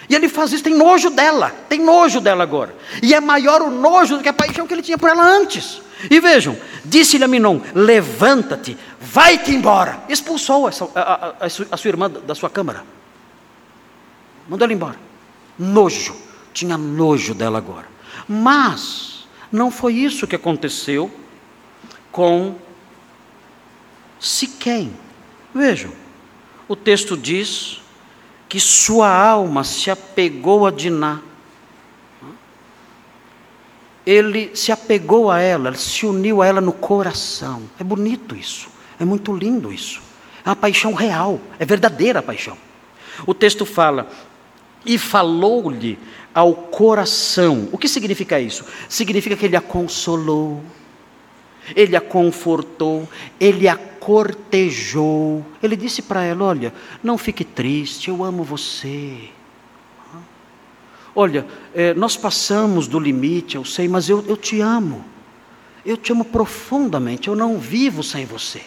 E 0.09 0.15
ele 0.15 0.29
faz 0.29 0.53
isso, 0.53 0.63
tem 0.63 0.75
nojo 0.75 1.09
dela. 1.09 1.51
Tem 1.69 1.81
nojo 1.81 2.21
dela 2.21 2.43
agora. 2.43 2.75
E 3.03 3.15
é 3.15 3.21
maior 3.21 3.63
o 3.63 3.71
nojo 3.71 4.19
do 4.19 4.23
que 4.23 4.29
a 4.29 4.33
paixão 4.35 4.67
que 4.67 4.75
ele 4.75 4.83
tinha 4.83 4.99
por 4.99 5.09
ela 5.09 5.25
antes. 5.25 5.81
E 6.11 6.21
vejam, 6.21 6.57
disse-lhe 6.85 7.25
a 7.25 7.29
Minon: 7.29 7.61
Levanta-te, 7.75 8.77
vai-te 9.01 9.53
embora. 9.53 10.01
Expulsou 10.09 10.69
a, 10.69 11.01
a, 11.01 11.47
a 11.71 11.77
sua 11.77 11.89
irmã 11.89 12.11
da 12.11 12.35
sua 12.35 12.51
câmara. 12.51 12.85
Mandou 14.49 14.65
ela 14.65 14.75
embora. 14.75 14.99
Nojo 15.59 16.15
tinha 16.53 16.77
nojo 16.77 17.35
dela 17.35 17.59
agora. 17.59 17.87
Mas 18.29 19.27
não 19.51 19.71
foi 19.71 19.95
isso 19.95 20.27
que 20.27 20.37
aconteceu. 20.37 21.11
com 22.11 22.55
Siquém. 24.21 24.93
Vejam, 25.53 25.91
o 26.69 26.77
texto 26.77 27.17
diz 27.17 27.81
que 28.49 28.61
sua 28.61 29.09
alma 29.09 29.65
se 29.65 29.91
apegou 29.91 30.65
a 30.65 30.71
Diná. 30.71 31.21
Ele 34.07 34.55
se 34.55 34.71
apegou 34.71 35.31
a 35.31 35.41
ela, 35.41 35.75
se 35.75 36.07
uniu 36.07 36.41
a 36.41 36.47
ela 36.47 36.61
no 36.61 36.73
coração. 36.73 37.63
É 37.81 37.85
bonito 37.85 38.37
isso, 38.37 38.69
é 39.01 39.05
muito 39.05 39.35
lindo 39.35 39.73
isso. 39.73 40.01
É 40.45 40.49
uma 40.49 40.57
paixão 40.57 40.93
real, 40.93 41.41
é 41.59 41.65
verdadeira 41.65 42.21
a 42.21 42.23
paixão. 42.23 42.57
O 43.27 43.35
texto 43.35 43.67
fala: 43.67 44.09
e 44.85 44.99
falou-lhe 44.99 45.99
ao 46.35 46.55
coração. 46.55 47.69
O 47.73 47.79
que 47.79 47.89
significa 47.89 48.41
isso? 48.41 48.65
Significa 48.89 49.37
que 49.37 49.47
ele 49.47 49.57
a 49.57 49.61
consolou, 49.61 50.63
ele 51.75 51.97
a 51.97 52.01
confortou, 52.01 53.09
ele 53.39 53.69
a 53.69 53.77
cortejou. 53.77 55.45
Ele 55.63 55.77
disse 55.77 56.03
para 56.03 56.25
ela: 56.25 56.45
Olha, 56.45 56.73
não 57.03 57.17
fique 57.17 57.45
triste, 57.45 58.09
eu 58.09 58.25
amo 58.25 58.43
você. 58.43 59.31
Olha, 61.15 61.47
é, 61.75 61.93
nós 61.93 62.17
passamos 62.17 62.89
do 62.89 62.99
limite, 62.99 63.57
eu 63.57 63.65
sei, 63.65 63.87
mas 63.87 64.09
eu, 64.09 64.25
eu 64.27 64.37
te 64.37 64.61
amo. 64.61 65.05
Eu 65.85 65.97
te 65.97 66.11
amo 66.11 66.25
profundamente. 66.25 67.29
Eu 67.29 67.37
não 67.37 67.59
vivo 67.59 68.03
sem 68.03 68.25
você. 68.25 68.63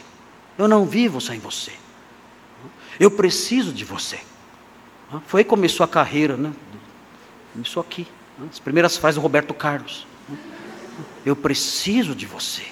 Eu 0.57 0.67
não 0.67 0.85
vivo 0.85 1.19
sem 1.19 1.39
você. 1.39 1.71
Eu 2.99 3.09
preciso 3.09 3.73
de 3.73 3.83
você. 3.83 4.19
Foi 5.27 5.41
aí 5.41 5.43
que 5.43 5.49
começou 5.49 5.83
a 5.83 5.87
carreira, 5.87 6.37
né? 6.37 6.51
Começou 7.53 7.81
aqui. 7.81 8.07
As 8.51 8.59
primeiras 8.59 8.97
fases 8.97 9.15
do 9.15 9.21
Roberto 9.21 9.53
Carlos. 9.53 10.05
Eu 11.25 11.35
preciso 11.35 12.13
de 12.15 12.25
você. 12.25 12.63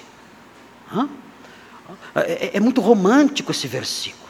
É, 2.14 2.56
é, 2.56 2.60
muito 2.60 2.80
romântico 2.80 3.50
esse 3.50 3.66
versículo. 3.66 4.23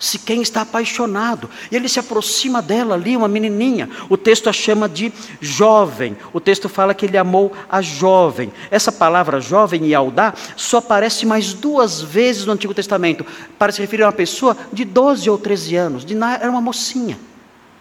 Se 0.00 0.18
quem 0.18 0.40
está 0.40 0.62
apaixonado, 0.62 1.50
e 1.70 1.76
ele 1.76 1.86
se 1.86 2.00
aproxima 2.00 2.62
dela 2.62 2.94
ali, 2.94 3.14
uma 3.14 3.28
menininha. 3.28 3.86
O 4.08 4.16
texto 4.16 4.48
a 4.48 4.52
chama 4.52 4.88
de 4.88 5.12
jovem. 5.42 6.16
O 6.32 6.40
texto 6.40 6.70
fala 6.70 6.94
que 6.94 7.04
ele 7.04 7.18
amou 7.18 7.52
a 7.68 7.82
jovem. 7.82 8.50
Essa 8.70 8.90
palavra 8.90 9.42
jovem 9.42 9.86
e 9.86 9.94
audá 9.94 10.32
só 10.56 10.78
aparece 10.78 11.26
mais 11.26 11.52
duas 11.52 12.00
vezes 12.00 12.46
no 12.46 12.54
Antigo 12.54 12.72
Testamento 12.72 13.26
para 13.58 13.70
se 13.72 13.82
referir 13.82 14.04
a 14.04 14.06
uma 14.06 14.12
pessoa 14.12 14.56
de 14.72 14.86
12 14.86 15.28
ou 15.28 15.36
13 15.36 15.76
anos. 15.76 16.04
Diná 16.06 16.36
era 16.36 16.50
uma 16.50 16.62
mocinha, 16.62 17.20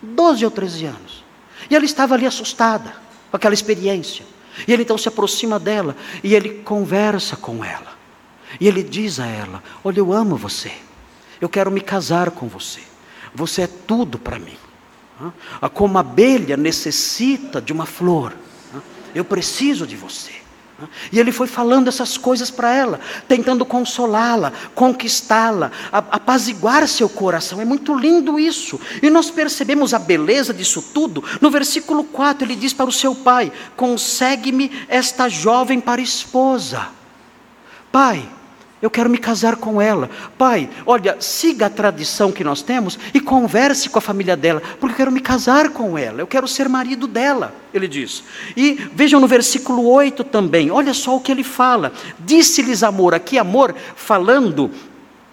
12 0.01 0.43
ou 0.43 0.51
13 0.51 0.85
anos. 0.87 1.23
E 1.69 1.75
ela 1.75 1.85
estava 1.85 2.15
ali 2.15 2.25
assustada 2.25 2.95
com 3.31 3.37
aquela 3.37 3.53
experiência. 3.53 4.25
E 4.67 4.73
ele 4.73 4.83
então 4.83 4.97
se 4.97 5.07
aproxima 5.07 5.57
dela 5.57 5.95
e 6.21 6.35
ele 6.35 6.49
conversa 6.65 7.37
com 7.37 7.63
ela. 7.63 7.97
E 8.59 8.67
ele 8.67 8.83
diz 8.83 9.21
a 9.21 9.25
ela: 9.25 9.63
Olha, 9.85 9.99
eu 9.99 10.11
amo 10.11 10.35
você. 10.35 10.73
Eu 11.39 11.49
quero 11.49 11.71
me 11.71 11.81
casar 11.81 12.31
com 12.31 12.47
você. 12.47 12.81
Você 13.33 13.63
é 13.63 13.67
tudo 13.67 14.17
para 14.17 14.39
mim. 14.39 14.57
Como 15.73 15.97
a 15.97 16.01
abelha 16.01 16.55
necessita 16.55 17.61
de 17.61 17.73
uma 17.73 17.85
flor, 17.85 18.33
eu 19.13 19.25
preciso 19.25 19.85
de 19.85 19.95
você. 19.95 20.31
E 21.11 21.19
ele 21.19 21.31
foi 21.31 21.47
falando 21.47 21.87
essas 21.87 22.17
coisas 22.17 22.49
para 22.49 22.73
ela, 22.73 22.99
tentando 23.27 23.65
consolá-la, 23.65 24.53
conquistá-la, 24.73 25.71
apaziguar 25.91 26.87
seu 26.87 27.09
coração. 27.09 27.59
É 27.59 27.65
muito 27.65 27.93
lindo 27.97 28.39
isso. 28.39 28.79
E 29.01 29.09
nós 29.09 29.29
percebemos 29.29 29.93
a 29.93 29.99
beleza 29.99 30.53
disso 30.53 30.81
tudo. 30.93 31.23
No 31.41 31.51
versículo 31.51 32.03
4, 32.05 32.45
ele 32.45 32.55
diz 32.55 32.71
para 32.71 32.89
o 32.89 32.93
seu 32.93 33.13
pai: 33.13 33.51
Consegue-me 33.75 34.71
esta 34.87 35.27
jovem 35.27 35.81
para 35.81 36.01
esposa. 36.01 36.87
Pai, 37.91 38.29
eu 38.81 38.89
quero 38.89 39.09
me 39.09 39.17
casar 39.17 39.57
com 39.57 39.81
ela. 39.81 40.09
Pai, 40.37 40.69
olha, 40.85 41.17
siga 41.19 41.65
a 41.65 41.69
tradição 41.69 42.31
que 42.31 42.43
nós 42.43 42.61
temos 42.61 42.97
e 43.13 43.19
converse 43.19 43.89
com 43.89 43.99
a 43.99 44.01
família 44.01 44.37
dela, 44.37 44.61
porque 44.79 44.93
eu 44.93 44.97
quero 44.97 45.11
me 45.11 45.21
casar 45.21 45.69
com 45.69 45.97
ela, 45.97 46.21
eu 46.21 46.27
quero 46.27 46.47
ser 46.47 46.69
marido 46.69 47.07
dela, 47.07 47.53
ele 47.73 47.87
diz. 47.87 48.23
E 48.55 48.73
vejam 48.93 49.19
no 49.19 49.27
versículo 49.27 49.87
8 49.87 50.23
também, 50.23 50.71
olha 50.71 50.93
só 50.93 51.15
o 51.15 51.21
que 51.21 51.31
ele 51.31 51.43
fala. 51.43 51.91
Disse-lhes 52.19 52.83
amor, 52.83 53.13
aqui 53.13 53.37
amor, 53.37 53.75
falando 53.95 54.71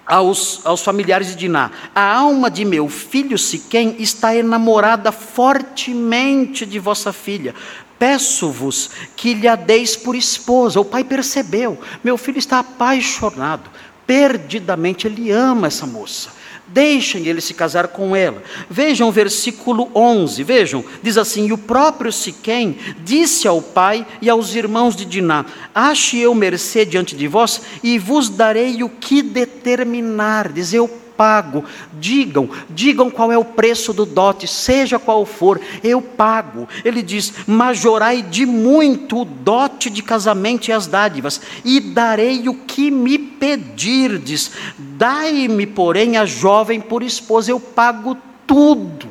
aos, 0.07 0.61
aos 0.65 0.83
familiares 0.83 1.29
de 1.29 1.37
Diná: 1.37 1.71
A 1.95 2.15
alma 2.15 2.51
de 2.51 2.65
meu 2.65 2.89
filho 2.89 3.37
Siquém 3.37 3.97
está 3.99 4.35
enamorada 4.35 5.11
fortemente 5.11 6.65
de 6.65 6.79
vossa 6.79 7.13
filha. 7.13 7.55
Peço-vos 7.99 8.91
que 9.17 9.35
lhe 9.35 9.49
a 9.49 9.57
deis 9.57 9.97
por 9.97 10.15
esposa. 10.15 10.81
O 10.81 10.85
pai 10.85 11.03
percebeu, 11.03 11.79
meu 12.05 12.19
filho 12.19 12.39
está 12.39 12.59
apaixonado, 12.59 13.71
perdidamente, 14.07 15.07
ele 15.07 15.31
ama 15.31 15.67
essa 15.69 15.87
moça. 15.87 16.31
Deixem 16.69 17.27
ele 17.27 17.41
se 17.41 17.55
casar 17.55 17.89
com 17.89 18.15
ela. 18.15 18.43
Vejam 18.69 19.09
o 19.09 19.13
versículo 19.13 19.89
11, 19.95 20.43
vejam, 20.43 20.85
diz 21.01 21.17
assim: 21.17 21.47
E 21.47 21.53
o 21.53 21.59
próprio 21.59 22.13
Siquém 22.13 22.77
disse 23.05 23.47
ao 23.47 23.63
pai 23.63 24.05
e 24.21 24.29
aos 24.29 24.55
irmãos 24.55 24.97
de 24.97 25.05
Diná: 25.05 25.47
Ache 25.73 26.19
eu 26.19 26.35
mercê 26.35 26.85
diante 26.85 27.15
de 27.15 27.29
vós, 27.29 27.63
e 27.85 28.01
vos 28.01 28.29
darei 28.29 28.83
o 28.83 28.89
que 28.89 29.23
determinar. 29.23 30.53
Diz 30.53 30.75
eu 30.75 30.89
pago. 31.17 31.65
Digam, 31.95 32.49
digam 32.69 33.11
qual 33.11 33.33
é 33.33 33.39
o 33.39 33.45
preço 33.45 33.93
do 33.93 34.05
dote, 34.05 34.47
seja 34.47 34.99
qual 34.99 35.25
for, 35.25 35.61
eu 35.83 36.01
pago. 36.01 36.69
Ele 36.85 37.03
diz: 37.03 37.33
majorai 37.47 38.23
de 38.23 38.47
muito 38.47 39.23
o 39.23 39.25
dote 39.25 39.91
de 39.91 40.03
casamento 40.03 40.69
e 40.69 40.73
as 40.73 40.87
dádivas, 40.87 41.41
e 41.65 41.81
darei 41.81 42.49
o 42.49 42.55
que 42.55 42.91
me 42.91 43.19
pedirdes. 43.19 44.51
Dai-me, 44.79 45.67
porém, 45.67 46.17
a 46.17 46.25
jovem 46.25 46.81
por 46.81 47.03
esposa, 47.03 47.51
eu 47.51 47.61
pago 47.61 48.17
tudo. 48.47 49.09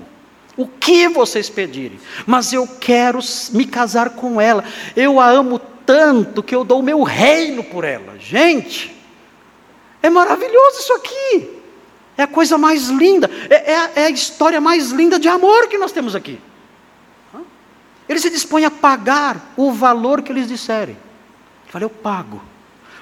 O 0.58 0.66
que 0.66 1.10
vocês 1.10 1.50
pedirem, 1.50 2.00
mas 2.26 2.54
eu 2.54 2.66
quero 2.66 3.20
me 3.52 3.66
casar 3.66 4.12
com 4.12 4.40
ela. 4.40 4.64
Eu 4.96 5.20
a 5.20 5.30
amo 5.30 5.60
tanto 5.86 6.42
que 6.42 6.56
eu 6.56 6.64
dou 6.64 6.80
o 6.80 6.84
meu 6.84 7.04
reino 7.04 7.64
por 7.64 7.84
ela. 7.84 8.18
Gente, 8.18 8.96
é 10.02 10.10
maravilhoso 10.10 10.80
isso 10.80 10.94
aqui. 10.94 11.55
É 12.18 12.24
a 12.24 12.28
coisa 12.28 12.58
mais 12.58 12.88
linda, 12.88 13.30
é, 13.50 13.74
é, 13.74 13.92
é, 13.96 14.06
a, 14.06 14.10
história 14.10 14.62
mais 14.62 14.92
linda 14.92 15.20
de 15.20 15.28
amor 15.28 15.68
que 15.68 15.78
nós 15.78 15.92
temos 15.92 16.16
aqui. 16.16 16.40
Ele 18.08 18.20
se 18.20 18.30
dispõe 18.30 18.64
a 18.64 18.72
pagar 18.72 19.54
o 19.58 19.72
valor 19.72 20.22
que 20.22 20.32
eles 20.32 20.48
disserem. 20.48 20.96
Ele 20.96 21.72
fala, 21.72 21.84
eu 21.84 21.90
pago, 21.90 22.42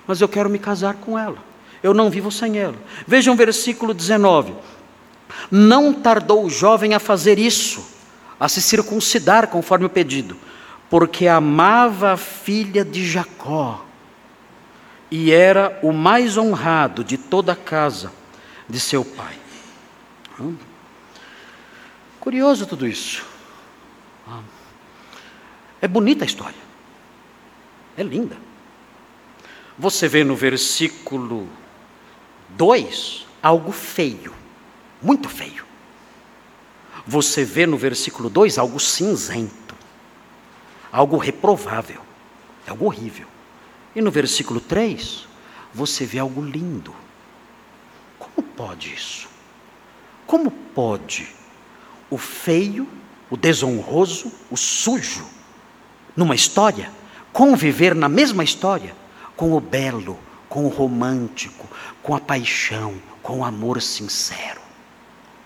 mas 0.08 0.20
eu 0.20 0.28
quero 0.28 0.50
me 0.50 0.58
casar 0.58 0.96
com 0.96 1.20
ela. 1.20 1.38
Eu 1.84 1.94
não 1.94 2.10
vivo 2.10 2.32
sem 2.32 2.58
ela. 2.58 2.76
Vejam 3.06 3.34
o 3.34 3.38
versículo 3.38 3.94
19. 3.94 4.56
Não 5.52 5.94
tardou 5.94 6.46
o 6.46 6.50
jovem 6.50 6.94
a 6.94 7.00
fazer 7.00 7.38
isso, 7.38 7.86
a 8.40 8.48
se 8.48 8.62
circuncidar 8.62 9.48
conforme 9.48 9.86
o 9.86 9.90
pedido, 9.90 10.38
porque 10.90 11.28
amava 11.28 12.14
a 12.14 12.18
filha 12.18 12.84
de 12.84 13.06
Jacó 13.06 13.86
e 15.12 15.32
era 15.32 15.78
o 15.84 15.92
mais 15.92 16.38
honrado 16.38 17.04
de 17.04 17.18
toda 17.18 17.52
a 17.52 17.56
casa 17.56 18.23
de 18.68 18.80
seu 18.80 19.04
pai. 19.04 19.38
Curioso 22.20 22.66
tudo 22.66 22.88
isso. 22.88 23.26
É 25.82 25.88
bonita 25.88 26.24
a 26.24 26.28
história. 26.28 26.64
É 27.98 28.04
linda. 28.04 28.38
Você 29.78 30.08
vê 30.08 30.24
no 30.24 30.36
versículo 30.36 31.50
2 32.50 33.26
algo 33.42 33.72
feio, 33.72 34.34
muito 35.02 35.28
feio. 35.28 35.66
Você 37.06 37.44
vê 37.44 37.66
no 37.66 37.78
versículo 37.78 38.30
2 38.30 38.58
algo 38.58 38.80
cinzento, 38.80 39.76
algo 40.92 41.18
reprovável, 41.18 42.02
algo 42.66 42.86
horrível. 42.86 43.28
E 43.94 44.02
no 44.02 44.10
versículo 44.10 44.62
3, 44.62 45.28
você 45.74 46.06
vê 46.06 46.20
algo 46.20 46.42
lindo, 46.42 46.96
como 48.36 48.48
pode 48.50 48.94
isso? 48.94 49.28
Como 50.26 50.52
pode 50.52 51.28
o 52.10 52.18
feio, 52.18 52.88
o 53.30 53.38
desonroso, 53.38 54.32
o 54.50 54.58
sujo, 54.58 55.26
numa 56.16 56.36
história, 56.36 56.92
conviver 57.32 57.96
na 57.96 58.08
mesma 58.08 58.44
história 58.44 58.96
com 59.36 59.54
o 59.54 59.60
belo, 59.60 60.20
com 60.48 60.66
o 60.66 60.70
romântico, 60.70 61.68
com 62.02 62.16
a 62.16 62.20
paixão, 62.20 62.96
com 63.22 63.40
o 63.40 63.46
amor 63.46 63.82
sincero? 63.82 64.62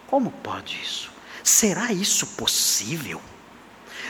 Como 0.07 0.31
pode 0.31 0.79
isso? 0.81 1.11
Será 1.43 1.91
isso 1.93 2.27
possível? 2.27 3.21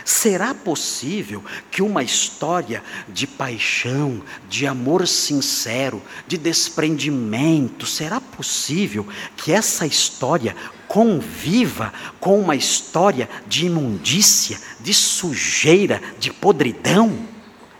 Será 0.07 0.53
possível 0.53 1.43
que 1.69 1.81
uma 1.81 2.01
história 2.01 2.81
de 3.09 3.27
paixão, 3.27 4.23
de 4.47 4.65
amor 4.65 5.05
sincero, 5.05 6.01
de 6.25 6.37
desprendimento, 6.37 7.85
será 7.85 8.21
possível 8.21 9.05
que 9.35 9.51
essa 9.51 9.85
história 9.85 10.55
conviva 10.87 11.93
com 12.21 12.39
uma 12.39 12.55
história 12.55 13.29
de 13.47 13.65
imundícia, 13.65 14.57
de 14.79 14.93
sujeira, 14.93 16.01
de 16.17 16.31
podridão? 16.31 17.27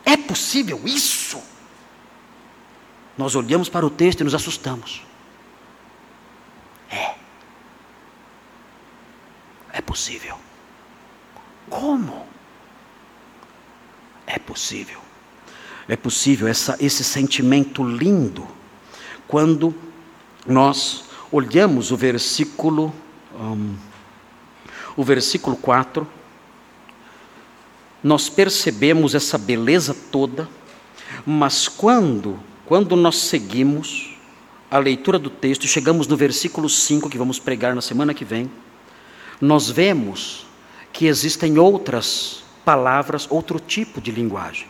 É 0.03 0.17
possível 0.17 0.82
isso? 0.84 1.41
Nós 3.17 3.36
olhamos 3.36 3.69
para 3.69 3.86
o 3.86 3.89
texto 3.89 4.19
e 4.19 4.23
nos 4.25 4.36
assustamos. 4.36 5.01
É. 6.91 7.15
É 9.71 9.80
possível. 9.80 10.38
Como? 11.70 12.26
É 14.26 14.39
possível. 14.39 14.99
É 15.88 15.95
possível 15.95 16.47
essa, 16.47 16.76
esse 16.80 17.03
sentimento 17.03 17.84
lindo 17.84 18.47
quando 19.28 19.74
nós 20.45 21.05
olhamos 21.32 21.91
o 21.91 21.97
versículo, 21.97 22.93
um, 23.38 23.76
o 24.95 25.03
versículo 25.03 25.55
4, 25.55 26.07
nós 28.03 28.30
percebemos 28.30 29.13
essa 29.13 29.38
beleza 29.38 29.95
toda, 30.11 30.47
mas 31.26 31.68
quando, 31.68 32.39
quando 32.65 32.95
nós 32.95 33.18
seguimos 33.18 34.15
a 34.72 34.78
leitura 34.78 35.20
do 35.20 35.30
texto, 35.30 35.68
chegamos 35.68 36.07
no 36.07 36.15
versículo 36.15 36.70
5, 36.70 37.09
que 37.09 37.18
vamos 37.18 37.39
pregar 37.39 37.76
na 37.76 37.82
semana 37.82 38.13
que 38.13 38.26
vem, 38.26 38.49
nós 39.41 39.70
vemos 39.70 40.47
que 40.98 41.06
existem 41.06 41.60
outras 41.60 42.43
palavras, 42.66 43.28
outro 43.30 43.60
tipo 43.60 44.02
de 44.02 44.10
linguagem. 44.10 44.66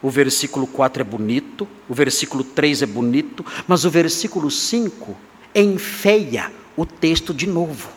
O 0.00 0.08
versículo 0.08 0.64
4 0.64 1.00
é 1.00 1.04
bonito, 1.04 1.66
o 1.88 1.92
versículo 1.92 2.44
3 2.44 2.82
é 2.82 2.86
bonito, 2.86 3.44
mas 3.66 3.84
o 3.84 3.90
versículo 3.90 4.48
5 4.48 5.16
enfeia 5.52 6.52
o 6.76 6.86
texto 6.86 7.34
de 7.34 7.48
novo. 7.48 7.88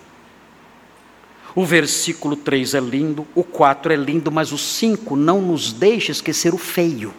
O 1.53 1.63
versículo 1.63 2.35
3 2.35 2.73
é 2.73 2.79
lindo, 2.79 3.27
o 3.35 3.43
4 3.43 3.93
é 3.93 3.95
lindo, 3.95 4.31
mas 4.31 4.51
o 4.51 4.57
5 4.57 5.15
não 5.15 5.39
nos 5.39 5.71
deixa 5.71 6.11
esquecer 6.11 6.55
o 6.55 6.57
feio. 6.57 7.13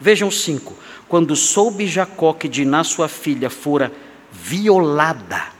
Vejam 0.00 0.26
o 0.26 0.32
5. 0.32 0.74
Quando 1.06 1.36
soube 1.36 1.86
Jacó 1.86 2.32
que 2.32 2.48
Diná, 2.48 2.82
sua 2.82 3.06
filha, 3.06 3.48
fora 3.48 3.92
violada 4.32 5.52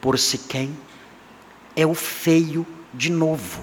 por 0.00 0.18
Siquém, 0.18 0.76
é 1.76 1.86
o 1.86 1.94
feio 1.94 2.66
de 2.94 3.10
novo. 3.10 3.62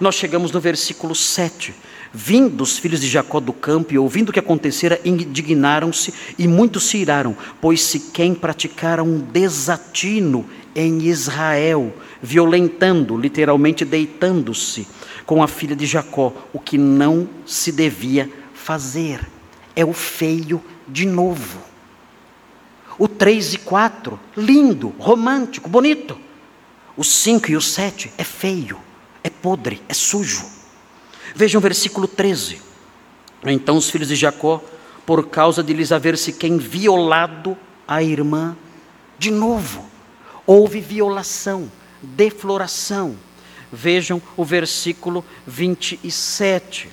Nós 0.00 0.14
chegamos 0.14 0.52
no 0.52 0.60
versículo 0.60 1.14
7. 1.14 1.74
Vindo 2.12 2.62
os 2.62 2.78
filhos 2.78 3.00
de 3.00 3.08
Jacó 3.08 3.38
do 3.38 3.52
campo 3.52 3.92
e 3.92 3.98
ouvindo 3.98 4.30
o 4.30 4.32
que 4.32 4.38
acontecera, 4.38 4.98
indignaram-se 5.04 6.12
e 6.38 6.48
muitos 6.48 6.84
se 6.84 6.98
iraram, 6.98 7.36
pois 7.60 7.82
Siquém 7.82 8.34
praticara 8.34 9.02
um 9.02 9.18
desatino 9.18 10.46
em 10.74 11.02
Israel, 11.02 11.92
violentando, 12.22 13.16
literalmente 13.16 13.84
deitando-se 13.84 14.86
com 15.26 15.42
a 15.42 15.48
filha 15.48 15.76
de 15.76 15.84
Jacó, 15.84 16.32
o 16.52 16.58
que 16.58 16.78
não 16.78 17.28
se 17.44 17.70
devia 17.70 18.30
fazer. 18.54 19.20
É 19.76 19.84
o 19.84 19.92
feio 19.92 20.62
de 20.86 21.04
novo. 21.04 21.58
O 22.98 23.06
3 23.06 23.54
e 23.54 23.58
4, 23.58 24.18
lindo, 24.36 24.94
romântico, 24.98 25.68
bonito. 25.68 26.18
O 26.98 27.04
5 27.04 27.52
e 27.52 27.56
o 27.56 27.60
7 27.60 28.12
é 28.18 28.24
feio, 28.24 28.76
é 29.22 29.30
podre, 29.30 29.80
é 29.88 29.94
sujo. 29.94 30.44
Vejam 31.32 31.60
o 31.60 31.62
versículo 31.62 32.08
13. 32.08 32.60
Então 33.44 33.76
os 33.76 33.88
filhos 33.88 34.08
de 34.08 34.16
Jacó, 34.16 34.60
por 35.06 35.28
causa 35.28 35.62
de 35.62 35.72
lhes 35.72 35.92
haver 35.92 36.18
se 36.18 36.32
quem 36.32 36.58
violado 36.58 37.56
a 37.86 38.02
irmã, 38.02 38.56
de 39.16 39.30
novo, 39.30 39.88
houve 40.44 40.80
violação, 40.80 41.70
defloração. 42.02 43.16
Vejam 43.72 44.20
o 44.36 44.44
versículo 44.44 45.24
27. 45.46 46.88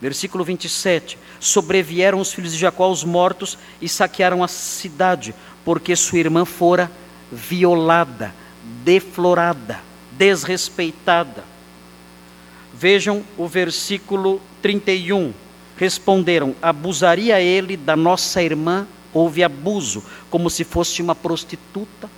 Versículo 0.00 0.42
27. 0.42 1.18
Sobrevieram 1.38 2.18
os 2.18 2.32
filhos 2.32 2.52
de 2.52 2.58
Jacó 2.58 2.84
aos 2.84 3.04
mortos 3.04 3.58
e 3.78 3.90
saquearam 3.90 4.42
a 4.42 4.48
cidade, 4.48 5.34
porque 5.66 5.94
sua 5.94 6.18
irmã 6.18 6.46
fora 6.46 6.90
violada, 7.30 8.34
deflorada, 8.84 9.80
desrespeitada. 10.12 11.44
Vejam 12.72 13.24
o 13.36 13.46
versículo 13.46 14.40
31. 14.62 15.32
Responderam: 15.76 16.54
Abusaria 16.62 17.40
ele 17.40 17.76
da 17.76 17.96
nossa 17.96 18.42
irmã? 18.42 18.86
Houve 19.12 19.42
abuso, 19.42 20.04
como 20.30 20.48
se 20.48 20.62
fosse 20.62 21.02
uma 21.02 21.14
prostituta. 21.14 22.08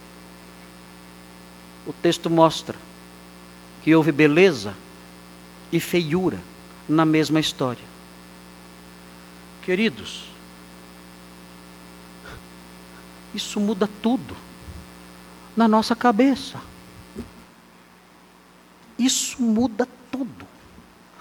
O 1.87 1.93
texto 1.93 2.29
mostra 2.29 2.77
que 3.83 3.95
houve 3.95 4.13
beleza 4.13 4.75
e 5.73 5.81
feiura 5.81 6.39
na 6.89 7.05
mesma 7.05 7.41
história. 7.41 7.85
Queridos, 9.63 10.25
isso 13.35 13.59
muda 13.59 13.89
tudo 14.03 14.37
na 15.57 15.69
nossa 15.69 15.95
cabeça. 15.95 16.61
Isso 18.99 19.43
muda 19.43 19.89
tudo 20.11 20.47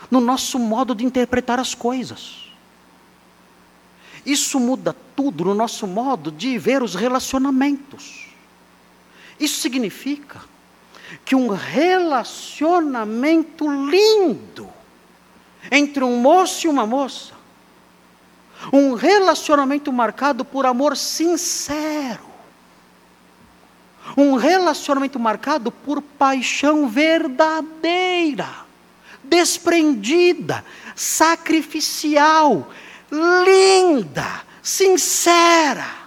no 0.09 0.19
nosso 0.19 0.59
modo 0.59 0.93
de 0.93 1.05
interpretar 1.05 1.57
as 1.59 1.73
coisas. 1.73 2.51
Isso 4.25 4.59
muda 4.59 4.93
tudo 5.15 5.45
no 5.45 5.55
nosso 5.55 5.88
modo 5.88 6.29
de 6.32 6.57
ver 6.57 6.84
os 6.84 6.95
relacionamentos. 6.95 8.27
Isso 9.39 9.61
significa 9.61 10.41
que 11.25 11.36
um 11.36 11.47
relacionamento 11.47 13.65
lindo 13.89 14.69
entre 15.71 16.03
um 16.03 16.17
moço 16.17 16.67
e 16.67 16.69
uma 16.69 16.86
moça, 16.86 17.34
um 18.71 18.93
relacionamento 18.93 19.91
marcado 19.91 20.45
por 20.45 20.65
amor 20.65 20.95
sincero, 20.95 22.30
um 24.16 24.36
relacionamento 24.36 25.20
marcado 25.20 25.72
por 25.72 26.01
paixão 26.01 26.88
verdadeira, 26.89 28.47
desprendida, 29.24 30.64
sacrificial, 30.95 32.70
linda, 33.12 34.43
sincera. 34.62 36.01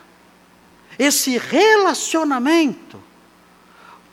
Esse 0.99 1.39
relacionamento 1.39 3.03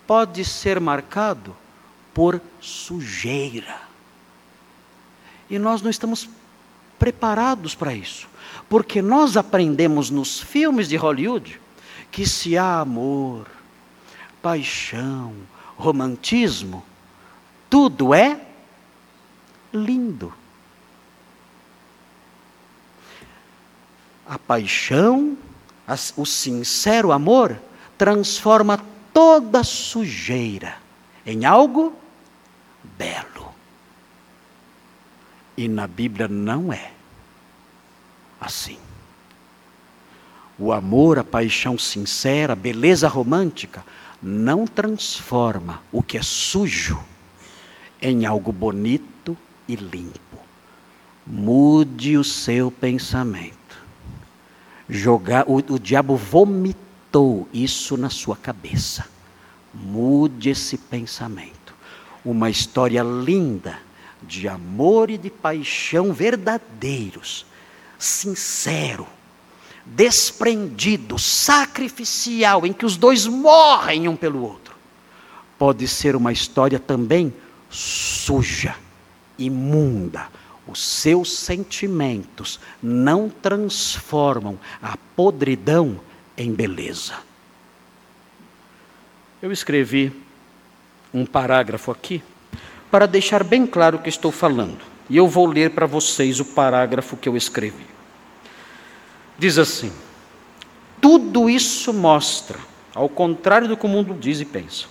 pode 0.08 0.44
ser 0.44 0.80
marcado 0.80 1.56
por 2.14 2.42
sujeira. 2.60 3.82
E 5.50 5.60
nós 5.60 5.82
não 5.82 5.89
estamos 5.89 6.30
preparados 6.98 7.76
para 7.76 7.94
isso, 7.94 8.28
porque 8.70 9.02
nós 9.02 9.36
aprendemos 9.36 10.10
nos 10.10 10.39
filmes 10.39 10.88
de 10.88 10.96
Hollywood 10.96 11.60
que 12.12 12.28
se 12.28 12.58
há 12.58 12.80
amor, 12.80 13.48
paixão, 14.42 15.34
romantismo, 15.78 16.84
tudo 17.70 18.14
é 18.14 18.39
lindo. 19.74 20.34
A 24.28 24.38
paixão, 24.39 25.38
o 26.16 26.26
sincero 26.26 27.12
amor, 27.12 27.60
transforma 27.98 28.84
toda 29.14 29.64
sujeira 29.64 30.78
em 31.26 31.46
algo 31.46 31.94
belo. 32.98 33.54
E 35.58 35.68
na 35.68 35.86
Bíblia 35.86 36.28
não 36.28 36.72
é 36.72 36.92
assim. 38.39 38.80
O 40.58 40.72
amor, 40.72 41.20
a 41.20 41.24
paixão 41.24 41.78
sincera, 41.78 42.54
a 42.54 42.56
beleza 42.56 43.08
romântica, 43.08 43.84
não 44.22 44.67
transforma 44.67 45.82
o 45.91 46.03
que 46.03 46.17
é 46.17 46.22
sujo 46.22 46.99
em 48.01 48.26
algo 48.26 48.51
bonito 48.51 49.38
e 49.67 49.76
limpo. 49.76 50.19
Mude 51.26 52.17
o 52.17 52.24
seu 52.24 52.72
pensamento. 52.72 53.55
Jogar, 54.89 55.45
o, 55.47 55.55
o 55.55 55.80
diabo 55.80 56.15
vomitou 56.15 57.47
isso 57.53 57.95
na 57.95 58.09
sua 58.09 58.36
cabeça. 58.36 59.07
Mude 59.74 60.49
esse 60.49 60.78
pensamento. 60.78 61.74
Uma 62.26 62.49
história 62.49 63.01
linda 63.01 63.80
de 64.22 64.47
amor 64.47 65.09
e 65.09 65.17
de 65.17 65.30
paixão 65.30 66.13
verdadeiros, 66.13 67.45
sincero, 67.97 69.07
desprendido, 69.86 71.17
sacrificial, 71.17 72.65
em 72.65 72.73
que 72.73 72.86
os 72.86 72.97
dois 72.97 73.25
morrem 73.25 74.07
um 74.07 74.15
pelo 74.15 74.41
outro. 74.43 74.75
Pode 75.57 75.88
ser 75.88 76.15
uma 76.15 76.32
história 76.32 76.79
também 76.79 77.34
suja 77.69 78.75
imunda. 79.38 80.27
Os 80.67 80.82
seus 80.82 81.38
sentimentos 81.38 82.59
não 82.82 83.29
transformam 83.29 84.59
a 84.82 84.95
podridão 85.15 85.99
em 86.38 86.51
beleza. 86.53 87.15
Eu 89.41 89.51
escrevi 89.51 90.13
um 91.13 91.25
parágrafo 91.25 91.91
aqui 91.91 92.23
para 92.89 93.07
deixar 93.07 93.43
bem 93.43 93.65
claro 93.65 93.97
o 93.97 94.01
que 94.01 94.09
estou 94.09 94.32
falando. 94.32 94.79
E 95.09 95.17
eu 95.17 95.27
vou 95.27 95.45
ler 95.45 95.71
para 95.71 95.86
vocês 95.86 96.39
o 96.39 96.45
parágrafo 96.45 97.17
que 97.17 97.27
eu 97.27 97.36
escrevi. 97.36 97.86
Diz 99.42 99.58
assim: 99.58 99.92
Tudo 101.02 101.50
isso 101.50 101.92
mostra, 101.92 102.60
ao 102.94 103.10
contrário 103.10 103.68
do 103.68 103.76
que 103.76 103.88
o 103.88 103.89
mundo 103.89 104.14
diz 104.14 104.39
e 104.39 104.46
pensa, 104.46 104.86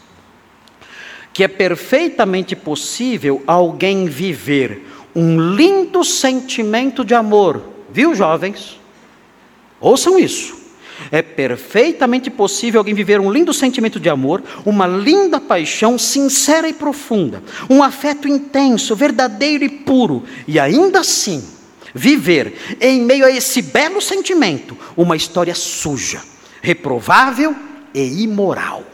que 1.32 1.44
é 1.44 1.46
perfeitamente 1.46 2.56
possível 2.56 3.44
alguém 3.46 4.06
viver 4.06 4.88
um 5.14 5.40
lindo 5.54 6.02
sentimento 6.02 7.04
de 7.04 7.14
amor, 7.14 7.62
viu, 7.92 8.12
jovens? 8.12 8.80
Ouçam 9.80 10.18
isso. 10.18 10.58
É 11.12 11.22
perfeitamente 11.22 12.28
possível 12.28 12.80
alguém 12.80 12.92
viver 12.92 13.20
um 13.20 13.30
lindo 13.30 13.54
sentimento 13.54 14.00
de 14.00 14.08
amor, 14.08 14.42
uma 14.66 14.84
linda 14.88 15.38
paixão 15.40 15.96
sincera 15.96 16.68
e 16.68 16.72
profunda, 16.72 17.40
um 17.70 17.84
afeto 17.84 18.26
intenso, 18.26 18.96
verdadeiro 18.96 19.62
e 19.62 19.68
puro, 19.68 20.24
e 20.48 20.58
ainda 20.58 20.98
assim 20.98 21.59
viver 21.94 22.76
em 22.80 23.00
meio 23.02 23.24
a 23.24 23.30
esse 23.30 23.62
belo 23.62 24.00
sentimento 24.00 24.76
uma 24.96 25.16
história 25.16 25.54
suja, 25.54 26.22
reprovável 26.62 27.54
e 27.94 28.22
imoral. 28.22 28.84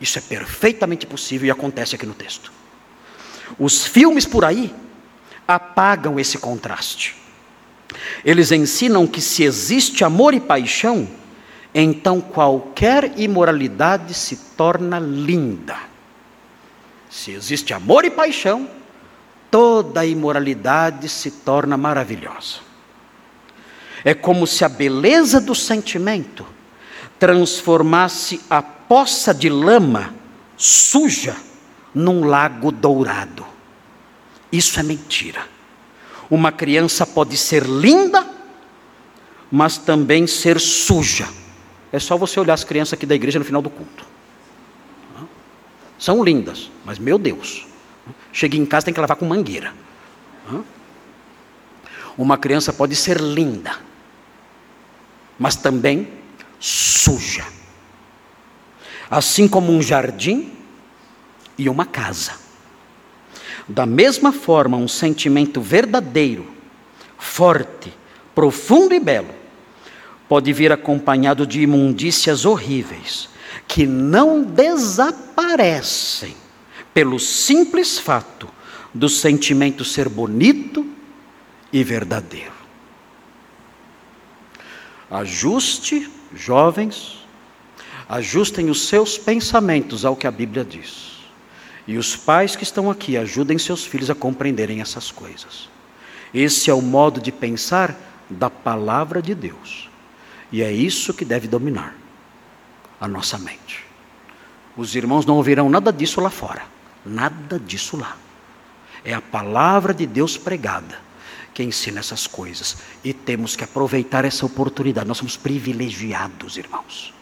Isso 0.00 0.18
é 0.18 0.22
perfeitamente 0.22 1.06
possível 1.06 1.48
e 1.48 1.50
acontece 1.50 1.94
aqui 1.94 2.06
no 2.06 2.14
texto. 2.14 2.52
Os 3.58 3.86
filmes 3.86 4.24
por 4.24 4.44
aí 4.44 4.74
apagam 5.46 6.20
esse 6.20 6.38
contraste. 6.38 7.16
Eles 8.24 8.52
ensinam 8.52 9.06
que 9.06 9.20
se 9.20 9.42
existe 9.42 10.04
amor 10.04 10.34
e 10.34 10.40
paixão, 10.40 11.08
então 11.74 12.20
qualquer 12.20 13.18
imoralidade 13.18 14.12
se 14.14 14.36
torna 14.56 14.98
linda. 14.98 15.76
Se 17.10 17.30
existe 17.30 17.72
amor 17.72 18.04
e 18.04 18.10
paixão, 18.10 18.68
toda 19.50 20.04
imoralidade 20.04 21.08
se 21.08 21.30
torna 21.30 21.76
maravilhosa. 21.76 22.60
É 24.04 24.14
como 24.14 24.46
se 24.46 24.64
a 24.64 24.68
beleza 24.68 25.40
do 25.40 25.54
sentimento 25.54 26.46
transformasse 27.18 28.40
a 28.48 28.62
poça 28.62 29.34
de 29.34 29.48
lama 29.48 30.14
suja 30.56 31.36
num 31.94 32.24
lago 32.24 32.70
dourado. 32.70 33.44
Isso 34.52 34.78
é 34.78 34.82
mentira. 34.82 35.42
Uma 36.30 36.52
criança 36.52 37.06
pode 37.06 37.36
ser 37.36 37.64
linda, 37.64 38.26
mas 39.50 39.78
também 39.78 40.26
ser 40.26 40.60
suja. 40.60 41.28
É 41.90 41.98
só 41.98 42.16
você 42.16 42.38
olhar 42.38 42.54
as 42.54 42.64
crianças 42.64 42.94
aqui 42.94 43.06
da 43.06 43.14
igreja 43.14 43.38
no 43.38 43.44
final 43.44 43.62
do 43.62 43.70
culto. 43.70 44.06
São 45.98 46.22
lindas, 46.22 46.70
mas 46.84 46.98
meu 46.98 47.18
Deus, 47.18 47.66
cheguei 48.32 48.60
em 48.60 48.66
casa 48.66 48.86
tem 48.86 48.94
que 48.94 49.00
lavar 49.00 49.16
com 49.16 49.26
mangueira. 49.26 49.72
Uma 52.16 52.36
criança 52.36 52.72
pode 52.72 52.96
ser 52.96 53.20
linda, 53.20 53.78
mas 55.38 55.54
também 55.54 56.08
suja. 56.58 57.44
Assim 59.10 59.46
como 59.46 59.72
um 59.72 59.80
jardim 59.80 60.52
e 61.56 61.68
uma 61.68 61.86
casa. 61.86 62.32
Da 63.68 63.86
mesma 63.86 64.32
forma, 64.32 64.76
um 64.76 64.88
sentimento 64.88 65.60
verdadeiro, 65.60 66.50
forte, 67.18 67.92
profundo 68.34 68.94
e 68.94 69.00
belo, 69.00 69.34
pode 70.28 70.52
vir 70.52 70.72
acompanhado 70.72 71.46
de 71.46 71.60
imundícias 71.60 72.44
horríveis, 72.44 73.28
que 73.66 73.86
não 73.86 74.42
desaparecem 74.42 76.34
pelo 76.98 77.20
simples 77.20 77.96
fato 77.96 78.48
do 78.92 79.08
sentimento 79.08 79.84
ser 79.84 80.08
bonito 80.08 80.84
e 81.72 81.84
verdadeiro. 81.84 82.50
Ajuste, 85.08 86.10
jovens, 86.34 87.24
ajustem 88.08 88.68
os 88.68 88.88
seus 88.88 89.16
pensamentos 89.16 90.04
ao 90.04 90.16
que 90.16 90.26
a 90.26 90.30
Bíblia 90.32 90.64
diz. 90.64 91.20
E 91.86 91.96
os 91.96 92.16
pais 92.16 92.56
que 92.56 92.64
estão 92.64 92.90
aqui, 92.90 93.16
ajudem 93.16 93.58
seus 93.58 93.86
filhos 93.86 94.10
a 94.10 94.14
compreenderem 94.16 94.80
essas 94.80 95.12
coisas. 95.12 95.68
Esse 96.34 96.68
é 96.68 96.74
o 96.74 96.82
modo 96.82 97.20
de 97.20 97.30
pensar 97.30 97.96
da 98.28 98.50
palavra 98.50 99.22
de 99.22 99.36
Deus. 99.36 99.88
E 100.50 100.64
é 100.64 100.72
isso 100.72 101.14
que 101.14 101.24
deve 101.24 101.46
dominar 101.46 101.94
a 103.00 103.06
nossa 103.06 103.38
mente. 103.38 103.84
Os 104.76 104.96
irmãos 104.96 105.24
não 105.24 105.36
ouvirão 105.36 105.70
nada 105.70 105.92
disso 105.92 106.20
lá 106.20 106.30
fora. 106.30 106.76
Nada 107.08 107.58
disso 107.58 107.96
lá. 107.96 108.16
É 109.04 109.14
a 109.14 109.20
palavra 109.20 109.94
de 109.94 110.06
Deus 110.06 110.36
pregada 110.36 111.08
que 111.54 111.62
ensina 111.62 112.00
essas 112.00 112.26
coisas. 112.26 112.76
E 113.02 113.12
temos 113.12 113.56
que 113.56 113.64
aproveitar 113.64 114.24
essa 114.24 114.46
oportunidade. 114.46 115.08
Nós 115.08 115.18
somos 115.18 115.36
privilegiados, 115.36 116.56
irmãos. 116.56 117.12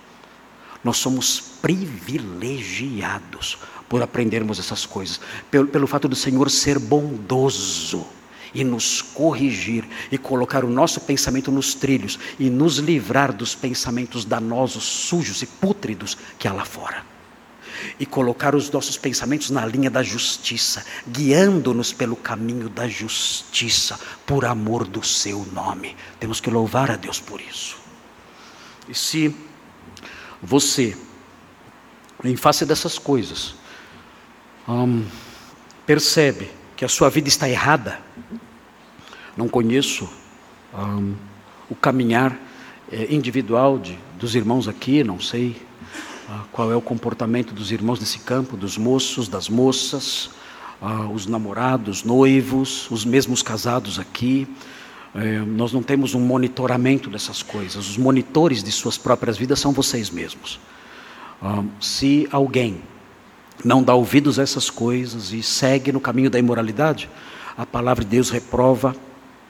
Nós 0.84 0.98
somos 0.98 1.40
privilegiados 1.62 3.58
por 3.88 4.02
aprendermos 4.02 4.58
essas 4.58 4.84
coisas, 4.84 5.20
pelo, 5.50 5.68
pelo 5.68 5.86
fato 5.86 6.06
do 6.08 6.16
Senhor 6.16 6.50
ser 6.50 6.78
bondoso 6.78 8.06
e 8.54 8.62
nos 8.64 9.00
corrigir 9.02 9.84
e 10.10 10.18
colocar 10.18 10.64
o 10.64 10.70
nosso 10.70 11.00
pensamento 11.00 11.50
nos 11.50 11.74
trilhos 11.74 12.18
e 12.38 12.50
nos 12.50 12.76
livrar 12.78 13.32
dos 13.32 13.54
pensamentos 13.54 14.24
danosos, 14.24 14.84
sujos 14.84 15.42
e 15.42 15.46
pútridos 15.46 16.16
que 16.38 16.46
há 16.48 16.52
lá 16.52 16.64
fora. 16.64 17.15
E 17.98 18.06
colocar 18.06 18.54
os 18.54 18.70
nossos 18.70 18.96
pensamentos 18.96 19.50
na 19.50 19.64
linha 19.66 19.90
da 19.90 20.02
justiça, 20.02 20.84
guiando-nos 21.06 21.92
pelo 21.92 22.16
caminho 22.16 22.68
da 22.68 22.88
justiça, 22.88 23.98
por 24.26 24.44
amor 24.44 24.86
do 24.86 25.04
seu 25.04 25.44
nome. 25.52 25.96
Temos 26.20 26.40
que 26.40 26.50
louvar 26.50 26.90
a 26.90 26.96
Deus 26.96 27.20
por 27.20 27.40
isso. 27.40 27.76
E 28.88 28.94
se 28.94 29.34
você, 30.42 30.96
em 32.24 32.36
face 32.36 32.64
dessas 32.64 32.98
coisas, 32.98 33.54
percebe 35.84 36.50
que 36.76 36.84
a 36.84 36.88
sua 36.88 37.08
vida 37.08 37.28
está 37.28 37.48
errada, 37.48 38.00
não 39.36 39.48
conheço 39.48 40.08
o 41.68 41.74
caminhar 41.74 42.38
eh, 42.92 43.08
individual 43.10 43.78
de, 43.78 43.98
dos 44.18 44.34
irmãos 44.34 44.68
aqui, 44.68 45.02
não 45.02 45.18
sei 45.18 45.65
qual 46.52 46.72
é 46.72 46.76
o 46.76 46.80
comportamento 46.80 47.54
dos 47.54 47.70
irmãos 47.70 47.98
desse 47.98 48.18
campo, 48.18 48.56
dos 48.56 48.76
moços, 48.76 49.28
das 49.28 49.48
moças, 49.48 50.30
uh, 50.80 51.10
os 51.12 51.26
namorados, 51.26 52.02
noivos, 52.04 52.90
os 52.90 53.04
mesmos 53.04 53.42
casados 53.42 53.98
aqui. 53.98 54.48
Eh, 55.14 55.38
nós 55.46 55.72
não 55.72 55.82
temos 55.82 56.14
um 56.14 56.20
monitoramento 56.20 57.08
dessas 57.08 57.42
coisas. 57.42 57.88
Os 57.88 57.96
monitores 57.96 58.62
de 58.62 58.70
suas 58.70 58.98
próprias 58.98 59.38
vidas 59.38 59.58
são 59.58 59.72
vocês 59.72 60.10
mesmos. 60.10 60.60
se 61.80 62.28
alguém 62.30 62.80
não 63.64 63.82
dá 63.82 63.94
ouvidos 63.94 64.38
a 64.38 64.42
essas 64.42 64.70
coisas 64.70 65.32
e 65.32 65.42
segue 65.42 65.92
no 65.92 66.00
caminho 66.00 66.30
da 66.30 66.38
imoralidade, 66.38 67.08
a 67.56 67.64
palavra 67.64 68.04
de 68.04 68.10
Deus 68.10 68.30
reprova 68.30 68.94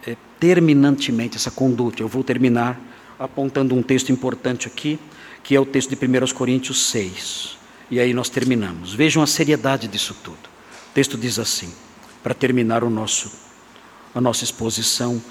é, 0.07 0.17
terminantemente 0.39 1.37
essa 1.37 1.51
conduta. 1.51 2.03
Eu 2.03 2.09
vou 2.09 2.23
terminar 2.23 2.79
apontando 3.19 3.75
um 3.75 3.83
texto 3.83 4.13
importante 4.13 4.67
aqui, 4.69 4.99
que 5.47 5.55
é 5.55 5.61
o 5.61 5.65
texto 5.65 5.95
de 5.95 5.97
1 5.97 6.35
Coríntios 6.35 6.87
6. 6.91 7.57
E 7.89 8.01
aí 8.01 8.13
nós 8.13 8.29
terminamos. 8.29 8.93
Vejam 8.93 9.23
a 9.23 9.29
seriedade 9.29 9.87
disso 9.87 10.13
tudo. 10.25 10.49
O 10.91 10.93
texto 10.93 11.17
diz 11.17 11.39
assim, 11.39 11.73
para 12.21 12.35
terminar 12.35 12.83
o 12.83 12.91
nosso, 12.91 13.31
a 14.13 14.21
nossa 14.21 14.43
exposição 14.43 15.23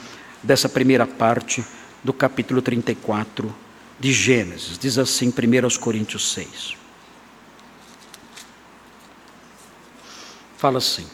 dessa 0.41 0.69
primeira 0.69 1.05
parte 1.05 1.65
do 2.01 2.13
capítulo 2.13 2.61
34 2.61 3.53
de 3.99 4.13
Gênesis. 4.13 4.77
Diz 4.77 4.97
assim, 4.97 5.27
1 5.27 5.79
Coríntios 5.81 6.31
6. 6.31 6.77
fala 10.57 10.77
assim. 10.77 11.05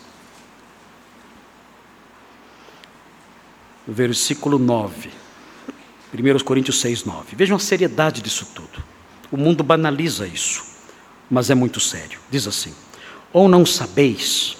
Versículo 3.87 4.59
9. 4.59 5.09
1 6.13 6.43
Coríntios 6.43 6.79
6, 6.79 7.03
9. 7.03 7.35
Vejam 7.35 7.57
a 7.57 7.59
seriedade 7.59 8.21
disso 8.21 8.45
tudo. 8.53 8.90
O 9.31 9.37
mundo 9.37 9.63
banaliza 9.63 10.27
isso, 10.27 10.63
mas 11.29 11.49
é 11.49 11.55
muito 11.55 11.79
sério. 11.79 12.19
Diz 12.29 12.47
assim: 12.47 12.73
Ou 13.31 13.47
não 13.47 13.65
sabeis 13.65 14.57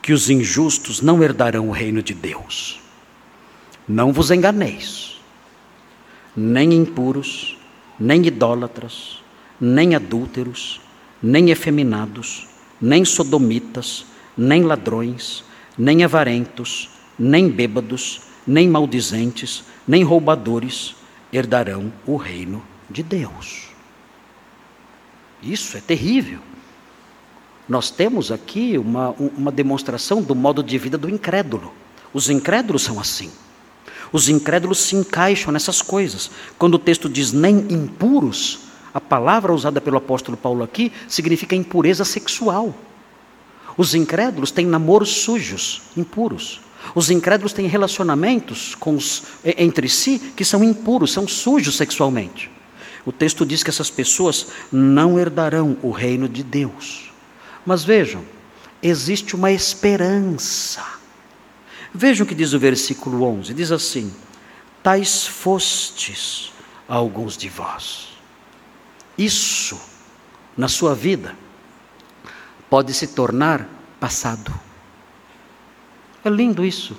que 0.00 0.12
os 0.12 0.30
injustos 0.30 1.00
não 1.00 1.22
herdarão 1.22 1.68
o 1.68 1.72
reino 1.72 2.00
de 2.00 2.14
Deus? 2.14 2.80
Não 3.88 4.12
vos 4.12 4.30
enganeis, 4.30 5.20
nem 6.36 6.72
impuros, 6.72 7.58
nem 7.98 8.24
idólatras, 8.24 9.18
nem 9.60 9.94
adúlteros, 9.94 10.80
nem 11.22 11.50
efeminados, 11.50 12.46
nem 12.80 13.04
sodomitas, 13.04 14.06
nem 14.36 14.62
ladrões, 14.62 15.44
nem 15.76 16.04
avarentos, 16.04 16.88
nem 17.18 17.48
bêbados, 17.48 18.20
nem 18.46 18.68
maldizentes, 18.68 19.64
nem 19.86 20.02
roubadores 20.02 20.94
herdarão 21.32 21.92
o 22.06 22.16
reino 22.16 22.62
de 22.88 23.02
Deus. 23.02 23.73
Isso 25.44 25.76
é 25.76 25.80
terrível. 25.80 26.38
Nós 27.68 27.90
temos 27.90 28.32
aqui 28.32 28.78
uma, 28.78 29.10
uma 29.10 29.52
demonstração 29.52 30.22
do 30.22 30.34
modo 30.34 30.62
de 30.62 30.76
vida 30.78 30.96
do 30.96 31.08
incrédulo. 31.08 31.72
Os 32.12 32.30
incrédulos 32.30 32.82
são 32.82 32.98
assim. 32.98 33.30
Os 34.12 34.28
incrédulos 34.28 34.78
se 34.78 34.96
encaixam 34.96 35.52
nessas 35.52 35.82
coisas. 35.82 36.30
Quando 36.58 36.74
o 36.74 36.78
texto 36.78 37.08
diz 37.08 37.32
nem 37.32 37.58
impuros, 37.70 38.60
a 38.92 39.00
palavra 39.00 39.52
usada 39.52 39.80
pelo 39.80 39.96
apóstolo 39.96 40.36
Paulo 40.36 40.62
aqui 40.62 40.92
significa 41.08 41.56
impureza 41.56 42.04
sexual. 42.04 42.74
Os 43.76 43.94
incrédulos 43.94 44.50
têm 44.50 44.66
namoros 44.66 45.10
sujos, 45.10 45.82
impuros. 45.96 46.60
Os 46.94 47.10
incrédulos 47.10 47.52
têm 47.52 47.66
relacionamentos 47.66 48.76
os, 48.84 49.22
entre 49.44 49.88
si 49.88 50.18
que 50.36 50.44
são 50.44 50.62
impuros, 50.62 51.12
são 51.12 51.26
sujos 51.26 51.76
sexualmente. 51.76 52.50
O 53.06 53.12
texto 53.12 53.44
diz 53.44 53.62
que 53.62 53.70
essas 53.70 53.90
pessoas 53.90 54.48
não 54.72 55.18
herdarão 55.18 55.76
o 55.82 55.90
reino 55.90 56.28
de 56.28 56.42
Deus. 56.42 57.12
Mas 57.66 57.84
vejam, 57.84 58.24
existe 58.82 59.34
uma 59.34 59.52
esperança. 59.52 60.82
Vejam 61.92 62.24
o 62.24 62.28
que 62.28 62.34
diz 62.34 62.52
o 62.52 62.58
versículo 62.58 63.22
11: 63.22 63.52
diz 63.54 63.70
assim: 63.70 64.12
Tais 64.82 65.26
fostes 65.26 66.52
alguns 66.88 67.36
de 67.36 67.48
vós. 67.48 68.08
Isso, 69.16 69.80
na 70.56 70.68
sua 70.68 70.94
vida, 70.94 71.36
pode 72.68 72.92
se 72.92 73.08
tornar 73.08 73.68
passado. 74.00 74.52
É 76.24 76.28
lindo 76.30 76.64
isso, 76.64 76.96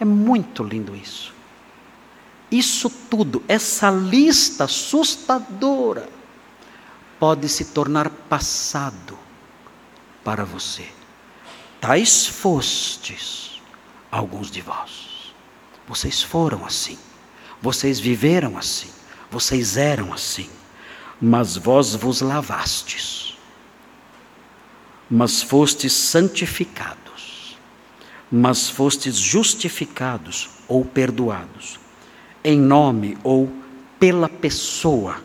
é 0.00 0.04
muito 0.04 0.64
lindo 0.64 0.96
isso. 0.96 1.32
Isso 2.52 2.90
tudo, 2.90 3.42
essa 3.48 3.90
lista 3.90 4.64
assustadora, 4.64 6.06
pode 7.18 7.48
se 7.48 7.64
tornar 7.66 8.10
passado 8.10 9.18
para 10.22 10.44
você. 10.44 10.86
Tais 11.80 12.26
fostes 12.26 13.60
alguns 14.10 14.50
de 14.50 14.60
vós. 14.60 15.32
Vocês 15.88 16.22
foram 16.22 16.66
assim, 16.66 16.98
vocês 17.60 17.98
viveram 17.98 18.58
assim, 18.58 18.90
vocês 19.30 19.78
eram 19.78 20.12
assim, 20.12 20.50
mas 21.18 21.56
vós 21.56 21.94
vos 21.94 22.20
lavastes, 22.20 23.34
mas 25.10 25.42
fostes 25.42 25.92
santificados, 25.94 27.56
mas 28.30 28.68
fostes 28.68 29.16
justificados 29.16 30.50
ou 30.68 30.84
perdoados, 30.84 31.80
em 32.44 32.58
nome 32.58 33.16
ou 33.22 33.50
pela 33.98 34.28
pessoa 34.28 35.16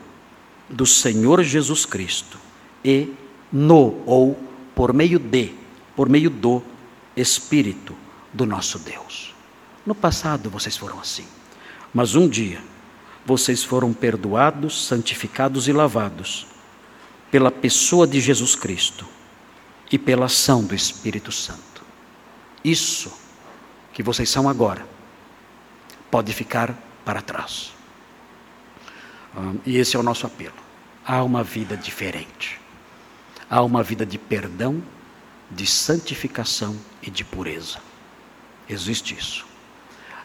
do 0.68 0.86
Senhor 0.86 1.42
Jesus 1.42 1.84
Cristo 1.84 2.38
e 2.84 3.12
no 3.52 4.02
ou 4.06 4.38
por 4.74 4.92
meio 4.92 5.18
de, 5.18 5.52
por 5.96 6.08
meio 6.08 6.30
do 6.30 6.62
Espírito 7.16 7.94
do 8.32 8.46
nosso 8.46 8.78
Deus. 8.78 9.34
No 9.84 9.94
passado 9.94 10.50
vocês 10.50 10.76
foram 10.76 11.00
assim, 11.00 11.26
mas 11.92 12.14
um 12.14 12.28
dia 12.28 12.60
vocês 13.24 13.64
foram 13.64 13.92
perdoados, 13.92 14.86
santificados 14.86 15.68
e 15.68 15.72
lavados 15.72 16.46
pela 17.30 17.50
pessoa 17.50 18.06
de 18.06 18.20
Jesus 18.20 18.54
Cristo 18.54 19.04
e 19.90 19.98
pela 19.98 20.26
ação 20.26 20.64
do 20.64 20.74
Espírito 20.74 21.32
Santo. 21.32 21.82
Isso 22.64 23.12
que 23.92 24.02
vocês 24.02 24.30
são 24.30 24.48
agora 24.48 24.86
pode 26.10 26.32
ficar 26.32 26.87
para 27.08 27.22
trás. 27.22 27.72
e 29.64 29.78
esse 29.78 29.96
é 29.96 29.98
o 29.98 30.02
nosso 30.02 30.26
apelo. 30.26 30.52
Há 31.06 31.24
uma 31.24 31.42
vida 31.42 31.74
diferente. 31.74 32.60
Há 33.48 33.62
uma 33.62 33.82
vida 33.82 34.04
de 34.04 34.18
perdão, 34.18 34.82
de 35.50 35.66
santificação 35.66 36.76
e 37.02 37.10
de 37.10 37.24
pureza. 37.24 37.78
Existe 38.68 39.16
isso. 39.18 39.46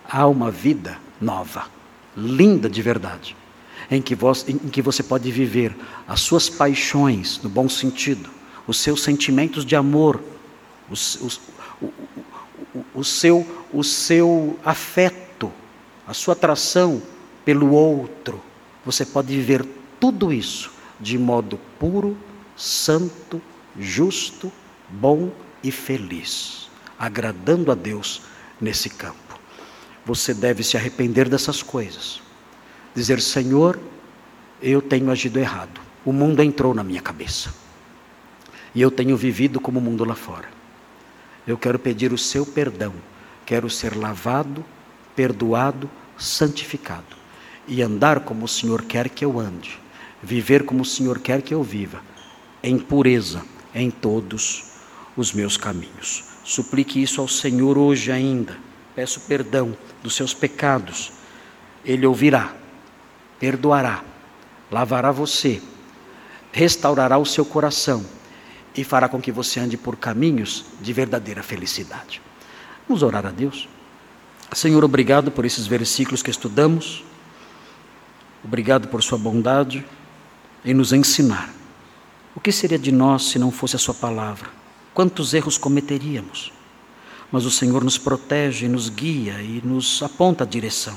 Há 0.09 0.27
uma 0.27 0.51
vida 0.51 0.99
nova, 1.21 1.69
linda 2.17 2.69
de 2.69 2.81
verdade, 2.81 3.33
em 3.89 4.01
que, 4.01 4.13
você, 4.13 4.51
em 4.51 4.57
que 4.57 4.81
você 4.81 5.01
pode 5.01 5.31
viver 5.31 5.73
as 6.05 6.19
suas 6.19 6.49
paixões, 6.49 7.39
no 7.41 7.49
bom 7.49 7.69
sentido, 7.69 8.29
os 8.67 8.77
seus 8.77 9.01
sentimentos 9.03 9.63
de 9.63 9.77
amor, 9.77 10.21
os, 10.89 11.15
os, 11.21 11.39
o, 11.81 11.85
o, 11.85 12.85
o, 12.95 13.03
seu, 13.05 13.65
o 13.71 13.85
seu 13.85 14.59
afeto, 14.65 15.22
a 16.07 16.13
sua 16.13 16.33
atração 16.33 17.01
pelo 17.45 17.71
outro. 17.71 18.41
Você 18.85 19.05
pode 19.05 19.35
viver 19.35 19.65
tudo 19.99 20.31
isso 20.31 20.71
de 20.99 21.17
modo 21.17 21.59
puro, 21.79 22.17
santo, 22.55 23.41
justo, 23.77 24.51
bom 24.89 25.31
e 25.63 25.71
feliz, 25.71 26.69
agradando 26.97 27.71
a 27.71 27.75
Deus 27.75 28.21
nesse 28.59 28.89
campo. 28.89 29.39
Você 30.05 30.33
deve 30.33 30.63
se 30.63 30.77
arrepender 30.77 31.29
dessas 31.29 31.63
coisas. 31.63 32.21
Dizer: 32.93 33.21
Senhor, 33.21 33.79
eu 34.61 34.81
tenho 34.81 35.09
agido 35.09 35.39
errado. 35.39 35.81
O 36.05 36.11
mundo 36.11 36.41
entrou 36.41 36.73
na 36.73 36.83
minha 36.83 37.01
cabeça. 37.01 37.53
E 38.75 38.81
eu 38.81 38.91
tenho 38.91 39.15
vivido 39.15 39.59
como 39.59 39.79
o 39.79 39.81
mundo 39.81 40.03
lá 40.03 40.15
fora. 40.15 40.49
Eu 41.47 41.57
quero 41.57 41.79
pedir 41.79 42.11
o 42.11 42.17
seu 42.17 42.45
perdão. 42.45 42.93
Quero 43.45 43.69
ser 43.69 43.95
lavado, 43.95 44.63
perdoado, 45.15 45.89
santificado. 46.17 47.15
E 47.67 47.81
andar 47.81 48.21
como 48.21 48.45
o 48.45 48.47
Senhor 48.47 48.83
quer 48.83 49.09
que 49.09 49.23
eu 49.23 49.39
ande. 49.39 49.79
Viver 50.21 50.65
como 50.65 50.81
o 50.81 50.85
Senhor 50.85 51.19
quer 51.19 51.41
que 51.41 51.53
eu 51.53 51.63
viva 51.63 52.01
em 52.61 52.79
pureza 52.79 53.43
em 53.75 53.91
todos 53.91 54.71
os 55.17 55.33
meus 55.33 55.57
caminhos. 55.57 56.23
Suplique 56.43 57.01
isso 57.01 57.19
ao 57.19 57.27
Senhor 57.27 57.77
hoje 57.77 58.11
ainda. 58.11 58.57
Peço 58.95 59.21
perdão 59.21 59.75
dos 60.01 60.15
seus 60.15 60.33
pecados. 60.33 61.11
Ele 61.83 62.05
ouvirá, 62.05 62.55
perdoará, 63.39 64.03
lavará 64.71 65.11
você, 65.11 65.61
restaurará 66.51 67.17
o 67.17 67.25
seu 67.25 67.43
coração 67.43 68.05
e 68.75 68.83
fará 68.83 69.09
com 69.09 69.21
que 69.21 69.31
você 69.31 69.59
ande 69.59 69.75
por 69.75 69.97
caminhos 69.97 70.65
de 70.79 70.93
verdadeira 70.93 71.43
felicidade. 71.43 72.21
Vamos 72.87 73.03
orar 73.03 73.25
a 73.25 73.31
Deus. 73.31 73.67
Senhor, 74.53 74.83
obrigado 74.83 75.31
por 75.31 75.45
esses 75.45 75.67
versículos 75.67 76.21
que 76.21 76.29
estudamos. 76.31 77.03
Obrigado 78.43 78.87
por 78.87 79.01
Sua 79.01 79.17
bondade 79.17 79.85
em 80.63 80.73
nos 80.73 80.93
ensinar 80.93 81.53
o 82.35 82.39
que 82.39 82.51
seria 82.51 82.79
de 82.79 82.91
nós 82.91 83.25
se 83.25 83.37
não 83.37 83.51
fosse 83.51 83.75
a 83.75 83.79
Sua 83.79 83.93
palavra? 83.93 84.49
Quantos 84.93 85.33
erros 85.33 85.57
cometeríamos? 85.57 86.51
Mas 87.31 87.45
o 87.45 87.51
Senhor 87.51 87.83
nos 87.83 87.97
protege, 87.97 88.67
nos 88.67 88.89
guia 88.89 89.41
e 89.41 89.61
nos 89.63 90.01
aponta 90.01 90.43
a 90.43 90.47
direção. 90.47 90.95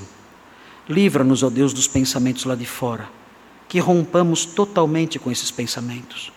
Livra-nos, 0.88 1.42
ó 1.42 1.50
Deus, 1.50 1.72
dos 1.72 1.86
pensamentos 1.86 2.44
lá 2.44 2.54
de 2.54 2.64
fora, 2.64 3.08
que 3.68 3.78
rompamos 3.78 4.46
totalmente 4.46 5.18
com 5.18 5.30
esses 5.30 5.50
pensamentos. 5.50 6.32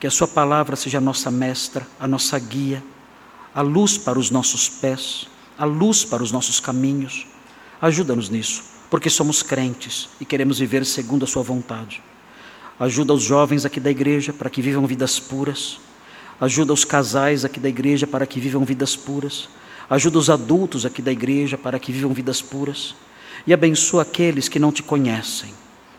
Que 0.00 0.06
a 0.06 0.10
Sua 0.10 0.26
palavra 0.26 0.74
seja 0.74 0.98
a 0.98 1.00
nossa 1.00 1.30
mestra, 1.30 1.86
a 1.98 2.08
nossa 2.08 2.38
guia, 2.38 2.82
a 3.54 3.60
luz 3.60 3.98
para 3.98 4.18
os 4.18 4.30
nossos 4.30 4.68
pés, 4.68 5.28
a 5.60 5.66
luz 5.66 6.06
para 6.06 6.22
os 6.22 6.32
nossos 6.32 6.58
caminhos. 6.58 7.26
Ajuda-nos 7.82 8.30
nisso, 8.30 8.64
porque 8.88 9.10
somos 9.10 9.42
crentes 9.42 10.08
e 10.18 10.24
queremos 10.24 10.58
viver 10.58 10.86
segundo 10.86 11.24
a 11.24 11.26
Sua 11.26 11.42
vontade. 11.42 12.02
Ajuda 12.78 13.12
os 13.12 13.22
jovens 13.22 13.66
aqui 13.66 13.78
da 13.78 13.90
igreja 13.90 14.32
para 14.32 14.48
que 14.48 14.62
vivam 14.62 14.86
vidas 14.86 15.20
puras. 15.20 15.78
Ajuda 16.40 16.72
os 16.72 16.82
casais 16.82 17.44
aqui 17.44 17.60
da 17.60 17.68
igreja 17.68 18.06
para 18.06 18.26
que 18.26 18.40
vivam 18.40 18.64
vidas 18.64 18.96
puras. 18.96 19.50
Ajuda 19.90 20.16
os 20.16 20.30
adultos 20.30 20.86
aqui 20.86 21.02
da 21.02 21.12
igreja 21.12 21.58
para 21.58 21.78
que 21.78 21.92
vivam 21.92 22.14
vidas 22.14 22.40
puras. 22.40 22.94
E 23.46 23.52
abençoa 23.52 24.00
aqueles 24.00 24.48
que 24.48 24.58
não 24.58 24.72
te 24.72 24.82
conhecem, 24.82 25.52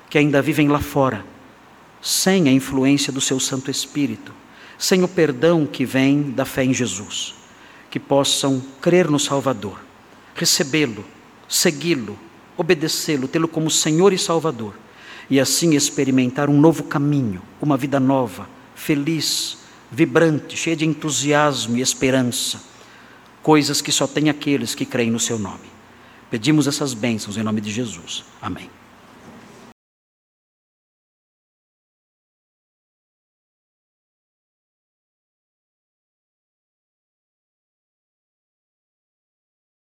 que 0.09 0.17
ainda 0.17 0.41
vivem 0.41 0.69
lá 0.69 0.79
fora, 0.79 1.23
sem 2.01 2.49
a 2.49 2.51
influência 2.51 3.13
do 3.13 3.21
seu 3.21 3.39
Santo 3.39 3.69
Espírito, 3.69 4.33
sem 4.75 5.03
o 5.03 5.07
perdão 5.07 5.67
que 5.67 5.85
vem 5.85 6.31
da 6.31 6.45
fé 6.45 6.63
em 6.63 6.73
Jesus. 6.73 7.40
Que 7.91 7.99
possam 7.99 8.59
crer 8.81 9.07
no 9.07 9.19
Salvador, 9.19 9.79
recebê-lo, 10.33 11.05
segui-lo, 11.47 12.17
obedecê-lo, 12.57 13.27
tê-lo 13.27 13.47
como 13.47 13.69
Senhor 13.69 14.11
e 14.13 14.17
Salvador 14.17 14.73
e 15.31 15.39
assim 15.39 15.75
experimentar 15.75 16.49
um 16.49 16.59
novo 16.59 16.83
caminho, 16.83 17.41
uma 17.61 17.77
vida 17.77 18.01
nova, 18.01 18.49
feliz, 18.75 19.59
vibrante, 19.89 20.57
cheia 20.57 20.75
de 20.75 20.85
entusiasmo 20.85 21.77
e 21.77 21.81
esperança, 21.81 22.61
coisas 23.41 23.81
que 23.81 23.93
só 23.93 24.05
têm 24.05 24.29
aqueles 24.29 24.75
que 24.75 24.85
creem 24.85 25.09
no 25.09 25.19
seu 25.19 25.39
nome. 25.39 25.71
Pedimos 26.29 26.67
essas 26.67 26.93
bênçãos 26.93 27.37
em 27.37 27.43
nome 27.43 27.61
de 27.61 27.71
Jesus. 27.71 28.25
Amém. 28.41 28.80